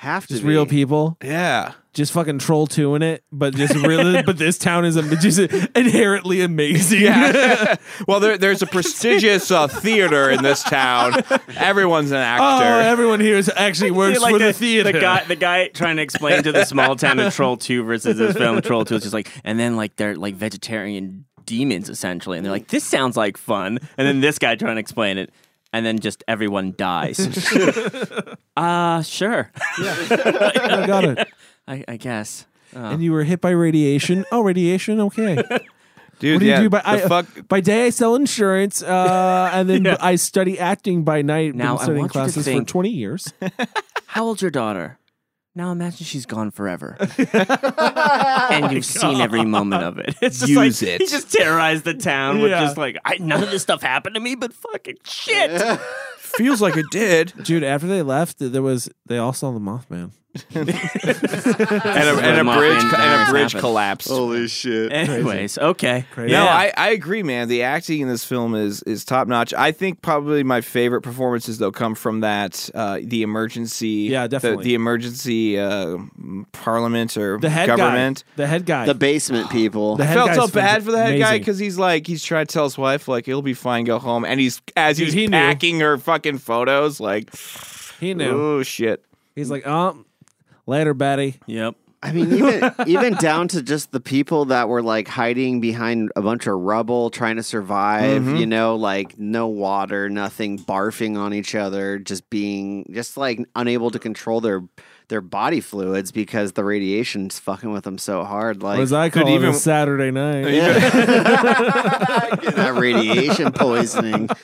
Have 0.00 0.28
to 0.28 0.34
just 0.34 0.44
be. 0.44 0.48
real 0.50 0.64
people. 0.64 1.16
Yeah, 1.24 1.72
Just 1.92 2.12
fucking 2.12 2.38
troll 2.38 2.68
two 2.68 2.94
in 2.94 3.02
it, 3.02 3.24
but 3.32 3.52
just 3.56 3.74
really, 3.74 4.22
but 4.22 4.38
this 4.38 4.56
town 4.56 4.84
is 4.84 4.96
am- 4.96 5.10
just 5.18 5.40
inherently 5.40 6.40
amazing. 6.40 7.00
yeah. 7.00 7.74
well, 8.06 8.20
there, 8.20 8.38
there's 8.38 8.62
a 8.62 8.68
prestigious 8.68 9.50
uh, 9.50 9.66
theater 9.66 10.30
in 10.30 10.44
this 10.44 10.62
town. 10.62 11.20
Everyone's 11.56 12.12
an 12.12 12.18
actor. 12.18 12.44
Oh, 12.44 12.60
actor. 12.60 12.88
everyone 12.88 13.18
here 13.18 13.36
is 13.38 13.50
actually 13.56 13.90
works 13.90 14.20
like 14.20 14.34
for 14.34 14.38
the, 14.38 14.44
the 14.44 14.52
theater. 14.52 14.92
The 14.92 15.00
guy, 15.00 15.24
the 15.24 15.34
guy 15.34 15.66
trying 15.66 15.96
to 15.96 16.02
explain 16.02 16.44
to 16.44 16.52
the 16.52 16.64
small 16.64 16.94
town 16.94 17.18
of 17.18 17.34
Troll 17.34 17.56
Two 17.56 17.82
versus 17.82 18.16
this 18.18 18.36
film 18.36 18.62
Troll 18.62 18.84
Two 18.84 18.94
is 18.94 19.02
just 19.02 19.14
like, 19.14 19.28
and 19.42 19.58
then 19.58 19.76
like 19.76 19.96
they're 19.96 20.14
like 20.14 20.36
vegetarian 20.36 21.24
demons 21.48 21.88
essentially, 21.88 22.36
and 22.36 22.44
they're 22.44 22.52
like, 22.52 22.68
this 22.68 22.84
sounds 22.84 23.16
like 23.16 23.36
fun, 23.38 23.78
and 23.96 24.06
then 24.06 24.20
this 24.20 24.38
guy 24.38 24.54
trying 24.54 24.76
to 24.76 24.80
explain 24.80 25.16
it, 25.16 25.32
and 25.72 25.84
then 25.86 25.98
just 25.98 26.22
everyone 26.28 26.74
dies. 26.76 27.18
uh 28.56 29.02
sure, 29.02 29.50
I 29.78 30.84
got 30.86 31.04
it. 31.04 31.28
I, 31.66 31.84
I 31.88 31.96
guess. 31.96 32.46
Uh, 32.76 32.80
And 32.92 33.02
you 33.02 33.12
were 33.12 33.24
hit 33.24 33.40
by 33.40 33.50
radiation. 33.50 34.24
Oh, 34.30 34.42
radiation. 34.42 35.00
Okay. 35.00 35.36
Dude, 36.18 36.34
what 36.34 36.40
do 36.40 36.44
you 36.46 36.50
yeah, 36.50 36.60
do? 36.60 36.68
By, 36.68 36.82
I, 36.84 36.98
fuck, 37.00 37.26
by 37.48 37.60
day, 37.60 37.86
I 37.86 37.90
sell 37.90 38.14
insurance, 38.16 38.82
uh, 38.82 39.50
and 39.54 39.68
then 39.70 39.84
Yeah. 39.84 39.96
I 40.00 40.16
study 40.16 40.58
acting 40.58 41.04
by 41.04 41.22
night. 41.22 41.54
Now, 41.54 41.74
Been 41.74 41.80
I 41.80 41.82
studying 41.84 41.98
want 42.00 42.14
you 42.14 42.20
to 42.20 42.24
classes 42.24 42.44
think- 42.44 42.66
for 42.68 42.72
twenty 42.72 42.90
years. 42.90 43.32
How 44.06 44.24
old's 44.24 44.42
your 44.42 44.50
daughter? 44.50 44.98
Now 45.58 45.72
imagine 45.72 46.04
she's 46.06 46.24
gone 46.24 46.52
forever, 46.52 46.96
oh 47.00 48.48
and 48.52 48.70
you've 48.72 48.84
seen 48.84 49.20
every 49.20 49.44
moment 49.44 49.82
of 49.82 49.98
it. 49.98 50.14
It's 50.22 50.38
just 50.38 50.48
Use 50.48 50.82
like 50.82 50.88
it. 50.88 51.00
he 51.00 51.08
just 51.08 51.32
terrorized 51.32 51.82
the 51.82 51.94
town 51.94 52.40
with 52.40 52.52
Yeah. 52.52 52.60
just 52.60 52.76
like 52.76 52.96
I, 53.04 53.16
none 53.18 53.42
of 53.42 53.50
this 53.50 53.62
stuff 53.62 53.82
happened 53.82 54.14
to 54.14 54.20
me, 54.20 54.36
but 54.36 54.52
fucking 54.52 54.98
shit. 55.04 55.60
feels 56.18 56.62
like 56.62 56.76
it 56.76 56.86
did. 56.92 57.32
Dude, 57.42 57.64
after 57.64 57.88
they 57.88 58.02
left, 58.02 58.36
there 58.38 58.62
was 58.62 58.88
they 59.06 59.18
all 59.18 59.32
saw 59.32 59.50
the 59.50 59.58
Mothman. 59.58 60.12
And 60.54 60.68
a, 60.68 62.18
and 62.22 62.48
a 62.48 62.52
bridge 62.56 62.82
and 62.82 63.28
a 63.28 63.30
bridge 63.30 63.52
happen. 63.52 63.60
collapsed. 63.60 64.08
Holy 64.08 64.48
shit! 64.48 64.92
Anyways, 64.92 65.58
okay. 65.58 66.04
Crazy. 66.12 66.32
No, 66.32 66.44
Yeah. 66.44 66.50
I, 66.54 66.72
I 66.76 66.88
agree, 66.90 67.22
man. 67.22 67.48
The 67.48 67.62
acting 67.62 68.00
in 68.00 68.08
this 68.08 68.24
film 68.24 68.54
is 68.54 68.82
is 68.84 69.04
top 69.04 69.28
notch. 69.28 69.52
I 69.54 69.72
think 69.72 70.02
probably 70.02 70.42
my 70.44 70.60
favorite 70.60 71.02
performances 71.02 71.58
though 71.58 71.72
come 71.72 71.94
from 71.94 72.20
that 72.20 72.68
uh, 72.74 72.98
the 73.02 73.22
emergency, 73.22 74.08
Yeah, 74.10 74.24
the- 74.24 74.28
definitely. 74.36 74.64
the, 74.64 74.74
emergency 74.74 75.58
uh, 75.58 75.98
parliament 76.52 77.16
or 77.16 77.38
The 77.38 77.50
head 77.50 77.66
government. 77.66 78.24
guy. 78.26 78.32
The 78.36 78.46
head 78.46 78.66
guy. 78.66 78.86
The 78.86 78.94
basement 78.94 79.50
people. 79.50 79.96
The 79.96 80.04
I 80.04 80.06
head 80.06 80.14
felt 80.14 80.34
so 80.34 80.40
guy's 80.42 80.50
bad 80.52 80.82
for 80.84 80.92
the 80.92 80.98
head 80.98 81.10
guy 81.18 81.26
amazing. 81.28 81.38
because 81.40 81.58
he's 81.58 81.78
like 81.78 82.06
he's 82.06 82.22
trying 82.22 82.46
to 82.46 82.52
tell 82.52 82.64
his 82.64 82.78
wife 82.78 83.08
like 83.08 83.28
it'll 83.28 83.42
be 83.42 83.54
fine, 83.54 83.84
go 83.84 83.98
home, 83.98 84.24
and 84.24 84.40
he's 84.40 84.60
as 84.76 84.96
Dude, 84.96 85.06
he's 85.06 85.14
he 85.14 85.26
knew. 85.26 85.30
packing 85.32 85.80
her 85.80 85.98
fucking 85.98 86.38
photos, 86.38 87.00
like 87.00 87.30
he 88.00 88.14
knew. 88.14 88.30
oh 88.30 88.62
shit. 88.62 89.04
He's 89.34 89.50
like, 89.50 89.64
oh, 89.66 90.04
later, 90.68 90.94
Betty. 90.94 91.40
Yep. 91.46 91.74
I 92.00 92.12
mean, 92.12 92.32
even 92.32 92.74
even 92.86 93.14
down 93.14 93.48
to 93.48 93.62
just 93.62 93.90
the 93.90 94.00
people 94.00 94.46
that 94.46 94.68
were 94.68 94.82
like 94.82 95.08
hiding 95.08 95.60
behind 95.60 96.12
a 96.14 96.22
bunch 96.22 96.46
of 96.46 96.54
rubble, 96.54 97.10
trying 97.10 97.36
to 97.36 97.42
survive. 97.42 98.22
Mm-hmm. 98.22 98.36
You 98.36 98.46
know, 98.46 98.76
like 98.76 99.18
no 99.18 99.48
water, 99.48 100.08
nothing, 100.08 100.58
barfing 100.58 101.18
on 101.18 101.34
each 101.34 101.54
other, 101.54 101.98
just 101.98 102.30
being 102.30 102.88
just 102.92 103.16
like 103.16 103.40
unable 103.56 103.90
to 103.90 103.98
control 103.98 104.40
their 104.40 104.62
their 105.08 105.20
body 105.22 105.60
fluids 105.60 106.12
because 106.12 106.52
the 106.52 106.64
radiation's 106.64 107.38
fucking 107.38 107.72
with 107.72 107.84
them 107.84 107.96
so 107.98 108.24
hard. 108.24 108.62
What 108.62 108.70
Like 108.76 108.80
as 108.80 108.92
I 108.92 109.08
call 109.10 109.26
it, 109.26 109.30
even- 109.34 109.54
Saturday 109.54 110.10
night. 110.10 110.44
that 112.54 112.74
radiation 112.78 113.52
poisoning. 113.52 114.28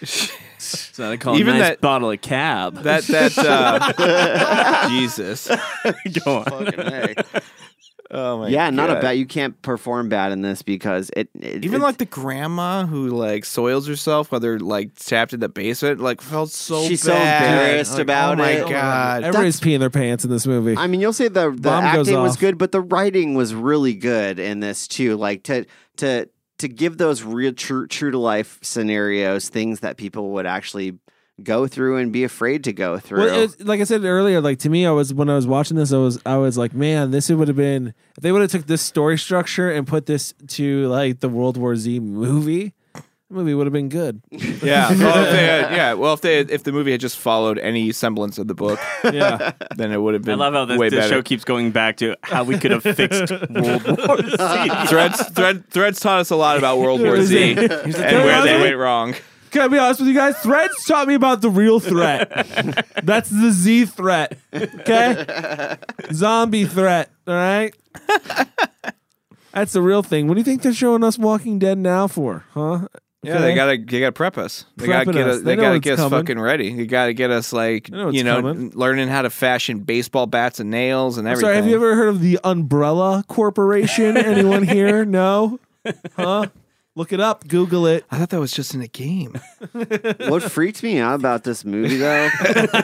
So 0.57 1.11
they 1.11 1.19
call 1.19 1.37
Even 1.39 1.57
a 1.57 1.59
nice 1.59 1.69
that- 1.73 1.81
bottle 1.83 2.11
of 2.11 2.19
cab. 2.23 2.77
That 2.85 3.03
that 3.09 3.37
uh, 3.37 4.89
Jesus. 4.89 5.51
Go 6.25 6.39
on. 6.39 7.15
Fucking 8.11 8.17
A. 8.17 8.25
Oh 8.25 8.39
my 8.39 8.49
yeah, 8.49 8.71
not 8.71 8.91
a 8.91 8.95
bad. 9.01 9.13
You 9.13 9.27
can't 9.27 9.61
perform 9.63 10.09
bad 10.09 10.33
in 10.33 10.43
this 10.43 10.63
because 10.63 11.11
it, 11.17 11.29
it 11.41 11.65
Even 11.65 11.81
it- 11.81 11.85
like 11.85 11.99
the 11.99 12.05
grandma 12.05 12.87
who 12.87 13.09
like 13.09 13.45
soils 13.45 13.87
herself 13.87 14.31
whether 14.33 14.59
like 14.59 14.95
trapped 14.99 15.33
in 15.33 15.41
the 15.41 15.49
basement, 15.49 16.01
like 16.01 16.21
felt 16.21 16.51
so 16.51 16.83
She's 16.87 17.03
so 17.03 17.13
embarrassed 17.15 17.93
Like, 17.93 18.03
about 18.03 18.35
oh 18.35 18.37
my 18.43 18.51
it. 18.51 18.69
god. 18.69 19.25
Everybody's 19.25 19.61
peeing 19.61 19.79
their 19.81 19.91
pants 19.91 20.25
in 20.25 20.31
this 20.31 20.47
movie. 20.47 20.77
I 20.77 20.87
mean, 20.87 21.01
you'll 21.01 21.13
say 21.13 21.29
the 21.29 21.51
the 21.51 21.57
Bomb 21.63 21.85
acting 21.85 22.21
was 22.21 22.37
good, 22.37 22.59
but 22.59 22.73
the 22.73 22.81
writing 22.81 23.35
was 23.35 23.55
really 23.55 23.95
good 23.95 24.39
in 24.39 24.61
this 24.61 24.87
too. 24.89 25.17
Like 25.17 25.43
to 25.45 25.65
to 25.97 26.29
to 26.59 26.69
give 26.69 26.99
those 26.99 27.23
real 27.23 27.53
true 27.53 27.87
true 27.89 28.11
to 28.11 28.19
life 28.19 28.59
scenarios, 28.63 29.49
things 29.49 29.81
that 29.81 29.97
people 29.97 30.31
would 30.31 30.47
actually 30.47 30.99
go 31.43 31.67
through 31.67 31.97
and 31.97 32.13
be 32.13 32.25
afraid 32.25 32.65
to 32.65 32.73
go 32.73 32.99
through. 32.99 33.25
Well, 33.25 33.41
it's, 33.43 33.61
like 33.61 33.81
I 33.81 33.85
said 33.85 34.05
earlier, 34.05 34.41
like 34.41 34.59
to 34.61 34.71
me, 34.71 34.87
I 34.87 34.91
was 34.91 35.13
when 35.13 35.29
I 35.29 35.35
was 35.35 35.47
watching 35.47 35.77
this, 35.77 35.93
I 35.93 35.99
was 35.99 36.19
I 36.25 36.37
was 36.37 36.57
like, 36.57 36.75
man, 36.75 37.11
this 37.11 37.29
would 37.31 37.49
have 37.49 37.57
been 37.57 37.89
if 38.17 38.23
they 38.23 38.33
would 38.33 38.43
have 38.43 38.51
took 38.51 38.67
this 38.67 38.83
story 38.83 39.19
structure 39.19 39.71
and 39.71 39.87
put 39.87 40.07
this 40.07 40.35
to 40.49 40.87
like 40.89 41.21
the 41.21 41.29
World 41.29 41.57
War 41.57 41.75
Z 41.77 42.01
movie. 42.01 42.75
The 43.31 43.37
movie 43.41 43.55
would 43.55 43.67
have 43.67 43.73
been 43.73 43.89
good. 43.89 44.23
Yeah. 44.63 44.89
Well, 44.91 45.25
if 45.25 45.31
they 45.31 45.45
had, 45.47 45.73
yeah. 45.77 45.93
Well, 45.95 46.15
if 46.15 46.21
they 46.23 46.37
had, 46.37 46.51
if 46.51 46.63
the 46.63 46.73
movie 46.73 46.93
had 46.93 47.01
just 47.01 47.19
followed 47.19 47.59
any 47.59 47.93
semblance 47.93 48.39
of 48.39 48.47
the 48.49 48.55
book, 48.55 48.79
Yeah, 49.05 49.53
then 49.77 49.93
it 49.93 49.99
would 50.01 50.15
have 50.15 50.23
been. 50.23 50.35
I 50.41 50.45
love 50.45 50.55
how 50.55 50.65
this, 50.65 50.79
way 50.79 50.89
this 50.89 51.09
show 51.09 51.21
keeps 51.23 51.45
going 51.45 51.71
back 51.71 51.99
to 51.99 52.17
how 52.23 52.45
we 52.45 52.59
could 52.59 52.71
have 52.71 52.83
fixed 52.83 53.31
World 53.31 53.99
War 53.99 54.23
Z. 54.23 54.87
Threads, 54.89 55.29
thread, 55.31 55.69
threads 55.71 56.01
taught 56.01 56.21
us 56.21 56.31
a 56.31 56.37
lot 56.37 56.57
about 56.57 56.79
World 56.79 57.03
War 57.03 57.21
Z 57.23 57.53
and 57.53 57.59
where 57.93 58.43
they 58.43 58.61
went 58.61 58.77
wrong. 58.77 59.15
Can 59.55 59.63
I 59.63 59.69
be 59.69 59.79
honest 59.79 60.01
with 60.01 60.09
you 60.09 60.15
guys? 60.15 60.37
Threads 60.39 60.75
taught 60.85 61.09
me 61.09 61.15
about 61.15 61.41
the 61.41 61.49
real 61.49 61.81
threat. 61.81 62.29
That's 63.03 63.31
the 63.31 63.51
Z 63.53 63.87
threat. 63.87 64.37
Okay, 64.53 65.77
zombie 66.13 66.67
threat. 66.67 67.11
All 67.27 67.35
right. 67.35 67.75
That's 69.53 69.73
the 69.73 69.83
real 69.83 70.03
thing. 70.03 70.27
What 70.27 70.35
do 70.35 70.41
you 70.41 70.45
think 70.45 70.63
they're 70.63 70.75
showing 70.75 71.05
us 71.05 71.17
Walking 71.17 71.59
Dead 71.61 71.79
now 71.79 72.09
for? 72.09 72.45
Huh? 72.53 72.89
Yeah, 73.23 73.39
they 73.39 73.55
gotta 73.55 73.79
they 73.79 74.01
gotta 74.01 74.13
prep 74.13 74.37
us. 74.37 74.67
They 74.77 74.87
gotta 74.87 75.11
get 75.11 75.27
us. 75.27 75.37
us. 75.39 75.43
They 75.45 75.55
They, 75.55 75.63
gotta 75.63 75.79
get 75.79 75.95
us 75.95 76.01
coming. 76.01 76.19
fucking 76.21 76.39
ready. 76.39 76.75
They 76.75 76.87
gotta 76.87 77.15
get 77.15 77.31
us 77.31 77.53
like 77.55 77.89
know 77.91 78.11
you 78.11 78.23
know 78.23 78.43
coming. 78.43 78.71
learning 78.75 79.09
how 79.09 79.23
to 79.23 79.31
fashion 79.31 79.79
baseball 79.79 80.27
bats 80.27 80.61
and 80.61 80.71
nails 80.71 81.17
and 81.17 81.27
I'm 81.27 81.33
everything. 81.33 81.47
sorry, 81.47 81.57
have 81.57 81.67
you 81.67 81.77
ever 81.77 81.95
heard 81.95 82.09
of 82.09 82.21
the 82.21 82.39
Umbrella 82.45 83.25
Corporation? 83.29 84.17
Anyone 84.19 84.63
here? 84.65 85.05
No? 85.15 85.59
Huh? 86.17 86.47
Look 86.97 87.13
it 87.13 87.19
up. 87.19 87.49
Google 87.49 87.87
it. 87.87 88.05
I 88.09 88.19
thought 88.19 88.31
that 88.31 88.39
was 88.39 88.53
just 88.53 88.73
in 88.73 88.81
a 88.81 88.87
game. 88.87 89.35
what 89.73 90.45
freaked 90.45 90.81
me 90.85 90.99
out 90.99 91.17
about 91.17 91.43
this 91.43 91.65
movie 91.65 91.97
though 91.97 92.29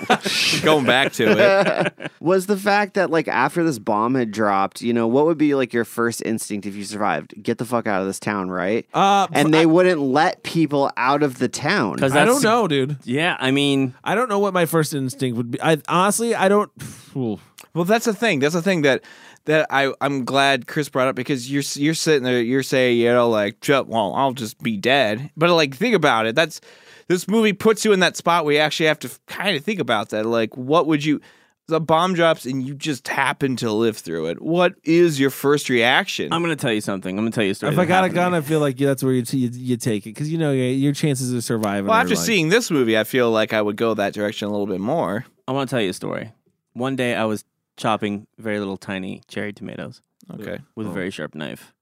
Going 0.62 0.84
back 0.84 1.12
to 1.12 1.26
it. 1.28 2.10
was 2.20 2.46
the 2.46 2.56
fact 2.56 2.94
that 2.94 3.10
like 3.10 3.28
after 3.28 3.62
this 3.62 3.78
bomb 3.78 4.16
had 4.16 4.32
dropped, 4.32 4.82
you 4.82 4.92
know, 4.92 5.06
what 5.06 5.26
would 5.26 5.38
be 5.38 5.54
like 5.54 5.72
your 5.72 5.84
first 5.84 6.22
instinct 6.24 6.66
if 6.66 6.74
you 6.74 6.82
survived? 6.82 7.40
Get 7.40 7.58
the 7.58 7.64
fuck 7.64 7.86
out 7.86 8.00
of 8.00 8.08
this 8.08 8.18
town, 8.18 8.50
right? 8.50 8.84
Uh, 8.92 9.28
and 9.30 9.54
they 9.54 9.64
wouldn't 9.64 10.00
let 10.00 10.42
people 10.42 10.90
out 10.96 11.22
of 11.22 11.38
the 11.38 11.48
town. 11.48 11.94
Because 11.94 12.16
I 12.16 12.24
don't 12.24 12.42
know, 12.42 12.66
dude. 12.66 12.96
Yeah, 13.04 13.36
I 13.38 13.52
mean, 13.52 13.94
I 14.02 14.16
don't 14.16 14.28
know 14.28 14.40
what 14.40 14.52
my 14.52 14.66
first 14.66 14.92
instinct 14.92 15.36
would 15.36 15.52
be. 15.52 15.62
I 15.62 15.78
honestly, 15.88 16.34
I 16.34 16.48
don't. 16.48 16.70
Ooh. 17.16 17.38
Well, 17.74 17.84
that's 17.84 18.06
the 18.06 18.14
thing. 18.14 18.40
That's 18.40 18.54
the 18.54 18.62
thing 18.62 18.82
that 18.82 19.04
that 19.46 19.66
I 19.70 19.92
I'm 20.00 20.24
glad 20.24 20.66
Chris 20.66 20.88
brought 20.88 21.08
up 21.08 21.16
because 21.16 21.50
you're 21.50 21.62
you're 21.74 21.94
sitting 21.94 22.24
there, 22.24 22.40
you're 22.40 22.62
saying 22.62 22.98
you 22.98 23.08
know 23.12 23.28
like, 23.28 23.56
well, 23.68 24.14
I'll 24.14 24.32
just 24.32 24.62
be 24.62 24.76
dead. 24.76 25.30
But 25.36 25.54
like, 25.54 25.74
think 25.74 25.94
about 25.94 26.26
it. 26.26 26.34
That's 26.34 26.60
this 27.08 27.26
movie 27.26 27.52
puts 27.52 27.84
you 27.84 27.92
in 27.92 28.00
that 28.00 28.16
spot 28.16 28.44
where 28.44 28.54
you 28.54 28.60
actually 28.60 28.86
have 28.86 28.98
to 29.00 29.10
kind 29.26 29.56
of 29.56 29.64
think 29.64 29.80
about 29.80 30.10
that. 30.10 30.26
Like, 30.26 30.56
what 30.56 30.86
would 30.86 31.04
you? 31.04 31.20
The 31.66 31.80
bomb 31.80 32.14
drops 32.14 32.46
and 32.46 32.66
you 32.66 32.74
just 32.74 33.06
happen 33.06 33.54
to 33.56 33.70
live 33.70 33.96
through 33.96 34.26
it. 34.26 34.42
What 34.42 34.74
is 34.82 35.20
your 35.20 35.30
first 35.30 35.68
reaction? 35.68 36.32
I'm 36.32 36.42
gonna 36.42 36.56
tell 36.56 36.72
you 36.72 36.80
something. 36.80 37.16
I'm 37.16 37.24
gonna 37.24 37.30
tell 37.30 37.44
you 37.44 37.52
a 37.52 37.54
story. 37.54 37.72
If 37.72 37.78
I 37.78 37.84
got 37.84 38.04
a 38.04 38.08
gun. 38.08 38.34
I 38.34 38.40
feel 38.40 38.58
like 38.58 38.80
yeah, 38.80 38.88
that's 38.88 39.04
where 39.04 39.12
you, 39.12 39.22
t- 39.22 39.38
you, 39.38 39.50
you 39.52 39.76
take 39.76 40.04
it 40.04 40.10
because 40.10 40.32
you 40.32 40.36
know 40.38 40.50
your 40.50 40.92
chances 40.92 41.32
of 41.32 41.44
surviving. 41.44 41.86
well, 41.86 41.96
are 41.96 42.00
after 42.02 42.16
like- 42.16 42.24
seeing 42.24 42.48
this 42.48 42.72
movie, 42.72 42.98
I 42.98 43.04
feel 43.04 43.30
like 43.30 43.52
I 43.52 43.62
would 43.62 43.76
go 43.76 43.94
that 43.94 44.14
direction 44.14 44.48
a 44.48 44.50
little 44.50 44.66
bit 44.66 44.80
more. 44.80 45.24
I 45.46 45.52
want 45.52 45.70
to 45.70 45.74
tell 45.74 45.80
you 45.80 45.90
a 45.90 45.92
story. 45.92 46.32
One 46.72 46.96
day 46.96 47.14
I 47.14 47.24
was 47.24 47.44
chopping 47.80 48.26
very 48.38 48.58
little 48.58 48.76
tiny 48.76 49.22
cherry 49.26 49.52
tomatoes 49.52 50.02
Okay. 50.32 50.58
with 50.76 50.86
Oh. 50.86 50.90
a 50.90 50.92
very 50.92 51.10
sharp 51.10 51.34
knife. 51.34 51.72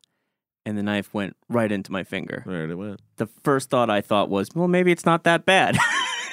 And 0.64 0.78
the 0.78 0.82
knife 0.82 1.12
went 1.12 1.36
right 1.49 1.72
into 1.72 1.90
my 1.90 2.05
finger. 2.05 2.42
There 2.46 2.70
it 2.70 2.74
went. 2.74 3.01
The 3.16 3.26
first 3.42 3.68
thought 3.70 3.90
I 3.90 4.01
thought 4.01 4.28
was, 4.30 4.49
well, 4.55 4.68
maybe 4.68 4.92
it's 4.92 5.05
not 5.07 5.24
that 5.24 5.44
bad. 5.44 5.76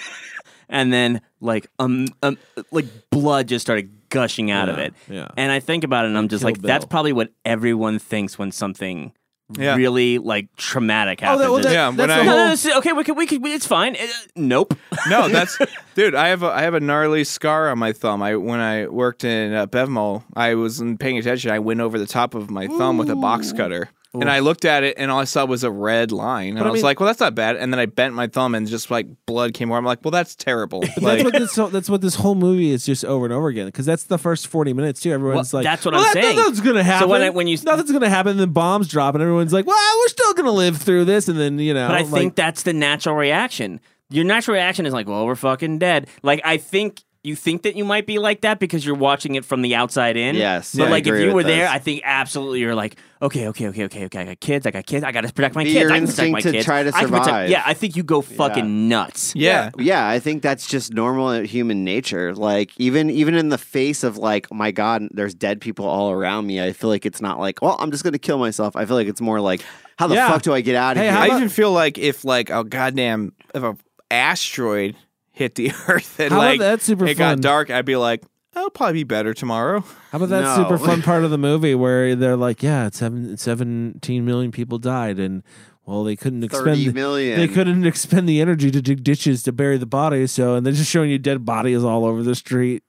and 0.70 0.92
then 0.94 1.22
like 1.40 1.68
um, 1.80 2.08
um 2.22 2.38
like 2.72 2.86
blood 3.10 3.48
just 3.48 3.66
started 3.66 3.90
gushing 4.10 4.52
out 4.52 4.70
of 4.70 4.78
it. 4.78 4.94
yeah. 5.10 5.30
And 5.38 5.52
I 5.52 5.60
think 5.60 5.84
about 5.84 6.06
it 6.06 6.10
and 6.10 6.18
I'm 6.18 6.28
just 6.28 6.42
Kill 6.44 6.52
like, 6.52 6.62
that's 6.62 6.86
probably 6.86 7.14
what 7.14 7.32
everyone 7.44 7.98
thinks 8.00 8.38
when 8.38 8.52
something 8.52 9.14
Yeah. 9.54 9.76
really 9.76 10.18
like 10.18 10.48
traumatic 10.56 11.20
Oh, 11.22 11.26
happens. 11.26 11.42
that, 11.44 11.52
well, 11.52 11.62
that, 11.62 11.72
Yeah, 11.74 11.88
when 11.90 11.98
the 12.10 12.14
I- 12.16 12.24
no, 12.24 12.48
whole- 12.48 12.72
no, 12.74 12.78
okay, 12.80 12.94
we 12.94 13.04
could, 13.04 13.16
we 13.16 13.28
could, 13.28 13.46
it's 13.46 13.68
fine. 13.68 13.96
Uh, 13.96 14.08
nope. 14.36 14.74
No, 15.08 15.28
that's 15.30 15.58
dude. 15.96 16.16
I 16.16 16.30
have 16.30 16.42
a 16.42 16.48
I 16.48 16.64
have 16.64 16.74
a 16.74 16.80
gnarly 16.80 17.24
scar 17.26 17.70
on 17.70 17.78
my 17.78 17.94
thumb. 17.94 18.24
I 18.24 18.36
when 18.38 18.60
I 18.60 18.88
worked 18.88 19.24
in 19.24 19.54
uh, 19.54 19.68
Bevmo, 19.68 20.24
I 20.36 20.56
wasn't 20.56 21.00
paying 21.00 21.20
attention. 21.20 21.52
I 21.52 21.60
went 21.60 21.80
over 21.80 22.00
the 22.00 22.08
top 22.08 22.34
of 22.34 22.50
my 22.50 22.66
thumb 22.66 22.98
with 22.98 23.10
a 23.12 23.16
box 23.16 23.52
cutter, 23.54 23.90
and 24.22 24.30
I 24.32 24.40
looked 24.40 24.66
at 24.66 24.84
it, 24.84 24.96
and 24.98 25.10
all 25.12 25.20
I 25.20 25.24
saw 25.26 25.46
was 25.46 25.64
a 25.64 25.72
red 25.72 26.12
line. 26.12 26.50
And 26.50 26.58
But 26.60 26.66
I 26.66 26.68
I 26.68 26.72
was 26.72 26.80
mean- 26.80 26.86
like, 26.86 27.00
"Well, 27.00 27.08
that's 27.08 27.20
not 27.20 27.36
bad." 27.36 27.56
And 27.56 27.72
then 27.74 27.80
I 27.80 27.86
bent 27.86 28.14
my 28.14 28.28
thumb, 28.28 28.56
and 28.56 28.68
just 28.68 28.90
like 28.92 29.08
blood 29.26 29.54
came 29.54 29.72
over. 29.72 29.78
I'm 29.78 29.86
like, 29.86 30.00
"Well, 30.04 30.12
that's 30.12 30.36
terrible." 30.36 30.82
That's 30.98 31.24
what 31.24 31.34
this. 31.34 31.56
That's 31.56 31.90
what 31.90 32.02
this 32.02 32.16
whole 32.16 32.36
movie 32.36 32.72
is 32.72 32.86
just 32.86 33.04
over 33.06 33.26
and 33.26 33.34
over 33.34 33.48
again. 33.48 33.66
Because 33.68 33.86
that's 33.86 34.04
the 34.06 34.18
first 34.18 34.48
forty 34.48 34.74
minutes 34.74 35.02
too. 35.02 35.12
Everyone's 35.12 35.52
Well, 35.54 35.60
like, 35.60 35.64
that's 35.66 35.86
what 35.86 35.94
well, 35.94 36.02
I'm 36.04 36.14
that- 36.14 36.24
saying. 36.24 36.36
Nothing's 36.38 36.62
gonna 36.62 36.84
happen. 36.84 37.08
So 37.08 37.12
when 37.12 37.22
I- 37.22 37.30
when 37.30 37.48
you- 37.48 37.58
nothing's 37.64 37.92
gonna 37.92 38.10
happen, 38.10 38.38
then 38.38 38.50
bombs 38.52 38.88
drop, 38.88 39.16
and 39.16 39.22
everyone's 39.22 39.54
like, 39.54 39.66
well, 39.66 39.98
we're 40.00 40.08
still 40.10 40.34
gonna 40.34 40.52
live 40.52 40.78
through 40.78 41.06
this, 41.06 41.28
and 41.28 41.40
then 41.40 41.60
you 41.60 41.74
know, 41.74 41.88
But 41.88 41.96
I 41.96 42.02
like, 42.02 42.12
think 42.12 42.36
that's 42.36 42.64
the 42.64 42.74
natural 42.74 43.16
reaction. 43.16 43.80
Your 44.12 44.24
natural 44.24 44.54
reaction 44.54 44.86
is 44.86 44.94
like, 44.94 45.08
well, 45.08 45.26
we're 45.26 45.36
fucking 45.36 45.80
dead. 45.80 46.08
Like, 46.22 46.40
I 46.46 46.58
think 46.58 47.02
you 47.26 47.36
think 47.36 47.64
that 47.64 47.76
you 47.76 47.84
might 47.84 48.06
be 48.06 48.20
like 48.20 48.42
that 48.42 48.60
because 48.60 48.86
you're 48.86 48.96
watching 48.96 49.36
it 49.36 49.44
from 49.44 49.62
the 49.62 49.76
outside 49.76 50.16
in. 50.18 50.36
Yes, 50.36 50.76
But 50.76 50.88
I 50.88 50.92
like, 50.92 51.04
if 51.04 51.08
agree 51.08 51.22
you 51.22 51.28
with 51.28 51.36
were 51.36 51.44
there, 51.44 51.64
this. 51.66 51.72
I 51.72 51.80
think 51.80 52.02
absolutely 52.06 52.60
you're 52.60 52.76
like, 52.76 52.98
okay, 53.22 53.48
okay, 53.48 53.68
okay, 53.70 53.86
okay, 53.86 54.06
okay. 54.06 54.20
I 54.20 54.24
got 54.26 54.40
kids. 54.40 54.66
I 54.68 54.72
got 54.72 54.86
kids. 54.86 55.04
I 55.04 55.12
got 55.12 55.22
to 55.22 55.34
protect 55.34 55.56
my 55.56 55.64
Be 55.64 55.74
kids. 55.74 55.82
your 55.82 55.92
I 55.92 55.98
can 56.00 56.08
protect 56.08 56.32
my 56.32 56.38
instinct 56.38 56.44
to 56.48 56.52
kids. 56.54 56.66
try 56.66 56.84
to 56.84 56.90
I 56.96 57.00
can 57.02 57.10
protect- 57.10 57.26
survive. 57.26 57.50
yeah, 57.50 57.64
I 57.66 57.74
think 57.74 57.96
you 57.96 58.04
go 58.04 58.22
fucking 58.22 58.88
nuts. 58.88 59.34
yeah. 59.36 59.72
Yeah, 59.78 60.08
I 60.08 60.20
think 60.20 60.44
that's 60.44 60.68
just 60.68 60.94
normal 60.94 61.32
human 61.42 61.84
nature. 61.84 62.34
Like 62.36 62.72
even 62.78 63.10
even 63.10 63.34
in 63.36 63.50
the 63.50 63.58
face 63.58 64.04
of 64.04 64.18
like, 64.18 64.48
oh 64.52 64.56
my 64.56 64.72
God, 64.72 65.04
there's 65.12 65.34
dead 65.34 65.60
people 65.62 65.86
all 65.88 66.12
around 66.12 66.46
me. 66.46 66.62
I 66.62 66.72
feel 66.74 66.90
like 66.90 67.06
it's 67.06 67.22
not 67.22 67.40
like, 67.40 67.60
well, 67.62 67.76
I'm 67.80 67.92
just 67.92 68.04
gonna 68.04 68.20
kill 68.20 68.38
myself. 68.38 68.76
I 68.76 68.86
feel 68.86 68.96
like 68.96 69.08
it's 69.08 69.22
more 69.22 69.42
like, 69.42 69.62
how 69.98 70.08
the 70.08 70.16
Yeah. 70.16 70.30
fuck 70.30 70.44
do 70.44 70.54
I 70.54 70.62
get 70.62 70.76
out 70.76 70.92
of 70.92 70.98
Hey, 70.98 71.06
here? 71.06 71.14
how 71.14 71.24
I 71.24 71.36
even 71.38 71.50
feel 71.50 71.72
like 71.72 71.98
if 71.98 72.24
like 72.24 72.50
a 72.50 72.64
goddamn 72.64 73.34
if 73.54 73.64
a 73.64 73.76
asteroid 74.12 74.96
hit 75.36 75.56
the 75.56 75.72
Earth 75.88 76.20
and 76.20 76.32
How 76.32 76.40
about 76.40 76.48
like 76.48 76.60
that 76.60 76.82
super 76.82 77.06
it 77.06 77.18
fun? 77.18 77.38
got 77.38 77.42
dark, 77.42 77.70
I'd 77.70 77.86
be 77.86 77.96
like, 77.96 78.24
"I'll 78.56 78.70
probably 78.70 78.94
be 78.94 79.04
better 79.04 79.34
tomorrow." 79.34 79.82
How 80.12 80.16
about 80.18 80.30
that 80.30 80.42
No. 80.42 80.56
super 80.56 80.78
fun 80.78 81.02
part 81.04 81.24
of 81.24 81.30
the 81.32 81.38
movie 81.38 81.76
where 81.76 82.16
they're 82.16 82.38
like, 82.38 82.64
yeah, 82.64 82.88
it's 82.88 82.98
seven, 83.00 83.38
17 83.38 84.26
million 84.26 84.52
people 84.52 84.78
died, 84.80 85.20
and 85.20 85.44
well, 85.86 86.04
they 86.04 86.16
couldn't 86.16 86.42
30 86.50 86.72
expend 86.82 86.96
million. 86.96 87.38
they 87.40 87.48
couldn't 87.48 87.86
expend 87.86 88.28
the 88.28 88.42
energy 88.42 88.72
to 88.72 88.82
dig 88.82 89.04
ditches 89.04 89.44
to 89.44 89.52
bury 89.52 89.78
the 89.78 89.86
bodies, 89.86 90.32
so 90.32 90.56
and 90.56 90.66
they're 90.66 90.74
just 90.74 90.90
showing 90.90 91.12
you 91.12 91.20
dead 91.20 91.46
bodies 91.46 91.84
all 91.84 92.06
over 92.06 92.24
the 92.24 92.34
street, 92.36 92.82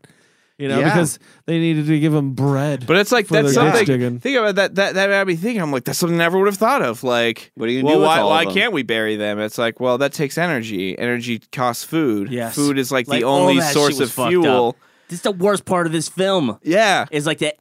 you 0.59 0.69
know, 0.69 0.79
Yeah. 0.81 0.91
because 0.95 1.19
they 1.47 1.59
needed 1.59 1.87
to 1.87 1.99
give 2.01 2.13
them 2.13 2.33
bread. 2.33 2.87
But 2.87 2.97
it's 2.97 3.13
like 3.13 3.29
that's 3.29 3.55
something. 3.55 3.85
digging. 3.85 4.21
Think 4.21 4.39
about 4.39 4.55
that. 4.57 4.75
That 4.77 4.95
that 4.95 5.11
had 5.11 5.27
me 5.27 5.37
thinking. 5.37 5.61
I'm 5.63 5.71
like, 5.73 5.85
that's 5.85 5.99
something 5.99 6.17
I 6.21 6.25
never 6.25 6.39
would 6.39 6.47
have 6.47 6.57
thought 6.57 6.83
of. 6.83 7.05
Like, 7.05 7.53
What 7.57 7.69
are 7.69 7.73
you 7.73 7.85
well, 7.85 7.97
do 7.97 8.01
why 8.03 8.23
why 8.23 8.47
can't 8.47 8.73
we 8.73 8.83
bury 8.83 9.17
them? 9.17 9.39
It's 9.39 9.59
like, 9.59 9.81
well, 9.81 9.99
that 9.99 10.13
takes 10.13 10.39
energy. 10.39 10.99
Energy 10.99 11.41
costs 11.53 11.85
food. 11.85 12.31
Yes. 12.33 12.55
food 12.55 12.79
is 12.79 12.91
like, 12.91 13.07
Like, 13.09 13.21
the 13.21 13.27
only 13.27 13.61
source 13.61 14.01
of 14.01 14.11
fuel. 14.13 14.69
up. 14.71 14.77
This 15.09 15.19
is 15.21 15.23
the 15.23 15.31
worst 15.31 15.65
part 15.67 15.87
of 15.87 15.93
this 15.93 16.09
film. 16.09 16.59
Yeah, 16.65 17.05
Is 17.13 17.27
like 17.27 17.39
that. 17.39 17.57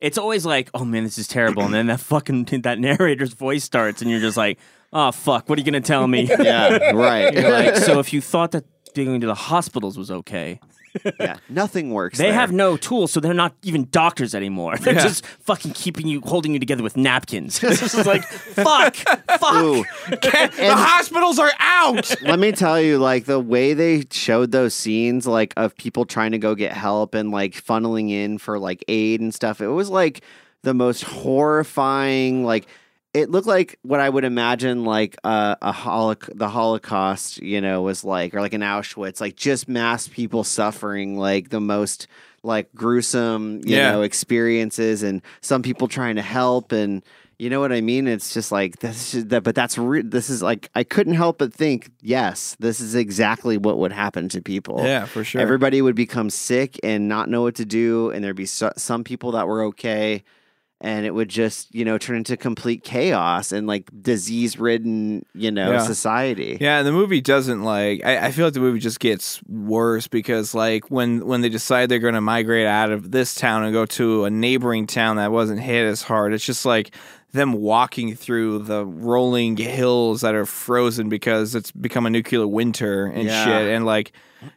It's 0.00 0.18
always 0.18 0.44
like, 0.44 0.68
oh 0.74 0.84
man, 0.84 1.04
this 1.04 1.16
is 1.18 1.28
terrible, 1.28 1.62
and 1.62 1.72
then 1.72 1.86
that 1.86 2.00
fucking 2.00 2.44
that 2.62 2.80
narrator's 2.80 3.34
voice 3.34 3.62
starts, 3.62 4.02
and 4.02 4.10
you're 4.10 4.18
just 4.20 4.36
like, 4.36 4.58
oh 4.92 5.12
fuck, 5.12 5.48
what 5.48 5.58
are 5.58 5.60
you 5.60 5.64
gonna 5.64 5.80
tell 5.80 6.08
me? 6.08 6.22
yeah, 6.40 6.90
right. 6.92 7.32
You're 7.32 7.52
like, 7.52 7.76
so 7.76 8.00
if 8.00 8.12
you 8.12 8.20
thought 8.20 8.50
that 8.52 8.64
going 8.96 9.20
to 9.20 9.28
the 9.28 9.34
hospitals 9.34 9.96
was 9.96 10.10
okay, 10.10 10.58
yeah, 11.20 11.38
nothing 11.48 11.90
works. 11.90 12.18
they 12.18 12.24
there. 12.24 12.32
have 12.34 12.52
no 12.52 12.76
tools, 12.76 13.12
so 13.12 13.20
they're 13.20 13.34
not 13.34 13.54
even 13.62 13.88
doctors 13.90 14.34
anymore. 14.34 14.76
They're 14.80 14.94
Yeah. 14.94 15.02
just 15.02 15.26
fucking 15.26 15.72
keeping 15.72 16.06
you, 16.06 16.20
holding 16.22 16.52
you 16.54 16.58
together 16.58 16.82
with 16.82 16.96
napkins. 16.96 17.58
this 17.60 17.94
is 17.94 18.06
like, 18.06 18.24
fuck, 18.24 18.96
fuck. 18.96 19.54
Ooh. 19.62 19.84
the 20.10 20.74
hospitals 20.76 21.38
are 21.38 21.52
out. 21.58 22.14
Let 22.22 22.38
me 22.38 22.52
tell 22.52 22.80
you, 22.80 22.98
like 22.98 23.24
the 23.26 23.40
way 23.40 23.74
they 23.74 24.04
showed 24.10 24.50
those 24.52 24.74
scenes, 24.74 25.26
like 25.26 25.52
of 25.56 25.76
people 25.76 26.04
trying 26.04 26.32
to 26.32 26.38
go 26.38 26.54
get 26.54 26.72
help 26.72 27.14
and 27.14 27.30
like 27.30 27.52
funneling 27.52 28.10
in 28.10 28.38
for 28.38 28.58
like 28.58 28.84
aid 28.88 29.20
and 29.20 29.34
stuff. 29.34 29.60
It 29.60 29.68
was 29.68 29.90
like 29.90 30.22
the 30.62 30.74
most 30.74 31.02
horrifying. 31.04 32.44
Like 32.44 32.66
it 33.14 33.30
looked 33.30 33.46
like 33.46 33.78
what 33.82 34.00
I 34.00 34.08
would 34.08 34.24
imagine 34.24 34.84
like 34.84 35.16
uh, 35.24 35.56
a 35.62 35.72
holoc- 35.72 36.30
the 36.36 36.48
Holocaust, 36.48 37.38
you 37.42 37.60
know, 37.60 37.82
was 37.82 38.04
like, 38.04 38.34
or 38.34 38.40
like 38.40 38.52
an 38.54 38.60
Auschwitz, 38.60 39.20
like 39.20 39.36
just 39.36 39.68
mass 39.68 40.08
people 40.08 40.44
suffering, 40.44 41.18
like 41.18 41.48
the 41.50 41.60
most 41.60 42.06
like 42.42 42.68
gruesome, 42.74 43.60
you 43.64 43.76
Yeah. 43.76 43.92
know, 43.92 44.02
experiences, 44.02 45.02
and 45.02 45.22
some 45.40 45.62
people 45.62 45.88
trying 45.88 46.16
to 46.16 46.22
help 46.22 46.72
and. 46.72 47.02
You 47.40 47.50
know 47.50 47.60
what 47.60 47.70
I 47.70 47.80
mean? 47.82 48.08
It's 48.08 48.34
just 48.34 48.50
like 48.50 48.80
this 48.80 49.14
is 49.14 49.26
that, 49.26 49.44
but 49.44 49.54
that's 49.54 49.78
re- 49.78 50.02
this 50.02 50.28
is 50.28 50.42
like 50.42 50.68
I 50.74 50.82
couldn't 50.82 51.14
help 51.14 51.38
but 51.38 51.54
think, 51.54 51.88
yes, 52.02 52.56
this 52.58 52.80
is 52.80 52.96
exactly 52.96 53.56
what 53.56 53.78
would 53.78 53.92
happen 53.92 54.28
to 54.30 54.42
people. 54.42 54.80
Yeah, 54.82 55.04
for 55.04 55.22
sure. 55.22 55.40
Everybody 55.40 55.80
would 55.80 55.94
become 55.94 56.30
sick 56.30 56.80
and 56.82 57.06
not 57.06 57.28
know 57.28 57.42
what 57.42 57.54
to 57.54 57.64
do, 57.64 58.10
and 58.10 58.24
there'd 58.24 58.34
be 58.34 58.44
so- 58.44 58.72
some 58.76 59.04
people 59.04 59.30
that 59.32 59.46
were 59.46 59.62
okay, 59.66 60.24
and 60.80 61.04
it 61.04 61.12
would 61.12 61.28
just 61.28 61.74
you 61.74 61.84
know 61.84 61.98
turn 61.98 62.16
into 62.16 62.36
complete 62.36 62.84
chaos 62.84 63.50
and 63.52 63.66
like 63.66 63.90
disease 64.00 64.58
ridden 64.58 65.24
you 65.34 65.50
know 65.50 65.72
Yeah. 65.72 65.78
society. 65.80 66.56
Yeah, 66.60 66.78
and 66.78 66.86
the 66.86 66.92
movie 66.92 67.20
doesn't 67.20 67.62
like. 67.62 68.04
I, 68.04 68.26
I 68.26 68.30
feel 68.30 68.46
like 68.46 68.54
the 68.54 68.60
movie 68.60 68.78
just 68.78 69.00
gets 69.00 69.42
worse 69.48 70.06
because 70.08 70.54
like 70.54 70.90
when 70.90 71.26
when 71.26 71.40
they 71.40 71.48
decide 71.48 71.88
they're 71.88 71.98
going 71.98 72.14
to 72.14 72.20
migrate 72.20 72.66
out 72.66 72.90
of 72.90 73.10
this 73.10 73.34
town 73.34 73.64
and 73.64 73.72
go 73.72 73.86
to 73.86 74.24
a 74.24 74.30
neighboring 74.30 74.86
town 74.86 75.16
that 75.16 75.32
wasn't 75.32 75.60
hit 75.60 75.84
as 75.86 76.02
hard, 76.02 76.32
it's 76.32 76.44
just 76.44 76.64
like 76.64 76.94
them 77.32 77.52
walking 77.52 78.14
through 78.14 78.60
the 78.60 78.86
rolling 78.86 79.54
hills 79.56 80.22
that 80.22 80.34
are 80.34 80.46
frozen 80.46 81.08
because 81.10 81.54
it's 81.54 81.70
become 81.72 82.06
a 82.06 82.10
nuclear 82.10 82.46
winter 82.46 83.04
and 83.06 83.24
Yeah. 83.24 83.44
shit, 83.44 83.68
and 83.74 83.84
like. 83.84 84.12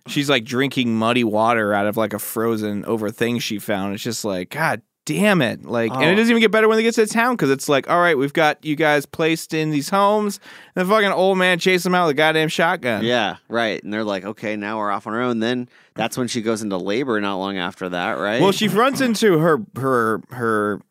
She's 0.05 0.29
like 0.29 0.43
drinking 0.45 0.95
muddy 0.95 1.23
water 1.23 1.73
out 1.73 1.87
of 1.87 1.97
like 1.97 2.13
a 2.13 2.19
frozen 2.19 2.85
over 2.85 3.09
thing 3.09 3.39
she 3.39 3.57
found. 3.57 3.95
It's 3.95 4.03
just 4.03 4.23
like, 4.23 4.51
God 4.51 4.83
damn 5.13 5.41
it. 5.41 5.65
Like, 5.65 5.91
and 5.91 6.03
it 6.03 6.13
Oh. 6.13 6.15
doesn't 6.15 6.29
even 6.31 6.41
get 6.41 6.51
better 6.51 6.67
when 6.67 6.77
they 6.77 6.83
get 6.83 6.95
to 6.95 7.05
the 7.05 7.11
town 7.11 7.35
because 7.35 7.49
it's 7.49 7.67
like, 7.69 7.89
all 7.89 7.99
right, 7.99 8.17
we've 8.17 8.33
got 8.33 8.63
you 8.65 8.75
guys 8.75 9.05
placed 9.05 9.53
in 9.53 9.69
these 9.71 9.89
homes. 9.89 10.39
And 10.75 10.85
the 10.87 10.91
fucking 10.93 11.11
old 11.11 11.37
man 11.37 11.59
chases 11.59 11.83
them 11.83 11.95
out 11.95 12.07
with 12.07 12.11
a 12.11 12.17
goddamn 12.17 12.49
shotgun. 12.49 13.03
Yeah, 13.03 13.37
right. 13.49 13.83
And 13.83 13.93
they're 13.93 14.03
like, 14.03 14.23
okay, 14.25 14.55
now 14.55 14.77
we're 14.77 14.91
off 14.91 15.07
on 15.07 15.13
our 15.13 15.21
own. 15.21 15.39
Then 15.39 15.69
that's 15.95 16.17
when 16.17 16.27
she 16.27 16.41
goes 16.41 16.61
into 16.61 16.77
labor 16.77 17.19
not 17.21 17.37
long 17.37 17.57
after 17.57 17.89
that, 17.89 18.13
right? 18.13 18.41
Well, 18.41 18.51
she 18.51 18.67
runs 18.67 19.01
into 19.01 19.37
her 19.39 19.59
her 19.75 20.21
her 20.31 20.81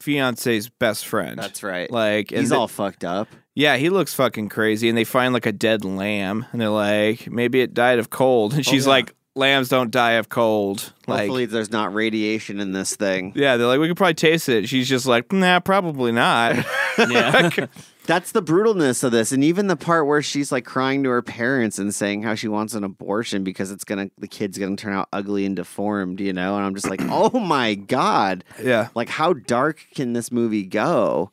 fiance's 0.00 0.68
best 0.68 1.06
friend. 1.06 1.38
That's 1.38 1.62
right. 1.62 1.90
Like 1.90 2.30
He's 2.30 2.48
the- 2.50 2.56
all 2.56 2.68
fucked 2.68 3.04
up. 3.04 3.28
Yeah, 3.54 3.76
he 3.76 3.90
looks 3.90 4.14
fucking 4.14 4.48
crazy. 4.48 4.88
And 4.88 4.96
they 4.96 5.04
find 5.04 5.34
like 5.34 5.44
a 5.44 5.52
dead 5.52 5.84
lamb, 5.84 6.46
and 6.52 6.60
they're 6.60 6.70
like, 6.70 7.30
maybe 7.30 7.60
it 7.60 7.74
died 7.74 7.98
of 7.98 8.08
cold. 8.08 8.52
And 8.52 8.60
oh, 8.60 8.62
she's 8.62 8.84
yeah. 8.86 8.90
like, 8.92 9.14
lambs 9.34 9.68
don't 9.68 9.90
die 9.90 10.12
of 10.12 10.28
cold. 10.28 10.92
Like, 11.06 11.20
Hopefully, 11.20 11.46
there's 11.46 11.70
not 11.70 11.94
radiation 11.94 12.60
in 12.60 12.72
this 12.72 12.94
thing. 12.94 13.32
yeah, 13.34 13.56
they're 13.56 13.66
like, 13.66 13.80
we 13.80 13.88
could 13.88 13.96
probably 13.96 14.14
taste 14.14 14.48
it. 14.48 14.68
She's 14.68 14.88
just 14.88 15.06
like, 15.06 15.32
nah, 15.32 15.60
probably 15.60 16.12
not. 16.12 16.64
Yeah. 17.08 17.48
That's 18.06 18.32
the 18.32 18.42
brutalness 18.42 19.02
of 19.04 19.12
this, 19.12 19.32
and 19.32 19.42
even 19.44 19.68
the 19.68 19.76
part 19.76 20.06
where 20.06 20.20
she's 20.20 20.50
like 20.52 20.64
crying 20.64 21.04
to 21.04 21.10
her 21.10 21.22
parents 21.22 21.78
and 21.78 21.94
saying 21.94 22.22
how 22.22 22.34
she 22.34 22.48
wants 22.48 22.74
an 22.74 22.84
abortion 22.84 23.44
because 23.44 23.70
it's 23.70 23.84
gonna 23.84 24.10
the 24.18 24.26
kid's 24.26 24.58
gonna 24.58 24.76
turn 24.76 24.92
out 24.92 25.08
ugly 25.12 25.46
and 25.46 25.54
deformed, 25.56 26.20
you 26.20 26.32
know. 26.32 26.56
And 26.56 26.66
I'm 26.66 26.74
just 26.74 26.90
like, 26.90 27.00
oh 27.08 27.38
my 27.38 27.76
god, 27.76 28.44
yeah. 28.62 28.88
like 28.94 29.08
how 29.08 29.32
dark 29.32 29.86
can 29.94 30.12
this 30.12 30.32
movie 30.32 30.64
go? 30.64 31.30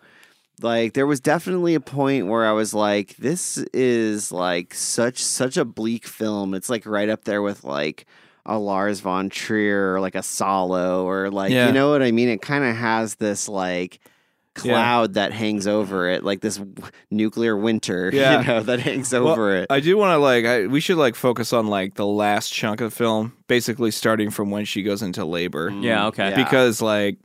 Like 0.61 0.93
there 0.93 1.07
was 1.07 1.19
definitely 1.19 1.75
a 1.75 1.79
point 1.79 2.27
where 2.27 2.45
I 2.45 2.51
was 2.51 2.73
like, 2.73 3.15
this 3.17 3.57
is 3.73 4.31
like 4.31 4.73
such 4.73 5.23
such 5.23 5.57
a 5.57 5.65
bleak 5.65 6.05
film. 6.05 6.53
It's 6.53 6.69
like 6.69 6.85
right 6.85 7.09
up 7.09 7.23
there 7.25 7.41
with 7.41 7.63
like 7.63 8.05
a 8.45 8.57
Lars 8.57 8.99
von 8.99 9.29
Trier 9.29 9.93
or 9.93 9.99
like 10.01 10.15
a 10.15 10.19
Salò 10.19 11.03
or 11.03 11.29
like 11.29 11.51
Yeah. 11.51 11.67
you 11.67 11.73
know 11.73 11.91
what 11.91 12.01
I 12.01 12.11
mean. 12.11 12.29
It 12.29 12.41
kind 12.41 12.63
of 12.63 12.75
has 12.75 13.15
this 13.15 13.47
like 13.47 13.99
Yeah. 14.63 14.73
cloud 14.73 15.13
that 15.13 15.31
hangs 15.31 15.67
over 15.67 16.09
it, 16.09 16.23
like 16.23 16.41
this 16.41 16.57
w- 16.57 16.75
nuclear 17.11 17.55
winter, 17.55 18.09
Yeah. 18.13 18.41
you 18.41 18.47
know, 18.47 18.63
that 18.63 18.79
hangs 18.79 19.13
Well, 19.13 19.29
over 19.29 19.55
it. 19.57 19.67
I 19.69 19.79
do 19.79 19.95
want 19.97 20.13
to 20.13 20.17
like, 20.17 20.45
I, 20.45 20.67
we 20.67 20.79
should 20.81 20.97
like 20.97 21.15
focus 21.15 21.53
on 21.53 21.67
like 21.67 21.93
the 21.95 22.07
last 22.07 22.51
chunk 22.51 22.81
of 22.81 22.89
the 22.91 22.95
film, 22.95 23.33
basically 23.47 23.91
starting 23.91 24.29
from 24.31 24.49
when 24.51 24.65
she 24.65 24.81
goes 24.83 25.01
into 25.03 25.23
labor. 25.25 25.69
Yeah, 25.69 26.07
okay. 26.07 26.31
Yeah. 26.31 26.35
Because 26.35 26.81
like, 26.81 27.17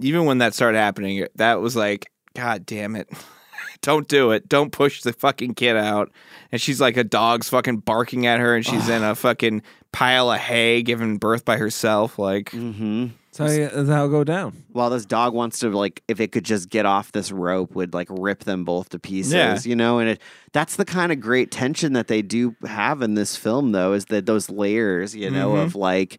even 0.00 0.24
when 0.24 0.38
that 0.38 0.54
started 0.54 0.78
happening, 0.78 1.26
that 1.34 1.60
was 1.60 1.76
like, 1.76 2.10
God 2.34 2.66
damn 2.66 2.96
it. 2.96 3.08
Don't 3.82 4.08
do 4.08 4.30
it. 4.32 4.48
Don't 4.48 4.70
push 4.72 5.02
the 5.02 5.12
fucking 5.12 5.54
kid 5.54 5.76
out. 5.76 6.10
And 6.52 6.60
she's 6.60 6.80
like 6.80 6.96
a 6.96 7.04
dog's 7.04 7.48
fucking 7.48 7.78
barking 7.78 8.26
at 8.26 8.38
her 8.40 8.54
and 8.54 8.64
she's 8.64 8.88
in 8.88 9.02
a 9.02 9.14
fucking 9.14 9.62
pile 9.92 10.30
of 10.30 10.38
hay 10.38 10.82
giving 10.82 11.16
birth 11.18 11.44
by 11.44 11.56
herself. 11.56 12.18
Like, 12.18 12.50
Mm-hmm. 12.50 13.06
That's 13.32 13.56
how, 13.56 13.76
that's 13.76 13.88
how 13.88 14.04
it 14.06 14.08
go 14.08 14.24
down. 14.24 14.64
While 14.72 14.90
this 14.90 15.06
dog 15.06 15.32
wants 15.34 15.60
to 15.60 15.70
like, 15.70 16.02
if 16.08 16.20
it 16.20 16.32
could 16.32 16.44
just 16.44 16.68
get 16.68 16.84
off 16.84 17.12
this 17.12 17.30
rope, 17.30 17.74
would 17.76 17.94
like 17.94 18.08
rip 18.10 18.40
them 18.44 18.64
both 18.64 18.88
to 18.90 18.98
pieces, 18.98 19.32
Yeah. 19.32 19.56
you 19.64 19.76
know. 19.76 20.00
And 20.00 20.10
it 20.10 20.20
that's 20.52 20.74
the 20.76 20.84
kind 20.84 21.12
of 21.12 21.20
great 21.20 21.50
tension 21.52 21.92
that 21.92 22.08
they 22.08 22.22
do 22.22 22.56
have 22.66 23.02
in 23.02 23.14
this 23.14 23.36
film, 23.36 23.70
though, 23.70 23.92
is 23.92 24.06
that 24.06 24.26
those 24.26 24.50
layers, 24.50 25.14
you 25.14 25.30
know, 25.30 25.52
Mhm. 25.52 25.62
of 25.64 25.74
like 25.76 26.18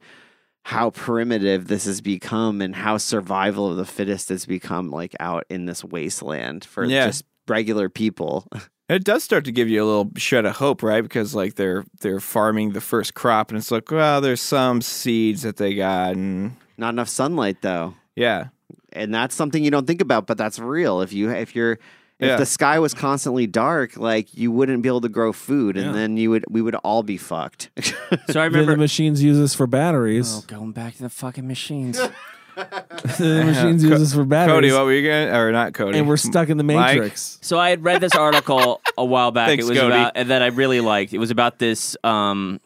how 0.64 0.92
primitive 0.92 1.68
this 1.68 1.86
has 1.86 2.02
become 2.02 2.62
and 2.62 2.76
how 2.76 2.98
survival 2.98 3.70
of 3.72 3.78
the 3.78 3.86
fittest 3.86 4.30
has 4.30 4.46
become, 4.46 4.90
like 4.92 5.16
out 5.20 5.46
in 5.50 5.66
this 5.66 5.84
wasteland 5.84 6.64
for 6.66 6.86
Yeah. 6.86 7.08
just 7.08 7.26
regular 7.48 7.90
people. 7.90 8.48
It 8.90 9.06
does 9.06 9.24
start 9.24 9.46
to 9.46 9.54
give 9.54 9.70
you 9.70 9.82
a 9.82 9.86
little 9.86 10.12
shred 10.18 10.44
of 10.46 10.58
hope, 10.58 10.84
right? 10.84 11.02
Because 11.02 11.34
like 11.34 11.56
they're 11.56 11.86
they're 12.02 12.20
farming 12.20 12.72
the 12.74 12.82
first 12.82 13.14
crop, 13.14 13.50
and 13.50 13.58
it's 13.58 13.72
like, 13.72 13.90
well, 13.90 14.20
there's 14.20 14.42
some 14.42 14.82
seeds 14.82 15.44
that 15.44 15.56
they 15.56 15.76
got, 15.76 16.16
and 16.16 16.58
Not 16.78 16.90
enough 16.90 17.08
sunlight, 17.08 17.62
though. 17.62 17.94
yeah, 18.18 18.48
and 18.92 19.14
that's 19.16 19.34
something 19.34 19.64
you 19.64 19.72
don't 19.72 19.88
think 19.88 20.02
about 20.02 20.28
but 20.28 20.38
that's 20.38 20.60
real 20.60 21.00
if 21.00 21.14
you 21.14 21.32
if 21.32 21.56
you're 21.56 21.80
if 22.22 22.28
Yeah. 22.28 22.36
the 22.38 22.46
sky 22.46 22.80
was 22.80 22.94
constantly 22.94 23.48
dark 23.48 23.98
like 23.98 24.34
you 24.38 24.52
wouldn't 24.52 24.82
be 24.84 24.88
able 24.88 25.02
to 25.02 25.10
grow 25.10 25.34
food 25.34 25.76
and 25.76 25.88
Yeah. 25.88 25.92
then 25.92 26.16
you 26.18 26.30
would 26.30 26.46
we 26.50 26.62
would 26.62 26.76
all 26.76 27.04
be 27.04 27.18
fucked 27.18 27.70
So 28.30 28.40
I 28.42 28.48
Then 28.48 28.66
the 28.68 28.78
machines 28.78 29.22
use 29.22 29.38
this 29.38 29.54
for 29.54 29.68
batteries. 29.68 30.38
Oh, 30.38 30.44
going 30.48 30.72
back 30.72 30.96
to 30.96 31.02
the 31.04 31.10
fucking 31.10 31.46
machines. 31.48 32.00
the 32.56 33.44
machines 33.46 33.84
use 33.84 34.00
this 34.00 34.14
for 34.14 34.24
batteries. 34.26 34.56
Cody, 34.56 34.72
what 34.72 34.86
were 34.86 34.94
you 34.94 35.08
going? 35.08 35.30
Or 35.30 35.52
not 35.52 35.74
Cody? 35.74 35.98
and 35.98 36.08
we're 36.08 36.18
stuck 36.18 36.50
in 36.50 36.58
the 36.58 36.64
Mike? 36.64 36.96
matrix. 36.96 37.40
So 37.42 37.58
I 37.60 37.70
had 37.70 37.84
read 37.84 38.02
this 38.02 38.14
article 38.16 38.82
a 38.98 39.06
while 39.06 39.32
back. 39.32 39.48
Thanks, 39.50 39.66
it 39.66 39.70
was 39.70 39.80
Cody. 39.80 39.94
about 39.96 40.12
and 40.16 40.30
that 40.30 40.42
I 40.42 40.48
really 40.48 40.82
liked. 40.82 41.14
It 41.14 41.18
was 41.18 41.32
about 41.32 41.60
this. 41.60 41.96
Um, 42.04 42.60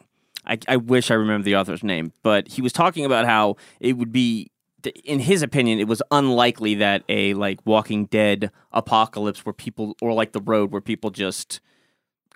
I, 0.44 0.58
I 0.68 0.76
wish 0.76 1.10
I 1.10 1.14
remember 1.14 1.44
the 1.44 1.56
author's 1.56 1.82
name, 1.82 2.12
but 2.22 2.46
he 2.48 2.62
was 2.62 2.72
talking 2.72 3.04
about 3.04 3.26
how 3.26 3.56
it 3.80 3.96
would 3.96 4.12
be, 4.12 4.50
in 4.86 5.20
his 5.20 5.42
opinion, 5.42 5.78
it 5.78 5.88
was 5.88 6.02
unlikely 6.10 6.74
that 6.76 7.02
a 7.08 7.34
like 7.34 7.58
Walking 7.64 8.06
Dead 8.06 8.50
apocalypse 8.72 9.44
where 9.44 9.52
people 9.52 9.96
or 10.00 10.12
like 10.12 10.32
The 10.32 10.40
Road 10.40 10.72
where 10.72 10.80
people 10.80 11.10
just 11.10 11.60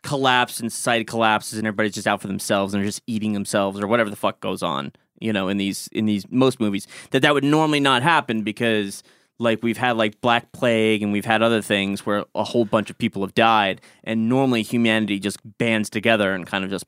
collapse 0.02 0.60
and 0.60 0.72
society 0.72 1.04
collapses 1.04 1.58
and 1.58 1.66
everybody's 1.66 1.92
just 1.94 2.06
out 2.06 2.22
for 2.22 2.26
themselves 2.26 2.72
and 2.72 2.80
they're 2.80 2.88
just 2.88 3.02
eating 3.06 3.34
themselves 3.34 3.78
or 3.78 3.86
whatever 3.86 4.08
the 4.08 4.16
fuck 4.16 4.40
goes 4.40 4.62
on 4.62 4.92
you 5.20 5.30
know 5.30 5.48
in 5.48 5.58
these 5.58 5.88
in 5.92 6.06
these 6.06 6.24
most 6.30 6.58
movies 6.58 6.86
that 7.10 7.20
that 7.20 7.34
would 7.34 7.44
normally 7.44 7.80
not 7.80 8.02
happen 8.02 8.42
because 8.42 9.02
like 9.38 9.62
we've 9.62 9.76
had 9.76 9.98
like 9.98 10.18
black 10.22 10.52
plague 10.52 11.02
and 11.02 11.12
we've 11.12 11.26
had 11.26 11.42
other 11.42 11.60
things 11.60 12.06
where 12.06 12.24
a 12.34 12.42
whole 12.44 12.64
bunch 12.64 12.88
of 12.88 12.96
people 12.96 13.20
have 13.20 13.34
died 13.34 13.78
and 14.02 14.26
normally 14.26 14.62
humanity 14.62 15.18
just 15.18 15.36
bands 15.58 15.90
together 15.90 16.32
and 16.32 16.46
kind 16.46 16.64
of 16.64 16.70
just 16.70 16.86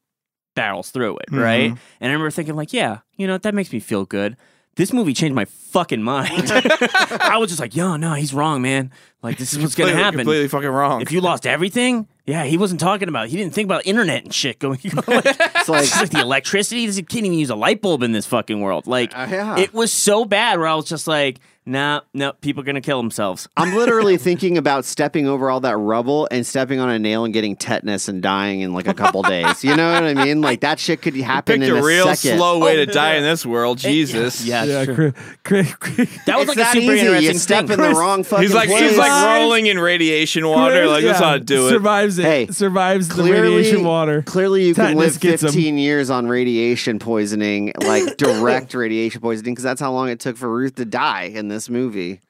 barrels 0.56 0.90
through 0.90 1.18
it 1.18 1.26
right 1.30 1.70
Mhm. 1.72 1.78
and 2.00 2.10
i 2.10 2.12
remember 2.14 2.30
thinking 2.30 2.56
like 2.56 2.72
yeah 2.72 3.00
you 3.18 3.26
know 3.26 3.36
that 3.36 3.54
makes 3.54 3.72
me 3.74 3.78
feel 3.80 4.06
good 4.06 4.38
this 4.77 4.93
movie 4.93 5.12
changed 5.14 5.35
my 5.35 5.45
fucking 5.45 6.03
mind. 6.03 6.31
I 6.51 7.37
was 7.39 7.51
just 7.51 7.61
like, 7.61 7.75
yo, 7.77 7.97
no, 7.97 8.14
he's 8.14 8.33
wrong, 8.33 8.62
man. 8.62 8.91
Like, 9.23 9.39
this 9.39 9.53
is 9.53 9.59
what's 9.61 9.75
going 9.75 9.91
to 9.93 9.97
happen. 9.97 10.18
Completely 10.20 10.49
fucking 10.49 10.68
wrong. 10.68 11.01
If 11.03 11.12
you 11.12 11.20
lost 11.20 11.47
everything, 11.47 12.09
yeah, 12.27 12.45
he 12.45 12.57
wasn't 12.59 12.81
talking 12.81 13.09
about. 13.09 13.29
He 13.29 13.37
didn't 13.37 13.55
think 13.55 13.66
about 13.66 13.87
internet 13.87 14.25
and 14.25 14.35
shit 14.35 14.59
going. 14.59 14.81
like, 15.07 15.07
it's 15.27 15.68
like- 15.68 15.95
like 15.97 16.11
the 16.11 16.20
electricity. 16.20 16.87
This 16.87 16.97
kid 16.97 17.09
can't 17.09 17.27
even 17.27 17.39
use 17.39 17.51
a 17.51 17.55
light 17.55 17.81
bulb 17.83 18.03
in 18.03 18.12
this 18.12 18.27
fucking 18.27 18.61
world. 18.61 18.87
Like, 18.87 19.16
Uh, 19.16 19.27
yeah. 19.31 19.59
it 19.59 19.73
was 19.75 19.93
so 19.93 20.25
bad. 20.25 20.59
Where 20.59 20.68
I 20.68 20.75
was 20.75 20.87
just 20.87 21.07
like, 21.07 21.39
nah, 21.66 22.00
no, 22.14 22.32
people 22.34 22.62
are 22.62 22.64
gonna 22.66 22.80
kill 22.80 22.98
themselves. 23.00 23.48
i'm 23.56 23.74
literally 23.76 24.16
thinking 24.16 24.58
about 24.58 24.84
stepping 24.84 25.26
over 25.26 25.50
all 25.50 25.60
that 25.60 25.76
rubble 25.76 26.28
and 26.30 26.46
stepping 26.46 26.80
on 26.80 26.90
a 26.90 26.98
nail 26.98 27.24
and 27.24 27.32
getting 27.32 27.56
tetanus 27.56 28.08
and 28.08 28.22
dying 28.22 28.60
in 28.60 28.72
like 28.72 28.86
a 28.88 28.94
couple 28.94 29.22
days 29.34 29.62
you 29.64 29.74
know 29.76 29.92
what 29.92 30.02
i 30.04 30.14
mean 30.14 30.40
like 30.40 30.60
that 30.60 30.78
shit 30.78 31.00
could 31.02 31.14
happen 31.16 31.60
picked 31.60 31.70
in 31.70 31.76
a 31.76 31.80
a 31.80 31.84
real 31.84 32.06
second 32.14 32.38
slow 32.38 32.56
oh, 32.56 32.58
way 32.58 32.76
to 32.76 32.86
die 32.86 33.14
in 33.14 33.22
this 33.22 33.44
world. 33.46 33.78
Jesus. 33.78 34.44
Yeah, 34.44 34.64
yeah, 34.64 34.84
true. 34.84 35.12
cri- 35.44 35.64
cri- 35.64 35.64
cri- 35.64 36.08
That 36.26 36.38
was 36.38 36.48
it's 36.48 36.56
like 36.56 36.66
a 36.68 36.72
super 36.80 36.92
easy. 36.94 37.00
interesting 37.06 37.32
you 37.32 37.38
step 37.38 37.66
thing. 37.66 37.78
in 37.78 37.90
the 37.92 37.98
wrong 37.98 38.24
fucking 38.24 38.42
He's 38.42 38.54
like 38.54 38.68
place. 38.68 38.90
he's 38.90 38.98
like 38.98 39.26
rolling 39.26 39.66
in 39.66 39.78
radiation 39.78 40.46
water. 40.48 40.80
Chris, 40.80 40.90
Like 40.90 41.04
that's 41.04 41.18
how 41.18 41.34
to 41.34 41.40
do 41.40 41.66
it. 41.68 41.70
Survives 41.70 42.18
it. 42.18 42.24
Hey, 42.24 42.46
survives 42.48 43.08
the 43.08 43.22
radiation 43.22 43.84
water. 43.84 44.22
Clearly, 44.22 44.66
you 44.66 44.74
can 44.74 44.96
Tetanus 44.96 45.22
live 45.22 45.40
15 45.40 45.78
years 45.78 46.10
on 46.10 46.26
radiation 46.26 46.98
poisoning, 46.98 47.72
like 47.84 48.16
direct 48.16 48.74
radiation 48.74 49.20
poisoning, 49.20 49.54
because 49.54 49.64
that's 49.64 49.80
how 49.80 49.92
long 49.92 50.08
it 50.08 50.20
took 50.20 50.36
for 50.36 50.48
Ruth 50.52 50.74
to 50.76 50.84
die 50.84 51.24
in 51.24 51.48
this 51.53 51.68
movie. 51.68 52.20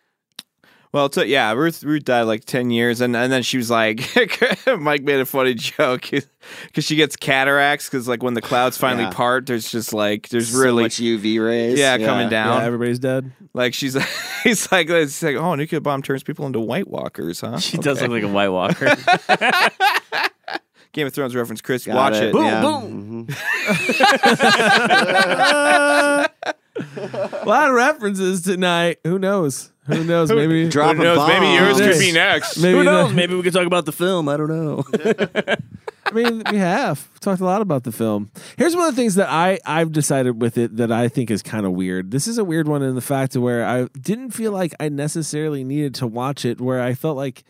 Well, 0.93 1.11
so 1.11 1.23
yeah, 1.23 1.53
Ruth 1.55 1.83
Ruth 1.85 2.05
died 2.05 2.25
like 2.25 2.45
ten 2.45 2.69
years, 2.71 3.01
and, 3.01 3.17
and 3.17 3.33
then 3.33 3.43
she 3.43 3.57
was 3.57 3.71
like, 3.71 4.03
Mike 4.79 5.03
made 5.03 5.21
a 5.21 5.25
funny 5.25 5.55
joke 5.79 6.03
because 6.11 6.85
she 6.85 6.97
gets 6.97 7.17
cataracts 7.17 7.89
because 7.89 8.07
like 8.07 8.23
when 8.23 8.35
the 8.35 8.43
clouds 8.43 8.77
finally 8.77 9.05
Yeah. 9.05 9.11
part, 9.13 9.47
there's 9.47 9.71
just 9.71 9.95
like 9.95 10.29
there's 10.29 10.51
So 10.53 10.59
really 10.59 10.83
much 10.83 10.97
UV 10.97 11.43
rays. 11.43 11.79
yeah, 11.79 11.97
coming 11.97 12.29
down. 12.29 12.61
Yeah, 12.61 12.67
everybody's 12.67 12.99
dead. 12.99 13.33
like 13.55 13.73
she's 13.73 13.97
he's 14.43 14.71
like 14.71 14.91
it's 14.91 15.23
like 15.23 15.37
oh 15.37 15.55
nuclear 15.55 15.81
bomb 15.81 16.03
turns 16.03 16.23
people 16.25 16.45
into 16.45 16.61
White 16.61 16.89
Walkers, 16.89 17.41
huh? 17.41 17.59
She 17.59 17.79
does 17.79 18.03
look 18.03 18.11
like 18.11 18.23
a 18.25 18.29
White 18.29 18.51
Walker. 18.51 18.95
Game 20.93 21.07
of 21.07 21.15
Thrones 21.15 21.35
reference, 21.35 21.63
Chris. 21.63 21.87
Got 21.87 21.97
watch 21.97 22.17
it. 22.17 22.33
Boom, 22.35 22.45
yeah. 22.45 22.61
boom. 22.61 23.27
Mhm. 23.29 23.35
A 26.97 27.45
lot 27.47 27.69
of 27.69 27.75
references 27.75 28.43
tonight. 28.43 28.99
Who 29.05 29.19
knows? 29.19 29.71
Who 29.87 30.05
knows? 30.05 30.31
Maybe 30.31 30.69
Drop 30.69 30.97
Who 30.97 31.03
a 31.03 31.05
knows? 31.05 31.17
bomb. 31.19 31.29
Maybe 31.29 31.47
yours 31.55 31.81
could 31.81 31.99
be 31.99 32.13
next. 32.13 32.59
Maybe 32.59 32.79
Who 32.79 32.85
knows? 32.85 33.13
Maybe 33.13 33.35
we 33.35 33.43
could 33.43 33.53
talk 33.53 33.67
about 33.67 33.85
the 33.85 33.93
film. 33.93 34.29
I 34.29 34.37
don't 34.37 34.49
know. 34.49 34.85
I 36.05 36.11
mean, 36.15 36.43
we 36.51 36.59
have 36.59 37.09
We've 37.13 37.21
talked 37.21 37.41
a 37.41 37.45
lot 37.45 37.63
about 37.63 37.85
the 37.85 37.93
film. 37.93 38.31
Here's 38.57 38.77
one 38.77 38.89
of 38.89 38.95
the 38.95 39.01
things 39.01 39.15
that 39.17 39.29
I 39.29 39.59
I've 39.65 39.93
decided 39.93 40.41
with 40.41 40.59
it 40.59 40.77
that 40.77 40.93
I 40.93 41.09
think 41.09 41.31
is 41.31 41.43
kind 41.43 41.67
of 41.67 41.73
weird. 41.73 42.11
This 42.11 42.29
is 42.29 42.39
a 42.39 42.45
weird 42.45 42.69
one 42.69 42.83
in 42.83 42.95
the 42.95 43.01
fact 43.01 43.35
of 43.35 43.43
where 43.43 43.65
I 43.65 43.89
didn't 44.01 44.31
feel 44.31 44.53
like 44.53 44.75
I 44.79 44.89
necessarily 44.89 45.65
needed 45.65 45.95
to 45.97 46.07
watch 46.07 46.45
it. 46.45 46.61
Where 46.61 46.81
I 46.81 46.95
felt 46.95 47.17
like 47.17 47.45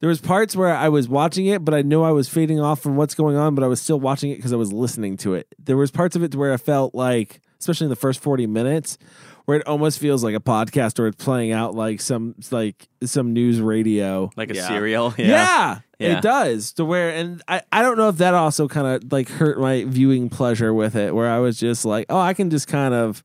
there 0.00 0.08
was 0.08 0.20
parts 0.20 0.54
where 0.54 0.74
I 0.74 0.88
was 0.88 1.08
watching 1.08 1.46
it, 1.46 1.64
but 1.64 1.74
I 1.74 1.82
knew 1.82 2.02
I 2.02 2.12
was 2.12 2.28
fading 2.28 2.60
off 2.60 2.80
from 2.80 2.96
what's 2.96 3.14
going 3.14 3.36
on, 3.36 3.54
but 3.54 3.64
I 3.64 3.68
was 3.68 3.80
still 3.80 3.98
watching 4.00 4.30
it 4.30 4.36
because 4.36 4.52
I 4.52 4.56
was 4.56 4.72
listening 4.72 5.16
to 5.18 5.34
it. 5.34 5.48
There 5.58 5.76
was 5.76 5.90
parts 5.90 6.14
of 6.14 6.22
it 6.22 6.34
where 6.34 6.52
I 6.52 6.56
felt 6.58 6.94
like, 6.94 7.40
especially 7.64 7.86
in 7.86 7.90
the 7.90 7.96
first 7.96 8.20
forty 8.20 8.46
minutes, 8.46 8.98
where 9.46 9.56
it 9.56 9.66
almost 9.66 9.98
feels 9.98 10.22
like 10.22 10.34
a 10.34 10.40
podcast 10.40 10.98
or 10.98 11.06
it's 11.06 11.22
playing 11.22 11.52
out 11.52 11.74
like 11.74 12.00
some 12.00 12.34
like 12.50 12.86
some 13.02 13.32
news 13.32 13.60
radio. 13.60 14.30
like 14.36 14.50
a 14.50 14.54
Yeah. 14.54 14.68
Serial. 14.68 15.14
Yeah. 15.16 15.80
Yeah. 15.98 16.18
It 16.18 16.22
does 16.22 16.72
to 16.74 16.84
where, 16.84 17.10
and 17.10 17.42
I, 17.48 17.62
I 17.72 17.80
don't 17.80 17.96
know 17.96 18.08
if 18.08 18.18
that 18.18 18.34
also 18.34 18.68
kind 18.68 18.86
of 18.86 19.10
like 19.12 19.28
hurt 19.28 19.58
my 19.58 19.84
viewing 19.84 20.28
pleasure 20.28 20.74
with 20.74 20.96
it, 20.96 21.14
where 21.14 21.30
I 21.30 21.38
was 21.38 21.58
just 21.58 21.84
like, 21.84 22.06
oh, 22.10 22.18
I 22.18 22.34
can 22.34 22.50
just 22.50 22.68
kind 22.68 22.92
of, 22.92 23.22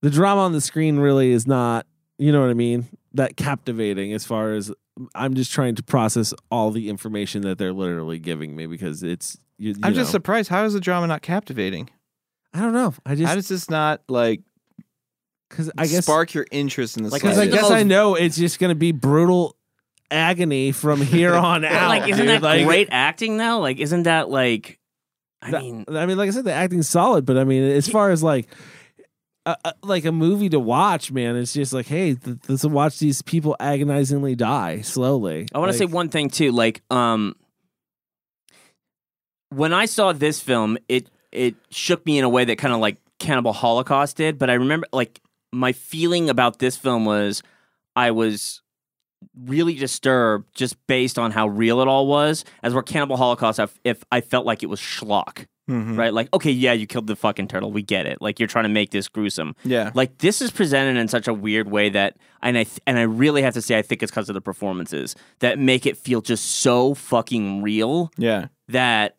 the 0.00 0.10
drama 0.10 0.40
on 0.40 0.52
the 0.52 0.60
screen 0.60 0.98
really 0.98 1.30
is 1.30 1.46
not, 1.46 1.86
you 2.18 2.32
know 2.32 2.40
what 2.40 2.50
I 2.50 2.54
mean, 2.54 2.86
that 3.12 3.36
captivating 3.36 4.12
as 4.12 4.24
far 4.24 4.54
as 4.54 4.72
I'm 5.14 5.34
just 5.34 5.52
trying 5.52 5.76
to 5.76 5.82
process 5.82 6.34
all 6.50 6.70
the 6.72 6.88
information 6.88 7.42
that 7.42 7.58
they're 7.58 7.72
literally 7.72 8.18
giving 8.18 8.56
me 8.56 8.66
because 8.66 9.02
it's, 9.02 9.36
you, 9.58 9.72
you 9.72 9.80
I'm 9.82 9.94
just 9.94 10.10
surprised. 10.10 10.48
How 10.48 10.64
is 10.64 10.72
the 10.72 10.80
drama 10.80 11.06
not 11.06 11.22
captivating? 11.22 11.90
I 12.54 12.60
don't 12.60 12.72
know. 12.72 12.94
I 13.04 13.14
just, 13.14 13.28
How 13.28 13.34
does 13.34 13.48
this 13.48 13.68
not 13.70 14.02
like 14.08 14.40
because 15.50 15.70
I 15.78 15.86
guess 15.86 16.04
spark 16.04 16.34
your 16.34 16.46
interest 16.50 16.96
in 16.96 17.04
the 17.04 17.10
Like, 17.10 17.22
because 17.22 17.38
I 17.38 17.46
guess 17.46 17.70
I 17.70 17.82
know 17.82 18.14
it's 18.14 18.36
just 18.36 18.58
gonna 18.58 18.74
be 18.74 18.92
brutal 18.92 19.56
agony 20.10 20.72
from 20.72 21.00
here 21.00 21.34
on 21.34 21.64
out. 21.64 21.88
like, 21.88 22.08
isn't 22.08 22.26
dude. 22.26 22.34
that 22.36 22.42
Like, 22.42 22.66
great 22.66 22.88
acting 22.90 23.36
though? 23.36 23.58
Like, 23.60 23.78
isn't 23.78 24.04
that 24.04 24.28
like? 24.30 24.78
I 25.42 25.50
that- 25.52 25.62
mean, 25.62 25.84
I 25.88 26.06
mean, 26.06 26.16
like 26.18 26.28
I 26.28 26.32
said, 26.32 26.44
the 26.44 26.52
acting's 26.52 26.88
solid, 26.88 27.24
but 27.24 27.36
I 27.38 27.44
mean, 27.44 27.62
as 27.62 27.88
far 27.88 28.10
as 28.10 28.22
like. 28.22 28.48
Uh, 29.46 29.54
uh, 29.64 29.72
like 29.82 30.04
a 30.04 30.12
movie 30.12 30.50
to 30.50 30.60
watch, 30.60 31.10
man. 31.10 31.34
It's 31.34 31.54
just 31.54 31.72
like, 31.72 31.86
hey, 31.86 32.14
th- 32.16 32.36
let's 32.48 32.66
watch 32.66 32.98
these 32.98 33.22
people 33.22 33.56
agonizingly 33.58 34.34
die 34.34 34.82
slowly. 34.82 35.46
I 35.54 35.58
want 35.58 35.72
to 35.72 35.78
say 35.78 35.86
one 35.86 36.10
thing 36.10 36.28
too. 36.28 36.52
Like, 36.52 36.82
um, 36.90 37.34
when 39.50 39.72
I 39.72 39.86
saw 39.86 40.12
this 40.12 40.40
film, 40.40 40.76
it 40.88 41.08
it 41.32 41.54
shook 41.70 42.04
me 42.06 42.18
in 42.18 42.24
a 42.24 42.28
way 42.28 42.44
that 42.44 42.56
kind 42.58 42.72
of 42.74 42.80
like 42.80 42.96
Cannibal 43.18 43.52
Holocaust 43.52 44.16
did. 44.16 44.38
But 44.38 44.50
I 44.50 44.54
remember, 44.54 44.86
like, 44.92 45.20
my 45.52 45.72
feeling 45.72 46.28
about 46.30 46.58
this 46.58 46.76
film 46.76 47.04
was 47.04 47.42
I 47.96 48.10
was 48.10 48.62
really 49.36 49.74
disturbed 49.74 50.54
just 50.54 50.76
based 50.86 51.18
on 51.18 51.32
how 51.32 51.48
real 51.48 51.80
it 51.80 51.88
all 51.88 52.06
was. 52.06 52.44
As 52.62 52.72
where 52.74 52.82
Cannibal 52.82 53.16
Holocaust, 53.16 53.58
if, 53.58 53.78
if 53.84 54.04
I 54.12 54.20
felt 54.20 54.46
like 54.46 54.62
it 54.62 54.66
was 54.66 54.80
schlock. 54.80 55.46
Mhm. 55.68 55.98
Right, 55.98 56.14
like 56.14 56.32
okay, 56.32 56.50
yeah, 56.50 56.72
you 56.72 56.86
killed 56.86 57.08
the 57.08 57.14
fucking 57.14 57.46
turtle. 57.48 57.70
We 57.70 57.82
get 57.82 58.06
it. 58.06 58.22
Like 58.22 58.38
you're 58.40 58.46
trying 58.46 58.64
to 58.64 58.70
make 58.70 58.88
this 58.90 59.06
gruesome. 59.06 59.54
Yeah. 59.64 59.90
Like 59.92 60.16
this 60.16 60.40
is 60.40 60.50
presented 60.50 60.98
in 60.98 61.08
such 61.08 61.28
a 61.28 61.34
weird 61.34 61.70
way 61.70 61.90
that, 61.90 62.16
and 62.40 62.56
I 62.56 62.64
th- 62.64 62.80
and 62.86 62.98
I 62.98 63.02
really 63.02 63.42
have 63.42 63.52
to 63.52 63.60
say, 63.60 63.76
I 63.76 63.82
think 63.82 64.02
it's 64.02 64.10
because 64.10 64.30
of 64.30 64.34
the 64.34 64.40
performances 64.40 65.14
that 65.40 65.58
make 65.58 65.84
it 65.84 65.98
feel 65.98 66.22
just 66.22 66.46
so 66.46 66.94
fucking 66.94 67.60
real 67.60 68.10
Yeah. 68.16 68.46
that 68.68 69.17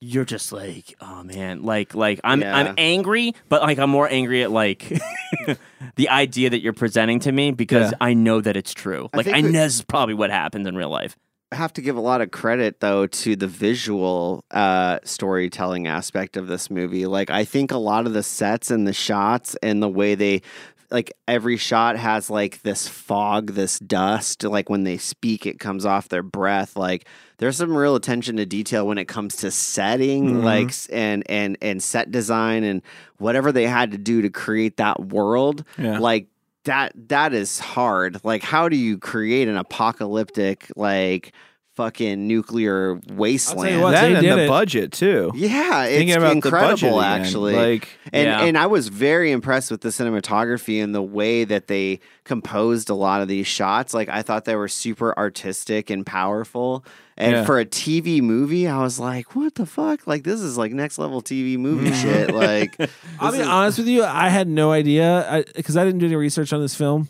you're 0.00 0.24
just 0.24 0.52
like, 0.52 0.94
oh 1.00 1.22
man, 1.24 1.62
like 1.62 1.94
like 1.94 2.20
I'm 2.24 2.40
Yeah. 2.40 2.56
I'm 2.56 2.74
angry, 2.78 3.34
but 3.48 3.62
like 3.62 3.78
I'm 3.78 3.90
more 3.90 4.08
angry 4.08 4.42
at 4.42 4.50
like 4.50 4.88
the 5.96 6.08
idea 6.08 6.50
that 6.50 6.60
you're 6.62 6.72
presenting 6.72 7.20
to 7.20 7.32
me 7.32 7.50
because 7.52 7.90
Yeah. 7.92 7.98
I 8.00 8.14
know 8.14 8.40
that 8.40 8.56
it's 8.56 8.74
true. 8.74 9.08
Like 9.12 9.24
think 9.26 9.36
I 9.36 9.40
know 9.40 9.50
this 9.52 9.74
is 9.76 9.82
probably 9.82 10.14
what 10.14 10.30
happens 10.30 10.66
in 10.66 10.76
real 10.76 10.90
life. 10.90 11.16
I 11.50 11.56
have 11.56 11.72
to 11.74 11.80
give 11.82 11.96
a 11.96 12.00
lot 12.00 12.20
of 12.20 12.30
credit 12.30 12.80
though 12.80 13.06
to 13.06 13.34
the 13.34 13.46
visual 13.46 14.44
uh, 14.50 14.98
storytelling 15.04 15.86
aspect 15.88 16.36
of 16.36 16.46
this 16.46 16.70
movie. 16.70 17.06
Like 17.06 17.30
I 17.30 17.44
think 17.44 17.70
a 17.72 17.78
lot 17.78 18.06
of 18.06 18.12
the 18.12 18.22
sets 18.22 18.70
and 18.70 18.86
the 18.86 18.92
shots 18.92 19.56
and 19.62 19.82
the 19.82 19.88
way 19.88 20.14
they 20.14 20.42
like 20.90 21.12
every 21.26 21.56
shot 21.56 21.96
has 21.96 22.30
like 22.30 22.62
this 22.62 22.88
fog, 22.88 23.52
this 23.52 23.78
dust. 23.78 24.42
Like 24.44 24.70
when 24.70 24.84
they 24.84 24.96
speak, 24.96 25.44
it 25.46 25.58
comes 25.60 25.84
off 25.84 26.08
their 26.08 26.22
breath. 26.22 26.76
Like 26.76 27.06
there's 27.36 27.56
some 27.58 27.76
real 27.76 27.94
attention 27.94 28.36
to 28.38 28.46
detail 28.46 28.86
when 28.86 28.96
it 28.98 29.06
comes 29.06 29.36
to 29.36 29.50
setting, 29.50 30.36
Mhm. 30.36 30.42
like 30.44 30.72
and 30.90 31.22
and 31.30 31.58
and 31.60 31.82
set 31.82 32.10
design 32.10 32.64
and 32.64 32.80
whatever 33.18 33.52
they 33.52 33.66
had 33.66 33.90
to 33.92 33.98
do 33.98 34.22
to 34.22 34.30
create 34.30 34.78
that 34.78 35.06
world. 35.06 35.64
Yeah. 35.76 35.98
Like 35.98 36.28
that 36.64 36.92
that 37.08 37.32
is 37.34 37.58
hard. 37.58 38.20
Like 38.24 38.42
how 38.42 38.68
do 38.68 38.76
you 38.76 38.98
create 38.98 39.48
an 39.48 39.56
apocalyptic 39.56 40.70
like 40.76 41.32
fucking 41.78 42.26
nuclear 42.26 42.98
wasteland? 43.12 43.80
what, 43.80 43.92
that 43.92 44.10
and 44.12 44.26
the 44.26 44.44
it. 44.44 44.48
budget 44.48 44.90
too. 44.92 45.30
Yeah, 45.36 45.84
it's 45.84 45.96
Thinking 45.96 46.16
about 46.16 46.42
the 46.42 46.50
budget 46.50 46.82
incredible 46.82 47.00
again, 47.00 47.20
actually. 47.22 47.54
like- 47.54 47.88
and 48.12 48.26
Yeah. 48.26 48.42
and 48.42 48.58
I 48.58 48.66
was 48.66 48.88
very 48.88 49.30
impressed 49.30 49.70
with 49.70 49.82
the 49.82 49.90
cinematography 49.90 50.82
and 50.82 50.92
the 50.94 51.02
way 51.02 51.44
that 51.44 51.68
they 51.68 52.00
composed 52.24 52.90
a 52.90 52.94
lot 52.94 53.20
of 53.22 53.28
these 53.28 53.46
shots. 53.46 53.94
Like 53.94 54.08
I 54.08 54.22
thought 54.22 54.44
they 54.44 54.56
were 54.56 54.66
super 54.68 55.16
artistic 55.16 55.88
and 55.88 56.04
powerful. 56.04 56.84
And 57.16 57.32
Yeah. 57.32 57.44
for 57.44 57.58
a 57.60 57.64
TV 57.64 58.20
movie, 58.20 58.66
I 58.68 58.80
was 58.82 58.98
like, 59.00 59.34
"What 59.36 59.54
the 59.56 59.66
fuck? 59.66 60.06
Like 60.06 60.24
this 60.24 60.40
is 60.40 60.56
like 60.58 60.72
next 60.72 60.98
level 60.98 61.20
TV 61.22 61.56
movie 61.58 61.92
shit." 62.02 62.34
Like, 62.34 62.76
I'll 63.20 63.32
be 63.32 63.38
is- 63.38 63.46
honest 63.46 63.78
with 63.78 63.88
you. 63.88 64.02
I 64.04 64.28
had 64.30 64.48
no 64.48 64.72
idea 64.72 65.44
because 65.56 65.76
I, 65.76 65.84
didn't 65.84 66.00
do 66.00 66.06
any 66.06 66.16
research 66.16 66.52
on 66.52 66.60
this 66.60 66.74
film 66.74 67.08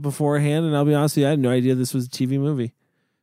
beforehand, 0.00 0.64
and 0.64 0.74
I'll 0.76 0.84
be 0.84 0.94
honest 0.94 1.16
with 1.16 1.22
you, 1.22 1.26
I 1.26 1.30
had 1.30 1.38
no 1.40 1.50
idea 1.50 1.74
this 1.74 1.92
was 1.94 2.06
a 2.06 2.10
TV 2.10 2.38
movie. 2.38 2.72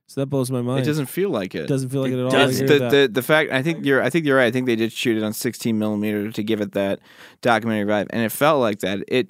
So 0.09 0.21
that 0.21 0.25
blows 0.25 0.49
my 0.49 0.63
mind. 0.63 0.81
It 0.81 0.85
doesn't 0.85 1.05
feel 1.05 1.29
like 1.29 1.53
it. 1.53 1.67
doesn't 1.67 1.89
feel 1.89 2.01
like 2.01 2.11
it 2.11 2.17
at 2.17 2.25
all. 2.25 2.31
Doesn't. 2.31 2.65
the, 2.65 2.79
the 2.79 3.09
the 3.11 3.21
fact 3.21 3.51
I 3.51 3.61
think 3.61 3.85
you're 3.85 4.01
I 4.01 4.09
think 4.09 4.25
you're 4.25 4.37
right. 4.37 4.47
I 4.47 4.51
think 4.51 4.65
they 4.65 4.75
did 4.75 4.91
shoot 4.91 5.15
it 5.15 5.23
on 5.23 5.33
16 5.33 5.77
millimeter 5.77 6.31
to 6.31 6.43
give 6.43 6.61
it 6.61 6.71
that 6.71 6.99
documentary 7.41 7.85
vibe, 7.85 8.07
and 8.09 8.23
it 8.23 8.31
felt 8.31 8.59
like 8.59 8.79
that. 8.79 9.03
It. 9.07 9.29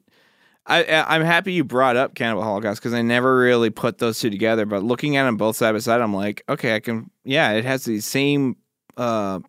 I, 0.66 0.84
I- 0.86 1.16
I'm 1.16 1.24
happy 1.24 1.52
you 1.52 1.66
brought 1.66 1.98
up 1.98 2.16
Cannibal 2.16 2.44
Holocaust 2.44 2.80
because 2.80 2.94
I 2.94 3.02
never 3.02 3.38
really 3.38 3.70
put 3.70 3.98
those 3.98 4.20
two 4.20 4.30
together. 4.30 4.66
But 4.66 4.82
looking 4.84 5.18
at 5.18 5.26
them 5.26 5.36
both 5.36 5.58
side 5.58 5.74
by 5.74 5.80
side, 5.80 6.00
I'm 6.00 6.14
like, 6.14 6.44
okay, 6.48 6.76
I 6.76 6.80
can. 6.80 7.12
Yeah, 7.26 7.52
it 7.52 7.66
has 7.66 7.84
the 7.84 8.00
same 8.00 8.56
uh, 8.96 9.42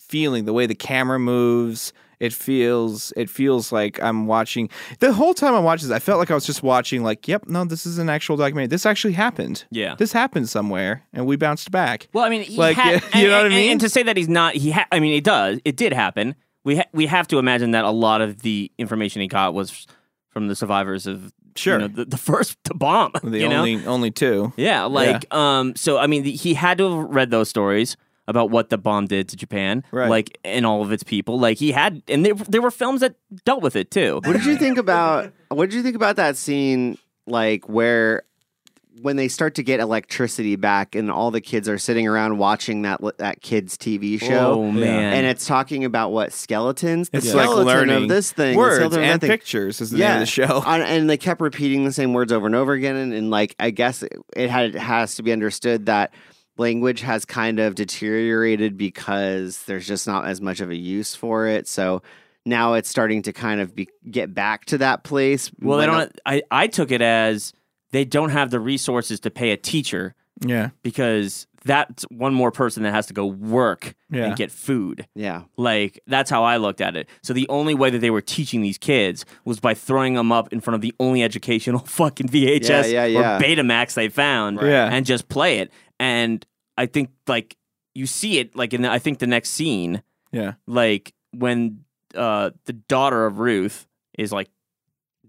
feeling. 0.00 0.46
The 0.46 0.52
way 0.52 0.66
the 0.66 0.74
camera 0.74 1.20
moves, 1.20 1.92
it 2.22 2.32
feels. 2.32 3.12
It 3.16 3.28
feels 3.28 3.72
like 3.72 4.02
I'm 4.02 4.26
watching. 4.26 4.70
The 5.00 5.12
whole 5.12 5.34
time 5.34 5.54
I 5.54 5.58
watched 5.58 5.82
this, 5.82 5.90
I 5.92 5.98
felt 5.98 6.18
like 6.18 6.30
I 6.30 6.34
was 6.34 6.46
just 6.46 6.62
watching. 6.62 7.02
Like, 7.02 7.26
yep, 7.26 7.46
no, 7.48 7.64
this 7.64 7.84
is 7.84 7.98
an 7.98 8.08
actual 8.08 8.36
documentary. 8.36 8.68
This 8.68 8.86
actually 8.86 9.14
happened. 9.14 9.64
Yeah. 9.70 9.96
This 9.96 10.12
happened 10.12 10.48
somewhere, 10.48 11.02
and 11.12 11.26
we 11.26 11.36
bounced 11.36 11.70
back. 11.70 12.08
Well, 12.12 12.24
I 12.24 12.28
mean, 12.30 12.42
he 12.42 12.56
Like, 12.56 12.76
had, 12.76 13.02
you 13.14 13.22
and, 13.22 13.30
know 13.30 13.36
what 13.38 13.46
I 13.46 13.48
mean? 13.50 13.72
And 13.72 13.80
to 13.80 13.88
say 13.88 14.02
that 14.04 14.16
he's 14.16 14.28
not, 14.28 14.54
he, 14.54 14.70
ha- 14.70 14.86
I 14.92 15.00
mean, 15.00 15.14
it 15.14 15.24
does. 15.24 15.58
It 15.64 15.76
did 15.76 15.92
happen. 15.92 16.34
We 16.64 16.76
ha- 16.76 16.88
we 16.92 17.06
have 17.06 17.26
to 17.28 17.38
imagine 17.38 17.72
that 17.72 17.84
a 17.84 17.90
lot 17.90 18.20
of 18.20 18.42
the 18.42 18.70
information 18.78 19.20
he 19.20 19.26
got 19.28 19.52
was 19.52 19.86
from 20.30 20.46
the 20.48 20.54
survivors 20.56 21.06
of 21.06 21.32
Sure. 21.54 21.74
you 21.74 21.80
know, 21.80 21.88
the, 21.88 22.04
the 22.06 22.16
first 22.16 22.56
bomb. 22.78 23.12
The 23.22 23.40
you 23.40 23.48
know? 23.48 23.58
only 23.58 23.84
only 23.84 24.10
two. 24.10 24.54
Yeah, 24.56 24.84
like 24.84 25.26
um 25.34 25.74
so 25.76 25.98
I 25.98 26.06
mean 26.06 26.22
the, 26.22 26.30
he 26.32 26.54
had 26.54 26.78
to 26.78 26.84
have 27.00 27.08
read 27.10 27.30
those 27.30 27.50
stories 27.50 27.96
about 28.28 28.50
what 28.50 28.70
the 28.70 28.78
bomb 28.78 29.06
did 29.06 29.28
to 29.30 29.36
Japan, 29.36 29.82
Right. 29.90 30.08
like 30.08 30.38
and 30.44 30.64
all 30.64 30.82
of 30.82 30.92
its 30.92 31.02
people. 31.02 31.38
Like 31.40 31.58
he 31.58 31.72
had 31.72 32.02
and 32.08 32.24
there 32.24 32.34
there 32.34 32.62
were 32.62 32.70
films 32.70 33.00
that 33.00 33.16
dealt 33.44 33.62
with 33.62 33.76
it 33.76 33.90
too. 33.90 34.20
what 34.24 34.32
did 34.34 34.44
you 34.44 34.56
think 34.56 34.78
about? 34.78 35.32
What 35.48 35.68
did 35.70 35.76
you 35.76 35.82
think 35.82 35.96
about 35.96 36.16
that 36.16 36.36
scene? 36.36 36.98
Like 37.26 37.68
where 37.68 38.22
when 39.00 39.16
they 39.16 39.26
start 39.26 39.54
to 39.54 39.62
get 39.62 39.80
electricity 39.80 40.54
back, 40.54 40.94
and 40.94 41.10
all 41.10 41.30
the 41.30 41.40
kids 41.40 41.66
are 41.68 41.78
sitting 41.78 42.06
around 42.06 42.36
watching 42.36 42.82
that 42.82 43.00
that 43.18 43.40
kids 43.40 43.76
TV 43.78 44.20
show. 44.20 44.52
Oh 44.60 44.70
man. 44.70 45.14
and 45.14 45.26
it's 45.26 45.46
talking 45.46 45.84
about 45.84 46.12
what 46.12 46.32
skeletons. 46.32 47.08
The 47.08 47.18
It's 47.18 47.32
like 47.32 47.46
skeleton 47.46 47.66
learning 47.66 48.02
of 48.04 48.08
this 48.08 48.30
thing, 48.32 48.56
words 48.56 48.76
skeleton 48.76 49.02
and 49.02 49.20
thing. 49.20 49.30
pictures 49.30 49.80
is 49.80 49.90
the 49.90 49.98
name 49.98 50.12
of 50.12 50.20
the 50.20 50.26
show. 50.26 50.62
On- 50.66 50.82
and 50.82 51.08
they 51.08 51.16
kept 51.16 51.40
repeating 51.40 51.84
the 51.84 51.92
same 51.92 52.12
words 52.12 52.32
over 52.32 52.46
and 52.46 52.54
over 52.54 52.72
again. 52.74 52.96
And, 52.96 53.14
and 53.14 53.30
like, 53.30 53.56
I 53.58 53.70
guess 53.70 54.02
it, 54.02 54.12
it 54.36 54.50
had 54.50 54.74
it 54.74 54.78
has 54.78 55.14
to 55.14 55.22
be 55.22 55.32
understood 55.32 55.86
that 55.86 56.12
language 56.58 57.00
has 57.00 57.24
kind 57.24 57.58
of 57.58 57.74
deteriorated 57.74 58.76
because 58.76 59.62
there's 59.64 59.86
just 59.86 60.06
not 60.06 60.26
as 60.26 60.40
much 60.40 60.60
of 60.60 60.70
a 60.70 60.76
use 60.76 61.14
for 61.14 61.46
it. 61.46 61.66
So 61.68 62.02
now 62.44 62.74
it's 62.74 62.88
starting 62.88 63.22
to 63.22 63.32
kind 63.32 63.60
of 63.60 63.74
be, 63.74 63.88
get 64.10 64.34
back 64.34 64.64
to 64.66 64.78
that 64.78 65.04
place. 65.04 65.50
well, 65.60 65.78
they 65.78 65.86
don't. 65.86 66.12
I 66.26 66.42
I 66.50 66.66
took 66.66 66.90
it 66.90 67.00
as 67.02 67.52
they 67.92 68.04
don't 68.04 68.30
have 68.30 68.50
the 68.50 68.60
resources 68.60 69.20
to 69.20 69.30
pay 69.30 69.50
a 69.52 69.56
teacher 69.56 70.14
Yeah. 70.44 70.70
because 70.82 71.46
that's 71.64 72.02
one 72.10 72.34
more 72.34 72.50
person 72.50 72.82
that 72.82 72.92
has 72.92 73.06
to 73.06 73.12
go 73.14 73.26
work 73.26 73.94
Yeah. 74.10 74.24
and 74.24 74.36
get 74.36 74.50
food. 74.50 75.06
Yeah. 75.14 75.42
Like 75.56 76.00
that's 76.08 76.28
how 76.30 76.42
I 76.42 76.56
looked 76.56 76.80
at 76.80 76.96
it. 76.96 77.06
So 77.22 77.32
the 77.32 77.46
only 77.48 77.74
way 77.74 77.90
that 77.90 77.98
they 78.00 78.10
were 78.10 78.20
teaching 78.22 78.62
these 78.62 78.78
kids 78.78 79.24
was 79.44 79.60
by 79.60 79.74
throwing 79.74 80.14
them 80.14 80.32
up 80.32 80.52
in 80.52 80.60
front 80.60 80.74
of 80.74 80.80
the 80.80 80.92
only 80.98 81.22
educational 81.22 81.78
fucking 81.86 82.26
VHS 82.28 82.90
Yeah, 82.90 83.04
yeah, 83.04 83.04
yeah. 83.04 83.36
or 83.36 83.40
Betamax 83.40 83.94
they 83.94 84.08
found, 84.08 84.56
Right. 84.56 84.70
Yeah. 84.70 84.88
and 84.90 85.06
just 85.06 85.28
play 85.28 85.58
it. 85.58 85.70
And 86.02 86.44
I 86.76 86.86
think 86.86 87.10
like 87.28 87.56
you 87.94 88.06
see 88.06 88.38
it 88.40 88.56
like 88.56 88.74
in 88.74 88.82
the, 88.82 88.90
I 88.90 88.98
think 88.98 89.20
the 89.20 89.26
next 89.28 89.50
scene, 89.50 90.02
Yeah. 90.32 90.54
like 90.66 91.14
when 91.30 91.84
uh 92.14 92.50
the 92.64 92.72
daughter 92.74 93.24
of 93.24 93.38
Ruth 93.38 93.86
is 94.18 94.32
like 94.32 94.50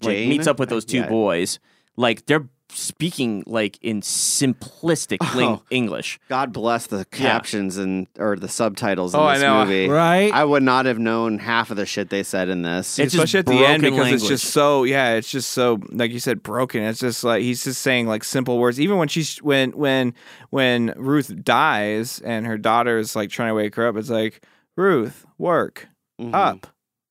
like 0.01 0.17
meets 0.27 0.47
up 0.47 0.57
with 0.59 0.69
those 0.69 0.83
two 0.85 0.97
Yeah. 0.97 1.07
boys, 1.09 1.59
like 1.95 2.25
they're 2.25 2.47
speaking 2.75 3.43
like 3.45 3.77
in 3.81 4.01
simplistic 4.01 5.17
ling- 5.35 5.47
Oh. 5.47 5.63
English. 5.69 6.19
God 6.29 6.51
bless 6.53 6.87
the 6.87 7.05
captions 7.05 7.77
and 7.77 8.07
or 8.17 8.35
the 8.35 8.47
subtitles 8.47 9.13
in 9.13 9.19
Oh, 9.19 9.23
I 9.23 9.33
this 9.35 9.43
know. 9.43 9.65
movie. 9.65 9.87
Right? 9.87 10.31
I 10.33 10.43
would 10.43 10.63
not 10.63 10.85
have 10.85 10.99
known 10.99 11.39
half 11.39 11.71
of 11.71 11.77
the 11.77 11.85
shit 11.85 12.09
they 12.09 12.23
said 12.23 12.49
in 12.49 12.61
this. 12.61 12.99
It's 12.99 13.13
just 13.13 13.23
Especially 13.23 13.39
at 13.39 13.45
the 13.45 13.65
end 13.65 13.81
broken 13.81 13.97
because 13.99 14.13
it's 14.21 14.27
just 14.27 14.45
so 14.53 14.83
yeah, 14.83 15.13
it's 15.13 15.29
just 15.29 15.49
so 15.51 15.79
like 15.91 16.11
you 16.11 16.19
said 16.19 16.43
broken. 16.43 16.83
It's 16.83 16.99
just 16.99 17.23
like 17.23 17.41
he's 17.41 17.63
just 17.63 17.81
saying 17.81 18.07
like 18.07 18.23
simple 18.23 18.57
words. 18.59 18.79
Even 18.79 18.97
when 18.97 19.07
she's 19.07 19.37
when 19.39 19.71
when 19.71 20.13
when 20.49 20.93
Ruth 20.97 21.43
dies 21.43 22.19
and 22.23 22.45
her 22.45 22.57
daughter 22.57 22.97
is 22.97 23.15
like 23.15 23.29
trying 23.29 23.49
to 23.49 23.55
wake 23.55 23.75
her 23.75 23.87
up, 23.87 23.95
it's 23.97 24.09
like 24.09 24.43
Ruth, 24.75 25.25
work 25.37 25.87
Mhm. 26.21 26.33
up, 26.33 26.65
up." 26.65 26.67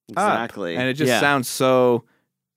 Exactly. 0.08 0.76
and 0.76 0.88
it 0.88 0.94
just 0.94 1.08
Yeah. 1.08 1.20
sounds 1.20 1.48
so. 1.48 2.04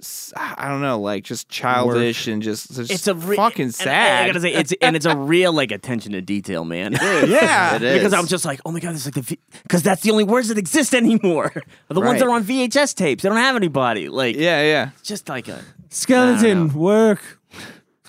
S- 0.01 0.33
I 0.35 0.67
don't 0.67 0.81
know, 0.81 0.99
like 0.99 1.23
just 1.23 1.49
childish 1.49 2.27
and 2.27 2.41
just, 2.41 2.73
just 2.75 2.91
It's 2.91 3.07
a 3.07 3.15
re- 3.15 3.35
fucking 3.35 3.63
and 3.65 3.73
sad. 3.75 4.23
I 4.23 4.27
gotta 4.27 4.41
say, 4.41 4.53
it's 4.53 4.73
and 4.81 4.95
it's 4.95 5.05
a 5.05 5.15
real 5.15 5.53
like 5.53 5.71
attention 5.71 6.11
to 6.13 6.21
detail, 6.21 6.65
man. 6.65 6.93
yeah, 7.01 7.75
It 7.75 7.83
is. 7.83 7.97
because 7.99 8.13
I'm 8.13 8.27
just 8.27 8.45
like, 8.45 8.59
oh 8.65 8.71
my 8.71 8.79
god, 8.79 8.93
this 8.95 9.05
is 9.05 9.15
like 9.15 9.25
the 9.25 9.39
because 9.63 9.83
that's 9.83 10.01
the 10.01 10.11
only 10.11 10.23
words 10.23 10.47
that 10.49 10.57
exist 10.57 10.93
anymore. 10.93 11.51
the 11.89 12.01
ones 12.01 12.19
that 12.19 12.27
are 12.27 12.31
on 12.35 12.43
VHS 12.43 12.95
tapes. 12.95 13.23
They 13.23 13.29
don't 13.29 13.37
have 13.37 13.55
anybody. 13.55 14.09
Like, 14.09 14.35
yeah, 14.35 14.61
yeah. 14.63 14.89
just 15.03 15.29
like 15.29 15.47
a 15.47 15.61
Skeleton 15.89 16.73
work. 16.73 17.21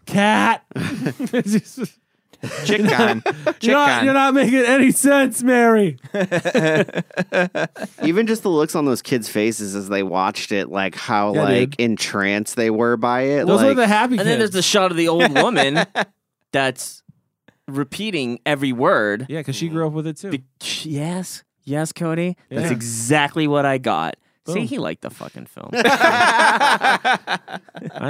Cat. 0.07 0.62
It's 2.43 2.57
just- 2.64 2.66
Chicken. 2.66 3.22
You're 3.61 3.74
not, 3.74 3.89
Chicken. 3.89 4.05
you're 4.05 4.14
not 4.14 4.34
making 4.34 4.61
any 4.61 4.91
sense, 4.93 5.43
Mary. 5.43 5.99
Even 8.03 8.26
just 8.26 8.43
the 8.43 8.49
looks 8.51 8.74
on 8.74 8.84
those 8.84 9.03
kids' 9.03 9.28
faces 9.28 9.74
as 9.74 9.89
they 9.89 10.03
watched 10.03 10.53
it, 10.53 10.68
like 10.70 10.95
how 10.95 11.34
Yeah, 11.34 11.43
like 11.43 11.70
dude. 11.76 11.80
entranced 11.80 12.57
they 12.57 12.70
were 12.70 12.97
by 12.97 13.22
it. 13.22 13.47
Those 13.47 13.62
like, 13.62 13.72
are 13.72 13.74
the 13.74 13.87
happy 13.87 14.18
And 14.18 14.26
then 14.28 14.39
there's 14.39 14.51
kids. 14.51 14.55
the 14.57 14.62
shot 14.62 14.91
of 14.91 14.97
the 14.97 15.09
old 15.09 15.32
woman 15.43 15.84
that's 16.53 17.03
repeating 17.68 18.39
every 18.47 18.72
word. 18.72 19.26
yeah, 19.28 19.41
because 19.41 19.57
she 19.57 19.68
grew 19.68 19.87
up 19.87 19.93
with 19.93 20.07
it 20.07 20.16
too. 20.18 20.30
Be- 20.30 20.45
yes, 20.84 21.43
yes, 21.64 21.93
Cody. 21.93 22.37
That's 22.51 22.66
Yeah. 22.70 22.72
exactly 22.76 23.47
what 23.49 23.64
I 23.66 23.78
got. 23.78 24.16
See, 24.47 24.55
Boom. 24.55 24.66
he 24.68 24.78
liked 24.78 25.03
the 25.03 25.11
fucking 25.11 25.47
film. 25.47 25.70
I 25.72 27.49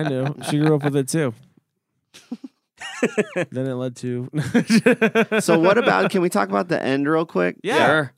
knew 0.06 0.34
she 0.50 0.58
grew 0.58 0.74
up 0.76 0.84
with 0.84 0.94
it 0.96 1.08
too. 1.08 1.32
then 3.50 3.66
it 3.66 3.74
led 3.74 3.96
to. 3.96 4.28
so 5.40 5.58
what 5.58 5.78
about? 5.78 6.10
Can 6.10 6.22
we 6.22 6.28
talk 6.28 6.48
about 6.48 6.68
the 6.68 6.82
end 6.82 7.08
real 7.08 7.26
quick? 7.26 7.56
Yeah. 7.62 7.86
Sure. 7.86 8.12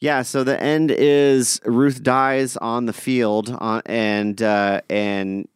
Yeah, 0.00 0.22
so 0.22 0.42
the 0.42 0.60
end 0.60 0.90
is 0.90 1.60
Ruth 1.64 2.02
dies 2.02 2.56
on 2.56 2.86
the 2.86 2.92
field, 2.92 3.56
uh, 3.60 3.82
and 3.86 4.42
uh, 4.42 4.80
and 4.90 5.46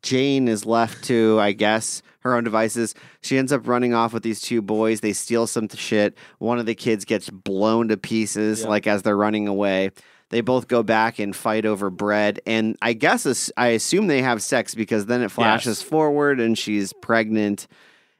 Jane 0.00 0.46
is 0.46 0.64
left 0.64 1.02
to, 1.04 1.38
I 1.40 1.52
guess, 1.52 2.02
her 2.20 2.36
own 2.36 2.44
devices. 2.44 2.94
She 3.20 3.36
ends 3.36 3.52
up 3.52 3.66
running 3.66 3.94
off 3.94 4.12
with 4.12 4.22
these 4.22 4.40
two 4.40 4.62
boys. 4.62 5.00
They 5.00 5.12
steal 5.12 5.48
some 5.48 5.68
shit. 5.68 6.16
One 6.38 6.60
of 6.60 6.66
the 6.66 6.74
kids 6.76 7.04
gets 7.04 7.30
blown 7.30 7.88
to 7.88 7.96
pieces, 7.96 8.64
like 8.64 8.86
as 8.86 9.02
they're 9.02 9.16
running 9.16 9.48
away. 9.48 9.90
They 10.30 10.40
both 10.42 10.68
go 10.68 10.82
back 10.82 11.18
and 11.18 11.34
fight 11.34 11.64
over 11.64 11.88
bread, 11.90 12.40
and 12.46 12.76
I 12.82 12.92
guess 12.92 13.50
I 13.56 13.68
assume 13.68 14.08
they 14.08 14.20
have 14.22 14.42
sex 14.42 14.74
because 14.74 15.06
then 15.06 15.22
it 15.22 15.30
flashes 15.30 15.80
forward, 15.82 16.38
and 16.40 16.56
she's 16.58 16.92
pregnant, 16.92 17.66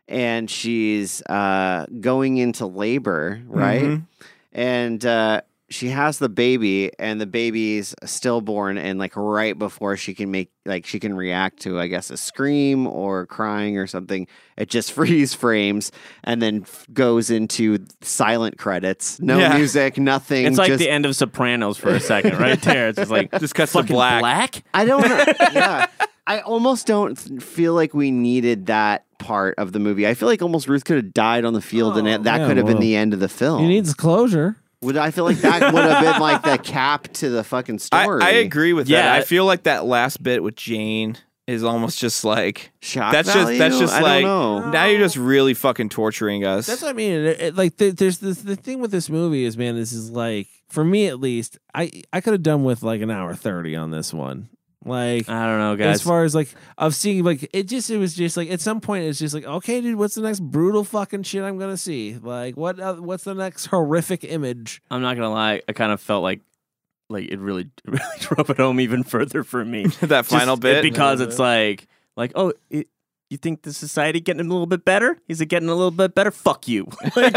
and 0.09 0.49
she's 0.51 1.21
uh, 1.23 1.85
going 2.01 2.39
into 2.39 2.65
labor, 2.67 3.41
right? 3.47 3.83
Mhm. 3.83 4.03
and 4.53 5.05
uh, 5.05 5.43
she 5.71 5.89
has 5.89 6.19
the 6.19 6.29
baby, 6.29 6.91
and 6.99 7.21
the 7.21 7.27
baby's 7.27 7.95
stillborn, 8.05 8.79
and 8.79 8.99
like 8.99 9.15
right 9.17 9.59
before 9.59 9.97
she 9.97 10.15
can 10.15 10.31
make 10.31 10.51
like 10.65 10.87
she 10.87 10.99
can 11.01 11.15
react 11.15 11.61
to, 11.61 11.79
I 11.79 11.87
guess, 11.87 12.11
a 12.11 12.17
scream 12.17 12.87
or 12.87 13.27
crying 13.27 13.77
or 13.79 13.87
something, 13.87 14.27
it 14.57 14.69
just 14.69 14.93
freeze 14.99 15.35
frames 15.35 15.93
and 16.25 16.41
then 16.43 16.63
f- 16.63 16.87
goes 16.93 17.31
into 17.31 17.79
silent 18.03 18.59
credits, 18.59 19.21
no 19.21 19.39
Yeah. 19.39 19.57
music, 19.57 19.99
nothing. 19.99 20.47
It's 20.47 20.59
like 20.59 20.69
just, 20.69 20.79
the 20.79 20.91
end 20.91 21.05
of 21.07 21.15
Sopranos 21.17 21.77
for 21.79 21.91
a 21.91 22.01
second, 22.01 22.39
right 22.39 22.61
there. 22.63 22.89
It's 22.89 22.97
just 22.99 23.11
like 23.11 23.31
Just 23.41 23.55
cuts 23.55 23.73
to 23.73 23.83
black. 23.83 24.21
black. 24.21 24.65
I 24.75 24.85
don't 24.85 25.03
yeah. 25.53 25.87
I 26.27 26.41
almost 26.41 26.87
don't 26.87 27.17
feel 27.43 27.73
like 27.75 27.95
we 27.95 28.11
needed 28.11 28.67
that 28.67 29.07
part 29.19 29.55
of 29.59 29.73
the 29.73 29.79
movie. 29.79 30.07
I 30.07 30.13
feel 30.15 30.29
like 30.29 30.43
almost 30.43 30.69
Ruth 30.69 30.85
could 30.85 30.97
have 30.97 31.15
died 31.15 31.45
on 31.47 31.55
the 31.55 31.63
field, 31.63 31.97
and 31.97 32.07
oh, 32.07 32.19
that 32.19 32.41
Oh, 32.41 32.43
yeah, 32.43 32.47
could 32.49 32.57
have 32.59 32.67
been 32.67 32.81
the 32.81 32.97
end 32.97 33.15
of 33.15 33.21
the 33.21 33.29
film. 33.31 33.63
he 33.63 33.69
needs 33.69 33.95
closure. 33.95 34.57
Would 34.83 34.97
I 34.97 35.11
feel 35.11 35.25
like 35.25 35.39
that 35.39 35.73
would 35.75 35.83
have 35.85 36.03
been 36.05 36.21
like 36.21 36.43
the 36.43 36.57
cap 36.59 37.09
to 37.15 37.29
the 37.31 37.43
fucking 37.43 37.81
story? 37.81 38.23
I 38.23 38.31
agree 38.31 38.73
with 38.73 38.87
that. 38.87 38.93
Yeah. 38.93 39.13
I 39.15 39.23
feel 39.23 39.45
like 39.45 39.65
that 39.65 39.85
last 39.85 40.23
bit 40.23 40.43
with 40.43 40.55
Jane 40.57 41.17
is 41.49 41.65
almost 41.65 41.99
just 41.99 42.25
like 42.25 42.71
Shock 42.81 43.11
that's 43.11 43.33
value? 43.33 43.47
just 43.47 43.59
that's 43.59 43.79
just 43.79 43.95
I 43.95 44.01
like 44.03 44.73
now 44.73 44.85
you're 44.85 45.01
just 45.01 45.17
really 45.17 45.55
fucking 45.55 45.89
torturing 45.89 46.45
us. 46.45 46.67
That's 46.67 46.83
what 46.83 46.91
I 46.91 46.93
mean. 46.93 47.13
It- 47.13 47.41
it- 47.41 47.55
like, 47.57 47.77
th- 47.77 47.95
there's 47.97 48.19
this 48.19 48.43
the 48.43 48.55
thing 48.55 48.81
with 48.81 48.91
this 48.91 49.09
movie 49.11 49.45
is, 49.45 49.57
man, 49.57 49.75
this 49.75 49.91
is 49.93 50.11
like 50.11 50.47
for 50.69 50.85
me 50.85 51.07
at 51.09 51.19
least. 51.19 51.59
I 51.75 52.03
I 52.13 52.21
could 52.21 52.35
have 52.35 52.43
done 52.43 52.65
with 52.65 52.83
like 52.83 53.01
an 53.01 53.11
hour 53.11 53.35
thirty 53.35 53.75
on 53.75 53.91
this 53.91 54.13
one. 54.15 54.49
Like, 54.85 55.29
I 55.29 55.47
don't 55.47 55.59
know, 55.59 55.77
guys. 55.77 55.97
as 55.97 56.03
far 56.03 56.23
as 56.23 56.35
like 56.35 56.55
of 56.79 56.95
seeing 56.95 57.25
like 57.25 57.51
it 57.53 57.65
just 57.65 57.91
it 57.91 57.99
was 57.99 58.15
just 58.15 58.37
like 58.37 58.49
at 58.51 58.61
some 58.61 58.81
point 58.81 59.05
it's 59.05 59.19
just 59.19 59.35
like 59.35 59.45
okay 59.45 59.81
dude 59.81 59.97
what's 59.97 60.15
the 60.15 60.23
next 60.23 60.39
brutal 60.41 60.85
fucking 60.85 61.25
shit 61.25 61.43
i'm 61.43 61.59
gonna 61.59 61.77
see 61.77 62.17
like 62.23 62.57
what 62.57 62.79
uh, 62.79 62.95
what's 62.95 63.25
the 63.25 63.35
next 63.35 63.67
horrific 63.67 64.23
image 64.23 64.81
I'm 64.91 65.03
not 65.03 65.17
gonna 65.17 65.33
lie. 65.33 65.63
I 65.69 65.73
kind 65.73 65.91
of 65.91 66.01
felt 66.01 66.23
like 66.23 66.41
like 67.11 67.29
it 67.29 67.41
really 67.41 67.71
really 67.87 68.05
drove 68.21 68.51
it 68.51 68.57
home 68.59 68.79
even 68.81 69.03
further 69.03 69.43
for 69.43 69.65
me. 69.65 69.87
that 70.03 70.27
final 70.27 70.57
Just- 70.57 70.63
bit. 70.63 70.83
because 70.83 71.21
it's 71.21 71.39
like 71.39 71.89
like 72.17 72.33
oh. 72.35 72.53
It, 72.71 72.89
you 73.31 73.37
think 73.37 73.61
the 73.61 73.75
society 73.75 74.21
getting 74.21 74.41
a 74.41 74.49
little 74.49 74.65
bit 74.67 74.87
better? 74.87 75.19
Is 75.29 75.43
it 75.43 75.47
getting 75.51 75.69
a 75.69 75.75
little 75.75 75.91
bit 75.91 76.15
better? 76.15 76.31
Fuck 76.31 76.67
you! 76.67 76.89
like, 77.15 77.35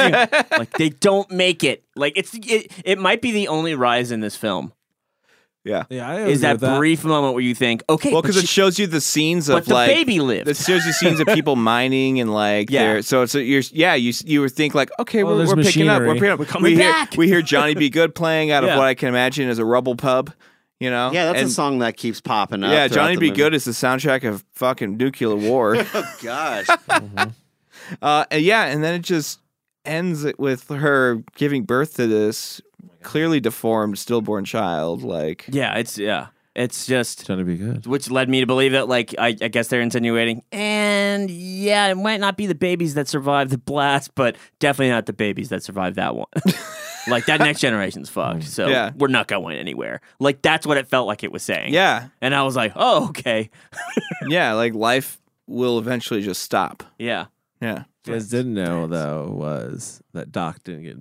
like, 0.52 0.72
they 0.78 0.88
don't 0.88 1.30
make 1.30 1.66
it. 1.66 1.84
Like 1.98 2.14
it's 2.16 2.34
it. 2.34 2.72
It 2.86 2.98
might 2.98 3.22
be 3.22 3.34
the 3.34 3.50
only 3.50 3.76
rise 3.76 4.10
in 4.10 4.22
this 4.22 4.38
film. 4.38 4.72
Yeah. 5.64 5.84
yeah 5.89 6.09
I 6.09 6.22
Is 6.22 6.41
that, 6.41 6.59
brief 6.59 7.03
moment 7.03 7.36
where 7.36 7.43
you 7.43 7.53
think, 7.53 7.84
okay, 7.88 8.12
Well, 8.12 8.22
because 8.24 8.38
it 8.38 8.47
shows 8.47 8.80
you 8.80 8.88
the 8.88 8.99
scenes 9.01 9.47
but 9.47 9.57
of 9.59 9.66
the 9.66 9.74
like 9.76 9.89
baby 9.89 10.20
lived. 10.20 10.47
It 10.47 10.57
shows 10.57 10.86
you 10.86 10.91
scenes 10.91 11.20
of 11.20 11.28
people 11.34 11.55
mining 11.55 12.20
and 12.20 12.34
like 12.34 12.70
Yeah. 12.72 12.95
yeah. 12.95 13.01
So 13.01 13.22
it's 13.22 13.36
you're 13.36 13.62
yeah 13.72 13.93
you 13.93 14.12
you 14.26 14.41
would 14.41 14.53
think 14.53 14.74
like 14.74 14.89
okay 14.99 15.22
Oh, 15.24 15.28
we're, 15.28 15.38
there's 15.38 15.55
we're 15.55 15.64
picking 15.64 15.88
up 15.88 15.99
we're 16.01 16.07
machinery. 16.07 16.20
picking 16.20 16.30
up 16.32 16.39
We're 16.39 16.45
coming 16.45 16.72
we 16.72 16.78
hear, 16.82 16.91
back. 16.91 17.16
we 17.16 17.28
hear 17.28 17.41
Johnny 17.43 17.76
B. 17.76 17.89
Goode 17.89 18.16
playing 18.16 18.49
out 18.51 18.64
of 18.64 18.70
what 18.70 18.86
I 18.88 18.95
can 18.95 19.07
imagine 19.09 19.49
is 19.49 19.59
a 19.59 19.66
rubble 19.66 19.95
pub. 19.95 20.34
You 20.80 20.89
know 20.89 21.12
Yeah, 21.14 21.26
that's 21.26 21.39
And- 21.41 21.49
a 21.49 21.51
song 21.53 21.78
that 21.80 21.95
keeps 21.95 22.20
popping 22.22 22.64
up. 22.64 22.72
Yeah, 22.72 22.88
Johnny 22.88 23.14
the 23.14 23.20
Be 23.22 23.28
movie. 23.30 23.38
Good 23.38 23.53
is 23.53 23.66
the 23.66 23.72
soundtrack 23.72 24.28
of 24.28 24.43
fucking 24.53 24.97
nuclear 24.97 25.36
war. 25.36 25.76
Oh 25.93 26.16
gosh. 26.24 26.66
Uh, 28.01 28.26
and 28.32 28.41
yeah, 28.43 28.66
and 28.66 28.84
then 28.84 28.93
it 28.93 29.01
just 29.01 29.39
ends 29.86 30.26
with 30.38 30.70
her 30.70 31.24
giving 31.36 31.64
birth 31.64 31.95
to 31.95 32.07
this 32.07 32.62
clearly 33.04 33.39
deformed 33.39 33.97
stillborn 33.99 34.45
child. 34.45 35.04
Like, 35.04 35.45
yeah, 35.49 35.78
it's 35.78 35.97
yeah, 35.97 36.28
it's 36.56 36.86
just 36.86 37.26
trying 37.26 37.39
to 37.39 37.45
be 37.45 37.56
good 37.56 37.86
which 37.88 38.12
led 38.12 38.28
me 38.28 38.41
to 38.41 38.45
believe 38.45 38.74
that 38.74 38.88
like 38.89 39.16
I, 39.18 39.28
I 39.41 39.47
guess 39.47 39.70
they're 39.70 39.80
insinuating 39.82 40.43
and 40.52 41.32
yeah 41.32 41.88
it 41.88 41.95
might 41.95 42.20
not 42.20 42.36
be 42.36 42.45
the 42.45 42.56
babies 42.56 42.93
that 42.95 43.08
survived 43.08 43.52
the 43.52 43.58
blast 43.58 44.14
but 44.16 44.36
definitely 44.60 44.89
not 44.89 45.06
the 45.06 45.14
babies 45.14 45.47
that 45.47 45.64
survived 45.64 45.95
that 45.95 46.14
one 46.14 46.26
like 47.08 47.26
that 47.28 47.39
next 47.39 47.62
generation's 47.62 48.10
fucked 48.10 48.43
so 48.43 48.68
Yeah. 48.68 48.91
we're 48.97 49.08
not 49.08 49.30
going 49.30 49.58
anywhere 49.58 50.02
like 50.20 50.41
that's 50.41 50.68
what 50.68 50.78
it 50.78 50.88
felt 50.89 51.08
like 51.08 51.24
it 51.24 51.32
was 51.32 51.41
saying 51.41 51.74
yeah, 51.74 52.10
and 52.20 52.36
i 52.36 52.43
was 52.43 52.58
like 52.58 52.74
oh 52.76 53.08
okay 53.10 53.49
yeah, 54.28 54.52
like 54.52 54.74
life 54.74 55.22
will 55.47 55.80
eventually 55.80 56.22
just 56.22 56.41
stop. 56.41 56.84
yeah 56.99 57.28
Yeah. 57.62 57.84
you 58.06 58.12
guys 58.14 58.28
didn't 58.28 58.54
know 58.56 58.88
though 58.88 59.30
was 59.32 60.02
that 60.12 60.34
doc 60.34 60.64
didn't 60.66 60.84
get 60.84 60.97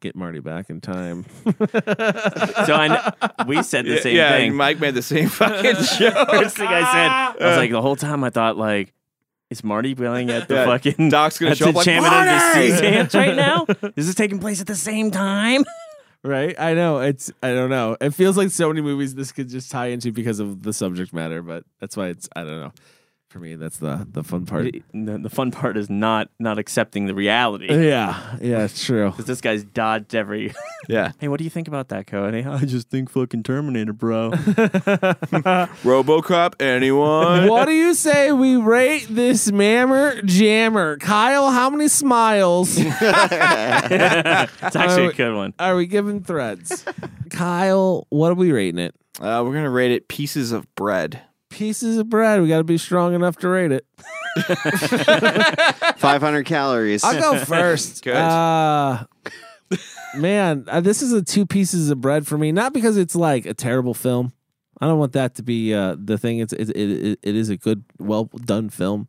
get 0.00 0.16
marty 0.16 0.40
back 0.40 0.70
in 0.70 0.80
time 0.80 1.24
so 1.44 2.74
I 2.74 2.88
kn- 2.88 3.46
we 3.46 3.62
said 3.62 3.84
the 3.84 3.98
same 3.98 4.16
yeah, 4.16 4.30
thing 4.36 4.54
Mike 4.54 4.80
made 4.80 4.94
the 4.94 5.02
same 5.02 5.28
fucking 5.40 5.76
show. 5.84 6.10
first 6.26 6.56
thing 6.56 6.66
i 6.68 6.80
said 6.92 7.42
i 7.44 7.48
was 7.48 7.56
like 7.56 7.70
the 7.70 7.82
whole 7.82 7.96
time 7.96 8.24
i 8.24 8.30
thought 8.30 8.56
like 8.56 8.92
is 9.50 9.64
Marty 9.64 9.96
yelling 9.98 10.30
at 10.30 10.46
the 10.48 10.54
Yeah, 10.54 10.64
fucking 10.66 11.08
Doc's 11.10 11.38
gonna 11.38 11.54
show 11.56 11.64
the 11.64 11.70
up 11.70 11.76
like, 11.76 11.86
enchantment 11.88 12.14
of 12.14 12.24
the 12.24 12.68
"Marty!" 12.70 12.80
dance 12.80 13.14
right 13.16 13.34
now? 13.34 13.66
Is 13.96 14.06
this 14.06 14.14
taking 14.14 14.38
place 14.38 14.60
at 14.60 14.66
the 14.68 14.76
same 14.76 15.10
time? 15.10 15.64
right 16.22 16.54
i 16.60 16.74
know 16.74 16.98
it's 16.98 17.32
i 17.42 17.48
don't 17.54 17.70
know 17.70 17.96
it 18.00 18.10
feels 18.12 18.36
like 18.36 18.50
so 18.50 18.68
many 18.68 18.82
movies 18.82 19.14
this 19.14 19.32
could 19.32 19.48
just 19.48 19.70
tie 19.70 19.86
into 19.86 20.12
because 20.12 20.38
of 20.38 20.62
the 20.62 20.70
subject 20.72 21.14
matter 21.14 21.42
but 21.42 21.64
that's 21.80 21.96
why 21.96 22.08
it's 22.08 22.28
i 22.36 22.44
don't 22.44 22.60
know 22.60 22.72
for 23.30 23.38
me 23.38 23.54
that's 23.54 23.78
the 23.78 24.06
the 24.10 24.24
fun 24.24 24.44
part 24.44 24.64
The, 24.92 25.18
the 25.18 25.30
fun 25.30 25.52
part 25.52 25.76
is 25.76 25.88
not 25.88 26.28
not 26.40 26.58
accepting 26.58 27.06
the 27.06 27.14
reality. 27.14 27.68
yeah 27.72 28.36
yeah 28.42 28.64
it's 28.64 28.84
true 28.84 29.10
Because 29.10 29.26
this 29.26 29.40
guy's 29.40 29.62
dodged 29.64 30.14
every. 30.14 30.52
Yeah. 30.88 31.12
hey, 31.20 31.28
what 31.28 31.36
do 31.38 31.44
you 31.44 31.50
think 31.50 31.68
about 31.68 31.88
that, 31.90 32.06
Cody? 32.08 32.42
I 32.46 32.64
just 32.64 32.88
think 32.90 33.10
fucking 33.10 33.42
Terminator, 33.44 33.92
bro. 33.92 34.30
RoboCop, 35.84 36.54
anyone? 36.60 37.46
what 37.48 37.66
do 37.66 37.72
you 37.72 37.94
say 37.94 38.32
we 38.32 38.56
rate 38.56 39.06
this 39.10 39.52
mammer 39.52 40.20
jammer 40.22 40.96
kyle 40.96 41.50
how 41.50 41.70
many 41.70 41.86
smiles 41.86 42.76
it's 42.78 42.90
actually 44.76 45.06
a 45.06 45.12
good 45.12 45.34
one. 45.36 45.54
are 45.58 45.76
we 45.76 45.86
giving 45.86 46.22
threads 46.22 46.84
kyle 47.30 48.06
what 48.10 48.32
are 48.32 48.34
we 48.36 48.50
rating 48.52 48.78
it 48.80 48.94
Uh, 49.20 49.42
we're 49.44 49.52
gonna 49.54 49.70
rate 49.70 49.92
it 49.92 50.08
pieces 50.08 50.50
of 50.50 50.72
bread. 50.74 51.20
Pieces 51.50 51.98
of 51.98 52.08
bread 52.08 52.40
we 52.40 52.48
got 52.48 52.58
to 52.58 52.64
be 52.64 52.78
strong 52.78 53.14
enough 53.14 53.36
to 53.36 53.48
rate 53.48 53.72
it 53.72 53.84
500 55.96 56.46
calories. 56.46 57.04
I'll 57.04 57.20
go 57.20 57.38
first. 57.44 58.04
Good. 58.04 58.16
Uh, 58.16 59.04
man, 60.16 60.64
uh, 60.68 60.80
this 60.80 61.02
is 61.02 61.12
a 61.12 61.22
two 61.22 61.46
pieces 61.46 61.90
of 61.90 62.00
bread 62.00 62.26
for 62.26 62.38
me. 62.38 62.52
Not 62.52 62.72
because 62.72 62.96
it's 62.96 63.14
like 63.16 63.46
a 63.46 63.54
terrible 63.54 63.94
film. 63.94 64.32
I 64.80 64.86
don't 64.86 64.98
want 64.98 65.12
that 65.12 65.34
to 65.36 65.42
be 65.42 65.74
uh, 65.74 65.96
the 65.98 66.16
thing. 66.16 66.38
It's 66.38 66.52
it, 66.52 66.70
it, 66.70 67.18
it 67.22 67.34
is 67.34 67.50
a 67.50 67.56
good, 67.56 67.84
well 67.98 68.24
done 68.24 68.70
film. 68.70 69.08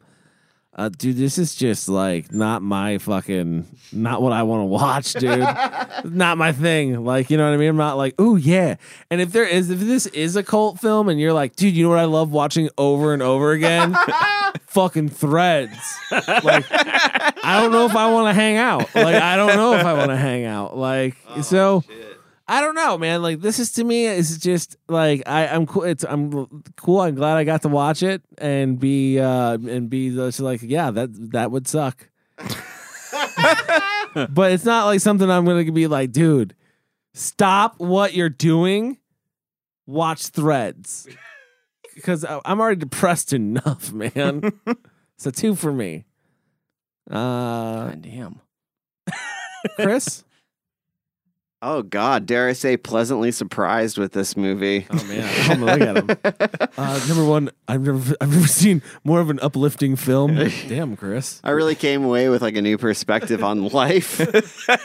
Uh, 0.73 0.87
dude, 0.87 1.17
this 1.17 1.37
is 1.37 1.53
just 1.53 1.89
like 1.89 2.31
not 2.31 2.61
my 2.61 2.97
fucking, 2.97 3.67
not 3.91 4.21
what 4.21 4.31
I 4.31 4.43
want 4.43 4.61
to 4.61 4.65
watch, 4.65 5.11
dude. 5.13 5.39
not 6.05 6.37
my 6.37 6.53
thing. 6.53 7.03
Like, 7.03 7.29
you 7.29 7.35
know 7.35 7.45
what 7.45 7.53
I 7.53 7.57
mean? 7.57 7.69
I'm 7.69 7.77
not 7.77 7.97
like, 7.97 8.15
oh 8.17 8.37
yeah. 8.37 8.75
And 9.09 9.19
if 9.19 9.33
there 9.33 9.45
is, 9.45 9.69
if 9.69 9.79
this 9.79 10.05
is 10.07 10.37
a 10.37 10.43
cult 10.43 10.79
film, 10.79 11.09
and 11.09 11.19
you're 11.19 11.33
like, 11.33 11.57
dude, 11.57 11.75
you 11.75 11.83
know 11.83 11.89
what 11.89 11.99
I 11.99 12.05
love 12.05 12.31
watching 12.31 12.69
over 12.77 13.13
and 13.13 13.21
over 13.21 13.51
again? 13.51 13.97
fucking 14.67 15.09
threads. 15.09 15.77
Like, 16.09 16.65
I 16.69 17.59
don't 17.61 17.73
know 17.73 17.85
if 17.85 17.95
I 17.95 18.09
want 18.09 18.29
to 18.29 18.33
hang 18.33 18.55
out. 18.55 18.95
Like, 18.95 19.15
I 19.15 19.35
don't 19.35 19.57
know 19.57 19.73
if 19.73 19.85
I 19.85 19.93
want 19.93 20.11
to 20.11 20.17
hang 20.17 20.45
out. 20.45 20.77
Like, 20.77 21.17
so. 21.41 21.83
I 22.51 22.59
don't 22.59 22.75
know, 22.75 22.97
man. 22.97 23.21
Like 23.21 23.39
this 23.39 23.59
is 23.59 23.71
to 23.73 23.83
me 23.85 24.07
is 24.07 24.37
just 24.37 24.75
like 24.89 25.23
I, 25.25 25.47
I'm 25.47 25.65
cool. 25.65 25.83
It's 25.83 26.03
I'm 26.03 26.63
cool. 26.75 26.99
I'm 26.99 27.15
glad 27.15 27.37
I 27.37 27.45
got 27.45 27.61
to 27.61 27.69
watch 27.69 28.03
it 28.03 28.21
and 28.37 28.77
be 28.77 29.21
uh 29.21 29.53
and 29.53 29.89
be 29.89 30.09
just 30.09 30.41
like 30.41 30.61
yeah 30.61 30.91
that 30.91 31.31
that 31.31 31.49
would 31.49 31.65
suck. 31.65 32.09
but 32.37 32.51
it's 34.51 34.65
not 34.65 34.87
like 34.87 34.99
something 34.99 35.31
I'm 35.31 35.45
going 35.45 35.65
to 35.65 35.71
be 35.71 35.87
like, 35.87 36.11
dude, 36.11 36.53
stop 37.13 37.79
what 37.79 38.15
you're 38.15 38.27
doing. 38.27 38.97
Watch 39.85 40.27
threads. 40.27 41.07
Because 41.95 42.25
I'm 42.25 42.59
already 42.59 42.81
depressed 42.81 43.31
enough, 43.31 43.93
man. 43.93 44.51
it's 45.15 45.25
a 45.25 45.31
two 45.31 45.55
for 45.55 45.71
me. 45.71 46.03
Uh, 47.09 47.91
God 47.91 48.01
damn. 48.01 48.41
Chris? 49.75 50.25
Oh 51.63 51.83
God, 51.83 52.25
dare 52.25 52.47
I 52.47 52.53
say, 52.53 52.75
pleasantly 52.75 53.31
surprised 53.31 53.99
with 53.99 54.13
this 54.13 54.35
movie. 54.35 54.87
Oh 54.89 55.03
man, 55.03 55.51
I'm 55.51 55.63
look 55.63 55.81
at 55.81 55.97
him. 55.97 56.57
Uh, 56.77 56.99
number 57.07 57.25
one, 57.25 57.51
I've 57.67 57.81
never, 57.81 58.15
I've 58.21 58.31
never 58.31 58.47
seen 58.47 58.81
more 59.03 59.19
of 59.19 59.29
an 59.29 59.39
uplifting 59.41 59.95
film. 59.95 60.35
Damn, 60.67 60.95
Chris. 60.95 61.39
I 61.43 61.51
really 61.51 61.75
came 61.75 62.03
away 62.03 62.29
with 62.29 62.41
like 62.41 62.55
a 62.55 62.61
new 62.61 62.77
perspective 62.77 63.43
on 63.43 63.67
life. 63.67 64.19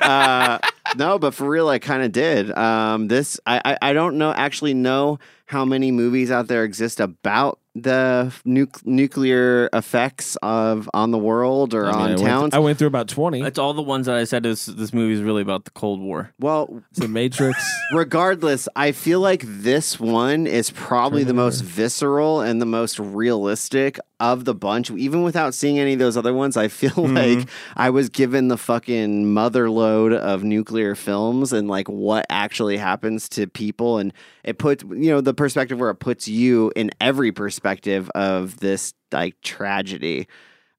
uh, 0.03 0.59
no, 0.97 1.19
but 1.19 1.33
for 1.33 1.49
real, 1.49 1.69
I 1.69 1.79
kind 1.79 2.03
of 2.03 2.13
did. 2.13 2.51
Um, 2.51 3.09
this, 3.09 3.41
I, 3.47 3.61
I, 3.65 3.91
I 3.91 3.93
don't 3.93 4.19
know, 4.19 4.33
actually 4.33 4.75
know 4.75 5.19
how 5.47 5.65
many 5.65 5.93
movies 5.93 6.31
out 6.31 6.49
there 6.49 6.65
exist 6.65 6.99
about 7.01 7.61
the 7.83 8.33
nu- 8.45 8.67
nuclear 8.85 9.69
effects 9.73 10.37
of 10.43 10.89
on 10.95 11.11
the 11.11 11.19
world 11.19 11.75
or 11.75 11.87
I 11.87 11.91
mean, 11.91 11.97
I 11.97 12.03
on 12.03 12.09
went- 12.09 12.21
towns. 12.21 12.55
I 12.55 12.59
went 12.59 12.79
through 12.79 12.89
about 12.89 13.09
twenty. 13.09 13.43
It's 13.43 13.59
all 13.59 13.75
the 13.75 13.83
ones 13.83 14.07
that 14.07 14.17
I 14.17 14.25
said 14.25 14.43
this 14.43 14.67
this 14.67 14.95
movie 14.95 15.15
is 15.15 15.23
really 15.23 15.43
about 15.43 15.65
the 15.65 15.71
Cold 15.73 16.01
War. 16.01 16.33
well, 16.41 16.83
It's 16.91 17.01
the 17.01 17.09
Matrix. 17.09 17.63
regardless, 17.93 18.69
I 18.75 18.93
feel 18.93 19.21
like 19.21 19.43
this 19.45 20.01
one 20.01 20.47
is 20.47 20.71
probably 20.71 21.25
the 21.25 21.35
most 21.35 21.61
visceral 21.61 22.41
and 22.41 22.61
the 22.61 22.67
most 22.67 22.99
realistic 22.99 23.99
of 24.19 24.47
the 24.47 24.55
bunch. 24.55 24.91
Even 24.91 25.23
without 25.23 25.55
seeing 25.55 25.79
any 25.79 25.93
of 25.93 25.99
those 25.99 26.17
other 26.17 26.33
ones, 26.33 26.57
I 26.57 26.69
feel 26.69 26.91
mm-hmm. 26.91 27.39
like 27.39 27.49
I 27.77 27.91
was 27.91 28.09
given 28.09 28.49
the 28.49 28.57
fucking 28.57 29.33
mother 29.33 29.69
load 29.69 30.15
of 30.15 30.43
nuclear 30.43 30.95
films 30.95 31.53
and 31.53 31.69
like 31.69 31.89
what 31.89 32.25
actually 32.31 32.79
happens 32.79 33.29
to 33.31 33.47
people. 33.47 33.99
And 33.99 34.15
it 34.43 34.59
puts, 34.59 34.83
you 34.85 35.11
know, 35.11 35.21
the 35.21 35.35
perspective 35.35 35.79
where 35.79 35.91
it 35.91 35.97
puts 35.97 36.27
you 36.27 36.73
in 36.75 36.91
every 37.01 37.33
perspective 37.33 37.66
of 38.15 38.59
this 38.59 38.95
like 39.13 39.41
tragedy. 39.41 40.29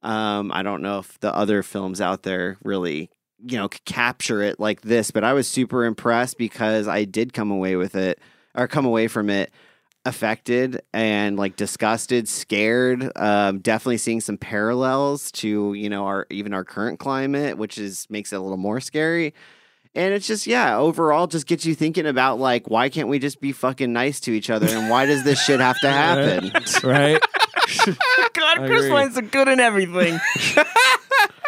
Um, 0.02 0.52
I 0.52 0.64
don't 0.64 0.82
know 0.82 1.00
if 1.00 1.20
the 1.20 1.36
other 1.36 1.64
films 1.64 2.02
out 2.02 2.24
there 2.24 2.58
really, 2.64 3.10
you 3.46 3.58
know, 3.58 3.70
capture 3.86 4.42
it 4.42 4.60
like 4.60 4.82
this, 4.82 5.12
but 5.12 5.24
I 5.24 5.34
was 5.34 5.48
super 5.48 5.86
impressed 5.86 6.38
because 6.38 6.88
I 6.88 7.04
did 7.04 7.34
come 7.34 7.52
away 7.52 7.76
with 7.76 7.96
it 7.96 8.20
or 8.56 8.68
come 8.68 8.86
away 8.86 9.08
from 9.08 9.30
it 9.30 9.52
affected 10.06 10.82
and 10.94 11.38
like 11.38 11.58
disgusted, 11.58 12.30
scared. 12.30 13.12
Um, 13.16 13.60
definitely 13.60 13.98
seeing 13.98 14.22
some 14.22 14.38
parallels 14.38 15.32
to 15.34 15.74
you 15.74 15.90
know 15.90 16.06
our 16.06 16.26
even 16.30 16.54
our 16.54 16.64
current 16.64 17.00
climate, 17.00 17.58
which 17.58 17.78
is 17.78 18.08
makes 18.10 18.32
it 18.32 18.38
a 18.38 18.40
little 18.40 18.58
more 18.58 18.80
scary. 18.80 19.34
And 19.98 20.14
it's 20.14 20.28
just 20.28 20.46
yeah, 20.46 20.78
overall, 20.78 21.26
just 21.26 21.48
gets 21.48 21.66
you 21.66 21.74
thinking 21.74 22.06
about 22.06 22.38
like 22.40 22.70
why 22.70 22.90
can't 22.90 23.08
we 23.10 23.18
just 23.18 23.42
be 23.42 23.52
fucking 23.52 23.92
nice 23.92 24.20
to 24.22 24.32
each 24.32 24.52
other, 24.52 24.68
and 24.68 24.92
why 24.92 25.08
does 25.08 25.24
this 25.24 25.44
shit 25.44 25.60
have 25.60 25.80
to 25.80 25.90
happen? 25.92 26.52
right? 26.84 27.20
God, 28.34 28.60
I 28.60 28.68
Chris 28.68 28.80
agree. 28.86 28.90
finds 28.90 29.16
the 29.16 29.22
good 29.22 29.48
in 29.48 29.60
everything. 29.60 30.20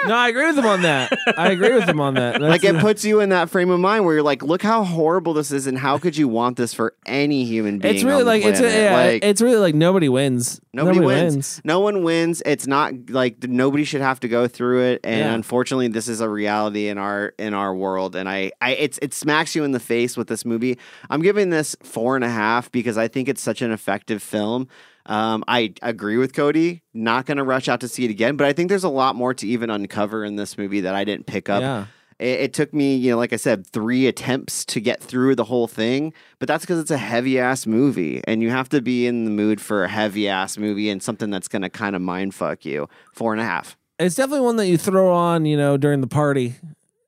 No, 0.07 0.15
I 0.15 0.30
agree 0.30 0.47
with 0.47 0.57
him 0.57 0.65
on 0.65 0.84
that. 0.84 1.11
I 1.38 1.51
agree 1.51 1.74
with 1.74 1.84
him 1.84 1.99
on 1.99 2.13
that. 2.13 2.41
like 2.41 2.61
That's- 2.61 2.80
it 2.82 2.82
puts 2.82 3.03
you 3.03 3.20
in 3.20 3.30
that 3.30 3.49
frame 3.49 3.70
of 3.70 3.82
mind 3.82 4.05
where 4.05 4.13
you're 4.15 4.24
like, 4.24 4.41
look 4.41 4.61
how 4.61 4.86
horrible 4.86 5.34
this 5.34 5.51
is, 5.51 5.67
and 5.67 5.78
how 5.78 5.97
could 5.97 6.15
you 6.15 6.30
want 6.30 6.55
this 6.55 6.74
for 6.74 6.95
any 7.05 7.43
human 7.43 7.80
being? 7.80 7.95
it's 7.95 8.03
really 8.05 8.22
on 8.22 8.26
the 8.26 8.32
like 8.32 8.45
it's 8.45 8.59
a, 8.61 8.84
yeah, 8.84 8.95
Like, 8.95 9.26
it's 9.26 9.41
really 9.41 9.57
like 9.57 9.76
nobody 9.76 10.07
wins. 10.07 10.61
Nobody, 10.72 11.01
wins. 11.01 11.59
No 11.65 11.82
one 11.82 12.03
wins. 12.03 12.41
It's 12.45 12.65
not 12.65 12.93
like 13.09 13.43
nobody 13.43 13.84
should 13.84 13.99
have 13.99 14.22
to 14.22 14.30
go 14.30 14.47
through 14.47 14.84
it. 14.84 15.01
And 15.03 15.20
Yeah. 15.20 15.34
unfortunately, 15.34 15.89
this 15.89 16.07
is 16.07 16.22
a 16.22 16.30
reality 16.30 16.88
in 16.88 16.97
our 16.97 17.34
in 17.38 17.53
our 17.53 17.76
world. 17.76 18.15
And 18.15 18.30
I, 18.30 18.53
I, 18.61 18.76
it's 18.76 18.99
it 19.01 19.13
smacks 19.13 19.53
you 19.53 19.65
in 19.65 19.74
the 19.74 19.82
face 19.82 20.15
with 20.15 20.30
this 20.30 20.45
movie. 20.45 20.78
I'm 21.09 21.22
giving 21.22 21.49
this 21.49 21.76
four 21.84 22.15
and 22.15 22.24
a 22.24 22.30
half 22.30 22.72
because 22.72 22.97
I 22.97 23.09
think 23.09 23.28
it's 23.28 23.41
such 23.41 23.61
an 23.61 23.72
effective 23.72 24.24
film. 24.24 24.70
Um, 25.10 25.43
I 25.47 25.74
agree 25.82 26.18
with 26.18 26.34
Cody. 26.34 26.84
Not 26.93 27.26
going 27.26 27.38
to 27.38 27.43
rush 27.43 27.68
out 27.68 27.82
to 27.82 27.88
see 27.88 28.05
it 28.05 28.12
again, 28.12 28.38
but 28.38 28.45
I 28.45 28.53
think 28.53 28.70
there's 28.70 28.84
a 28.84 28.89
lot 28.89 29.16
more 29.16 29.34
to 29.34 29.47
even 29.47 29.72
uncover 29.72 30.24
in 30.24 30.36
this 30.36 30.55
movie 30.57 30.82
that 30.82 30.93
I 30.93 31.03
didn't 31.03 31.26
pick 31.26 31.49
up. 31.49 31.62
Yeah. 31.62 31.88
It, 32.20 32.39
it 32.41 32.53
took 32.53 32.74
me, 32.76 32.95
you 32.95 33.12
know, 33.12 33.18
like 33.18 33.34
I 33.34 33.38
said, 33.38 33.66
three 33.66 34.05
attempts 34.05 34.64
to 34.66 34.80
get 34.80 35.01
through 35.01 35.34
the 35.36 35.45
whole 35.45 35.68
thing, 35.68 36.14
but 36.38 36.47
that's 36.47 36.64
because 36.64 36.80
it's 36.80 36.91
a 36.91 36.97
heavy 36.97 37.39
ass 37.39 37.66
movie, 37.66 38.22
and 38.26 38.43
you 38.43 38.51
have 38.51 38.70
to 38.70 38.82
be 38.82 39.07
in 39.07 39.26
the 39.26 39.32
mood 39.32 39.60
for 39.60 39.84
a 39.84 39.89
heavy 39.89 40.30
ass 40.30 40.57
movie 40.57 40.91
and 40.91 41.01
something 41.01 41.32
that's 41.32 41.47
going 41.47 41.64
to 41.64 41.70
kind 41.70 41.95
of 41.95 42.03
mind 42.03 42.36
fuck 42.36 42.64
you. 42.64 42.88
Four 43.12 43.34
and 43.34 43.41
a 43.41 43.45
half. 43.45 43.78
It's 43.97 44.16
definitely 44.16 44.45
one 44.45 44.57
that 44.57 44.68
you 44.68 44.78
throw 44.78 45.12
on, 45.12 45.45
you 45.45 45.57
know, 45.57 45.76
during 45.76 46.01
the 46.01 46.07
party, 46.07 46.55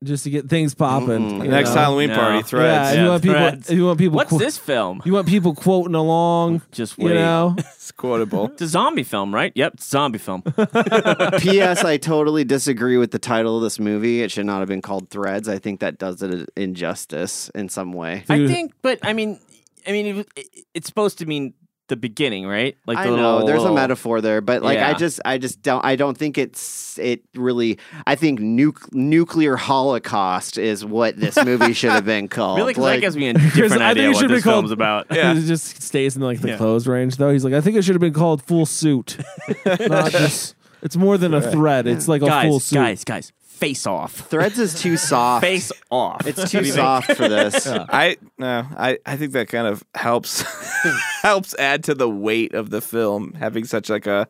just 0.03 0.23
to 0.23 0.29
get 0.29 0.49
things 0.49 0.73
popping. 0.73 1.07
Mm-hmm. 1.29 1.41
you 1.43 1.49
Next 1.49 1.69
know? 1.75 1.81
Halloween 1.81 2.09
No. 2.09 2.15
party, 2.15 2.37
Yeah, 2.37 2.41
threads. 2.43 2.91
if 2.91 2.97
you 2.99 3.07
want 3.07 3.21
people. 3.23 3.35
Threads. 3.37 3.69
If 3.69 3.77
you 3.77 3.85
want 3.85 3.99
people. 3.99 4.15
What's 4.15 4.29
qu- 4.31 4.39
this 4.39 4.57
film? 4.57 5.01
You 5.05 5.13
want 5.13 5.27
people 5.27 5.53
quoting 5.53 5.95
along. 5.95 6.61
Just 6.71 6.97
You 6.97 7.05
wait. 7.05 7.13
know. 7.15 7.55
It's 7.81 7.91
quotable. 7.91 8.45
It's 8.45 8.61
a 8.61 8.67
zombie 8.67 9.03
film, 9.03 9.33
right? 9.33 9.51
Yep, 9.55 9.73
it's 9.75 9.85
a 9.87 9.89
zombie 9.89 10.19
film. 10.19 10.41
P.S. 11.39 11.83
I 11.83 11.97
totally 11.97 12.43
disagree 12.43 12.97
with 12.97 13.11
the 13.11 13.19
title 13.19 13.57
of 13.57 13.63
this 13.63 13.79
movie. 13.79 14.21
It 14.21 14.31
should 14.31 14.45
not 14.45 14.59
have 14.59 14.67
been 14.67 14.81
called 14.83 15.09
Threads. 15.09 15.49
I 15.49 15.57
think 15.59 15.79
that 15.79 15.97
does 15.97 16.21
it 16.21 16.49
injustice 16.55 17.49
in 17.55 17.69
some 17.69 17.91
way. 17.93 18.23
I 18.29 18.45
think, 18.47 18.73
but 18.83 18.99
I 19.03 19.13
mean, 19.13 19.39
I 19.87 19.91
mean, 19.91 20.05
it, 20.19 20.27
it- 20.35 20.65
it's 20.73 20.87
supposed 20.87 21.17
to 21.19 21.25
mean 21.25 21.53
the 21.91 21.95
beginning, 21.95 22.47
right? 22.47 22.75
Like 22.87 22.97
I 22.97 23.03
the 23.07 23.15
know 23.15 23.33
little, 23.33 23.47
there's 23.47 23.63
a 23.63 23.71
metaphor 23.71 24.19
there, 24.21 24.41
but 24.41 24.63
like 24.63 24.79
I 24.79 24.93
just 24.93 25.19
I 25.23 25.37
just 25.37 25.61
don't 25.61 25.85
I 25.85 25.95
don't 25.95 26.17
think 26.17 26.37
it's 26.39 26.97
it 26.97 27.21
really 27.35 27.77
I 28.07 28.15
think 28.15 28.39
nuc- 28.39 28.91
nuclear 28.93 29.55
holocaust 29.57 30.57
is 30.57 30.83
what 30.83 31.17
this 31.19 31.35
movie 31.45 31.73
should 31.79 31.91
have 31.91 32.05
been 32.05 32.27
called. 32.27 32.57
Really, 32.57 32.71
because 32.71 32.81
Like- 32.83 32.95
that 32.97 33.01
gives 33.01 33.17
me 33.17 33.29
a 33.29 33.33
different 33.33 33.73
I 33.73 33.93
think 33.93 33.99
idea 33.99 34.03
it 34.05 34.07
what 34.09 34.17
should 34.17 34.27
be 34.29 34.33
this 34.35 34.43
called- 34.43 34.55
film's 34.63 34.71
about. 34.71 35.07
It 35.11 35.45
just 35.45 35.83
stays 35.83 36.15
in 36.15 36.21
like 36.21 36.41
the 36.41 36.49
Yeah. 36.49 36.57
clothes 36.57 36.87
range, 36.87 37.17
though. 37.17 37.31
He's 37.31 37.43
like, 37.43 37.53
I 37.53 37.61
think 37.61 37.77
it 37.77 37.83
should 37.83 37.95
have 37.95 38.01
been 38.01 38.13
called 38.13 38.41
full 38.43 38.65
suit, 38.65 39.17
not 39.65 40.11
just. 40.11 40.55
It's 40.81 40.95
more 40.97 41.17
than 41.17 41.33
a 41.35 41.41
thread. 41.51 41.85
It's 41.85 42.07
like 42.07 42.23
a 42.23 42.25
guys, 42.25 42.47
full 42.47 42.59
suit. 42.59 42.75
guys, 42.75 43.03
guys, 43.03 43.31
face 43.61 43.85
off. 43.87 44.13
Threads 44.13 44.59
is 44.59 44.73
too 44.81 44.97
soft. 45.11 45.45
Face 45.45 45.71
off. 45.89 46.25
It's 46.27 46.51
too 46.51 46.65
soft 46.65 47.13
for 47.13 47.29
this. 47.29 47.67
I 47.67 48.17
no, 48.37 48.65
I, 48.75 48.97
I 49.05 49.15
think 49.15 49.31
that 49.33 49.47
kind 49.47 49.67
of 49.67 49.83
helps 49.95 50.41
helps 51.21 51.55
add 51.55 51.83
to 51.85 51.93
the 51.95 52.09
weight 52.09 52.53
of 52.53 52.71
the 52.71 52.81
film 52.81 53.33
having 53.35 53.63
such 53.63 53.89
like 53.89 54.07
a 54.07 54.27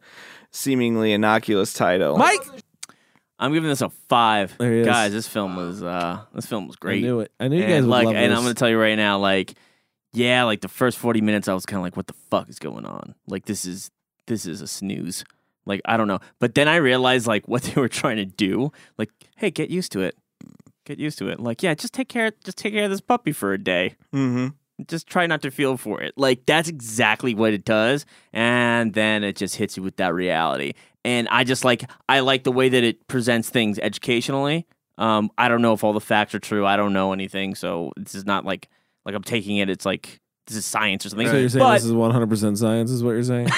seemingly 0.52 1.14
innocuous 1.14 1.74
title. 1.74 2.18
Mike. 2.18 2.46
I'm 3.40 3.54
giving 3.54 3.70
this 3.70 3.82
a 3.82 3.90
five. 3.90 4.56
There 4.60 4.72
he 4.72 4.80
is. 4.82 4.86
Guys, 4.86 5.12
this 5.14 5.28
film 5.28 5.56
was 5.56 5.82
uh 5.82 6.22
this 6.36 6.46
film 6.46 6.68
was 6.68 6.76
great. 6.76 6.98
I 7.04 7.08
knew 7.08 7.20
it. 7.22 7.32
I 7.40 7.48
knew 7.48 7.58
you 7.58 7.64
and 7.64 7.72
guys 7.72 7.82
would 7.82 7.90
like, 7.90 8.06
love 8.06 8.16
and 8.16 8.32
this. 8.32 8.38
I'm 8.38 8.44
gonna 8.44 8.54
tell 8.54 8.70
you 8.70 8.78
right 8.78 8.96
now, 8.96 9.18
like, 9.18 9.56
yeah, 10.14 10.44
like 10.44 10.62
the 10.62 10.68
first 10.68 11.00
40 11.00 11.22
minutes, 11.22 11.48
I 11.48 11.56
was 11.56 11.66
kind 11.66 11.80
of 11.80 11.84
like, 11.84 11.98
what 11.98 12.06
the 12.06 12.14
fuck 12.30 12.50
is 12.50 12.60
going 12.60 12.86
on? 12.86 13.16
Like, 13.26 13.46
this 13.46 13.66
is 13.66 13.90
this 14.28 14.46
is 14.46 14.62
a 14.62 14.68
snooze. 14.68 15.24
Like, 15.66 15.82
I 15.86 15.98
don't 15.98 16.08
know. 16.08 16.20
But 16.40 16.56
then 16.56 16.68
I 16.68 16.78
realized 16.78 17.28
like 17.28 17.48
what 17.48 17.64
they 17.64 17.80
were 17.80 17.90
trying 17.90 18.18
to 18.18 18.26
do. 18.26 18.72
Like, 18.98 19.10
hey, 19.38 19.52
get 19.52 19.70
used 19.70 19.92
to 19.94 20.02
it. 20.02 20.16
Get 20.86 21.00
used 21.00 21.20
to 21.20 21.28
it. 21.28 21.40
Like, 21.40 21.62
yeah, 21.62 21.74
just 21.74 21.94
take 21.94 22.10
care. 22.10 22.32
Just 22.44 22.58
take 22.58 22.74
care 22.74 22.86
of 22.86 22.92
this 22.92 23.02
puppy 23.02 23.32
for 23.32 23.54
a 23.54 23.58
day. 23.58 23.96
Mm-hmm. 24.14 24.48
Just 24.88 25.06
try 25.06 25.28
not 25.28 25.44
to 25.44 25.52
feel 25.52 25.78
for 25.78 26.02
it. 26.02 26.14
Like 26.18 26.48
that's 26.48 26.68
exactly 26.68 27.36
what 27.36 27.54
it 27.54 27.64
does, 27.64 28.04
and 28.34 28.96
then 28.96 29.24
it 29.24 29.36
just 29.36 29.56
hits 29.56 29.78
you 29.78 29.84
with 29.84 29.98
that 29.98 30.12
reality. 30.12 30.74
And 31.06 31.28
I 31.28 31.44
just 31.44 31.64
like 31.64 31.88
I 32.10 32.22
like 32.22 32.46
the 32.46 32.52
way 32.52 32.68
that 32.70 32.84
it 32.84 33.08
presents 33.08 33.50
things 33.50 33.78
educationally. 33.78 34.66
Um, 34.98 35.30
I 35.38 35.50
don't 35.50 35.62
know 35.62 35.74
if 35.74 35.84
all 35.84 35.94
the 35.94 36.02
facts 36.02 36.34
are 36.34 36.40
true. 36.40 36.66
I 36.66 36.78
don't 36.78 36.94
know 36.94 37.14
anything, 37.14 37.54
so 37.54 37.92
this 37.96 38.16
is 38.16 38.26
not 38.26 38.44
like 38.44 38.70
like 39.06 39.16
I'm 39.16 39.24
taking 39.24 39.58
it. 39.58 39.70
It's 39.70 39.86
like 39.86 40.21
this 40.48 40.58
is 40.58 40.66
science 40.66 41.06
or 41.06 41.10
something. 41.10 41.28
So 41.28 41.38
you're 41.38 41.50
saying 41.50 41.64
but 41.64 41.74
this 41.76 41.86
is 41.86 41.94
100 41.94 42.30
percent 42.30 42.58
science? 42.58 42.92
Is 42.92 43.04
what 43.04 43.12
you're 43.12 43.24
saying? 43.24 43.50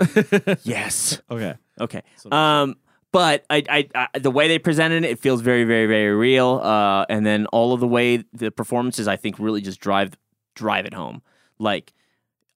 yes, 0.62 1.20
okay. 1.30 1.54
okay. 1.80 2.02
Um, 2.30 2.76
but 3.12 3.44
I, 3.48 3.62
I, 3.68 4.08
I, 4.12 4.18
the 4.18 4.30
way 4.30 4.48
they 4.48 4.58
presented 4.58 5.04
it, 5.04 5.10
it 5.12 5.18
feels 5.20 5.40
very, 5.40 5.62
very, 5.62 5.86
very 5.86 6.12
real. 6.12 6.60
Uh, 6.62 7.06
and 7.08 7.24
then 7.24 7.46
all 7.46 7.72
of 7.72 7.78
the 7.78 7.86
way 7.86 8.24
the 8.32 8.50
performances, 8.50 9.06
I 9.06 9.16
think, 9.16 9.38
really 9.38 9.60
just 9.60 9.78
drive 9.80 10.16
drive 10.54 10.84
it 10.84 10.94
home. 10.94 11.22
Like 11.58 11.92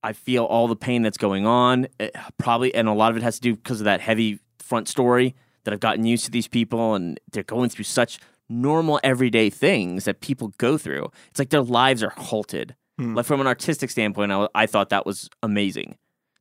I 0.02 0.12
feel 0.12 0.44
all 0.44 0.68
the 0.68 0.76
pain 0.76 1.02
that's 1.02 1.18
going 1.18 1.46
on, 1.46 1.86
eh, 2.00 2.10
probably, 2.38 2.74
and 2.74 2.88
a 2.88 2.92
lot 2.92 3.10
of 3.10 3.16
it 3.16 3.22
has 3.22 3.36
to 3.36 3.40
do 3.40 3.54
because 3.54 3.80
of 3.80 3.84
that 3.84 4.00
heavy 4.00 4.40
front 4.58 4.88
story 4.88 5.34
that 5.64 5.74
I've 5.74 5.80
gotten 5.80 6.04
used 6.04 6.24
to 6.24 6.30
these 6.30 6.48
people, 6.48 6.94
and 6.94 7.20
they're 7.30 7.42
going 7.42 7.70
through 7.70 7.84
such 7.84 8.18
normal 8.48 8.98
everyday 9.04 9.50
things 9.50 10.06
that 10.06 10.20
people 10.20 10.52
go 10.58 10.78
through. 10.78 11.10
It's 11.30 11.38
like 11.38 11.50
their 11.50 11.62
lives 11.62 12.02
are 12.02 12.10
halted. 12.16 12.74
Like 12.98 13.26
from 13.26 13.40
an 13.40 13.46
artistic 13.46 13.90
standpoint, 13.90 14.32
I, 14.32 14.48
I 14.54 14.66
thought 14.66 14.90
that 14.90 15.06
was 15.06 15.30
amazing. 15.42 15.96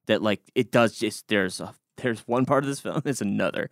That 0.07 0.21
like 0.21 0.41
it 0.55 0.71
does 0.71 0.97
just 0.97 1.27
there's 1.27 1.59
a 1.59 1.73
there's 1.97 2.21
one 2.27 2.45
part 2.45 2.63
of 2.63 2.69
this 2.69 2.79
film, 2.79 3.01
there's 3.03 3.21
another, 3.21 3.69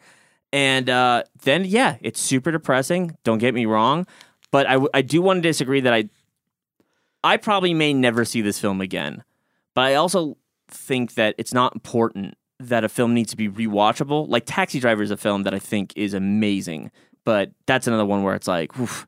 and 0.54 0.90
uh, 0.90 1.24
then 1.44 1.66
yeah, 1.66 1.98
it's 2.02 2.20
super 2.22 2.52
depressing. 2.52 3.18
Don't 3.24 3.40
get 3.40 3.54
me 3.54 3.66
wrong, 3.66 4.06
but 4.52 4.70
I 4.70 4.80
I 4.94 5.02
do 5.02 5.22
want 5.22 5.38
to 5.38 5.50
disagree 5.50 5.82
that 5.82 5.94
I 5.94 6.10
I 7.24 7.38
probably 7.38 7.74
may 7.74 7.94
never 7.94 8.24
see 8.24 8.42
this 8.42 8.60
film 8.60 8.82
again. 8.82 9.24
But 9.74 9.86
I 9.86 9.96
also 9.96 10.38
think 10.70 11.16
that 11.16 11.36
it's 11.38 11.54
not 11.54 11.74
important 11.74 12.36
that 12.60 12.84
a 12.84 12.90
film 12.90 13.14
needs 13.14 13.32
to 13.32 13.38
be 13.38 13.50
rewatchable. 13.50 14.30
Like 14.30 14.44
Taxi 14.46 14.80
Driver 14.80 15.04
is 15.04 15.12
a 15.12 15.18
film 15.18 15.44
that 15.44 15.54
I 15.54 15.60
think 15.60 15.92
is 15.96 16.14
amazing, 16.14 16.92
but 17.26 17.52
that's 17.66 17.88
another 17.88 18.06
one 18.06 18.24
where 18.24 18.36
it's 18.36 18.48
like, 18.48 18.80
oof, 18.80 19.08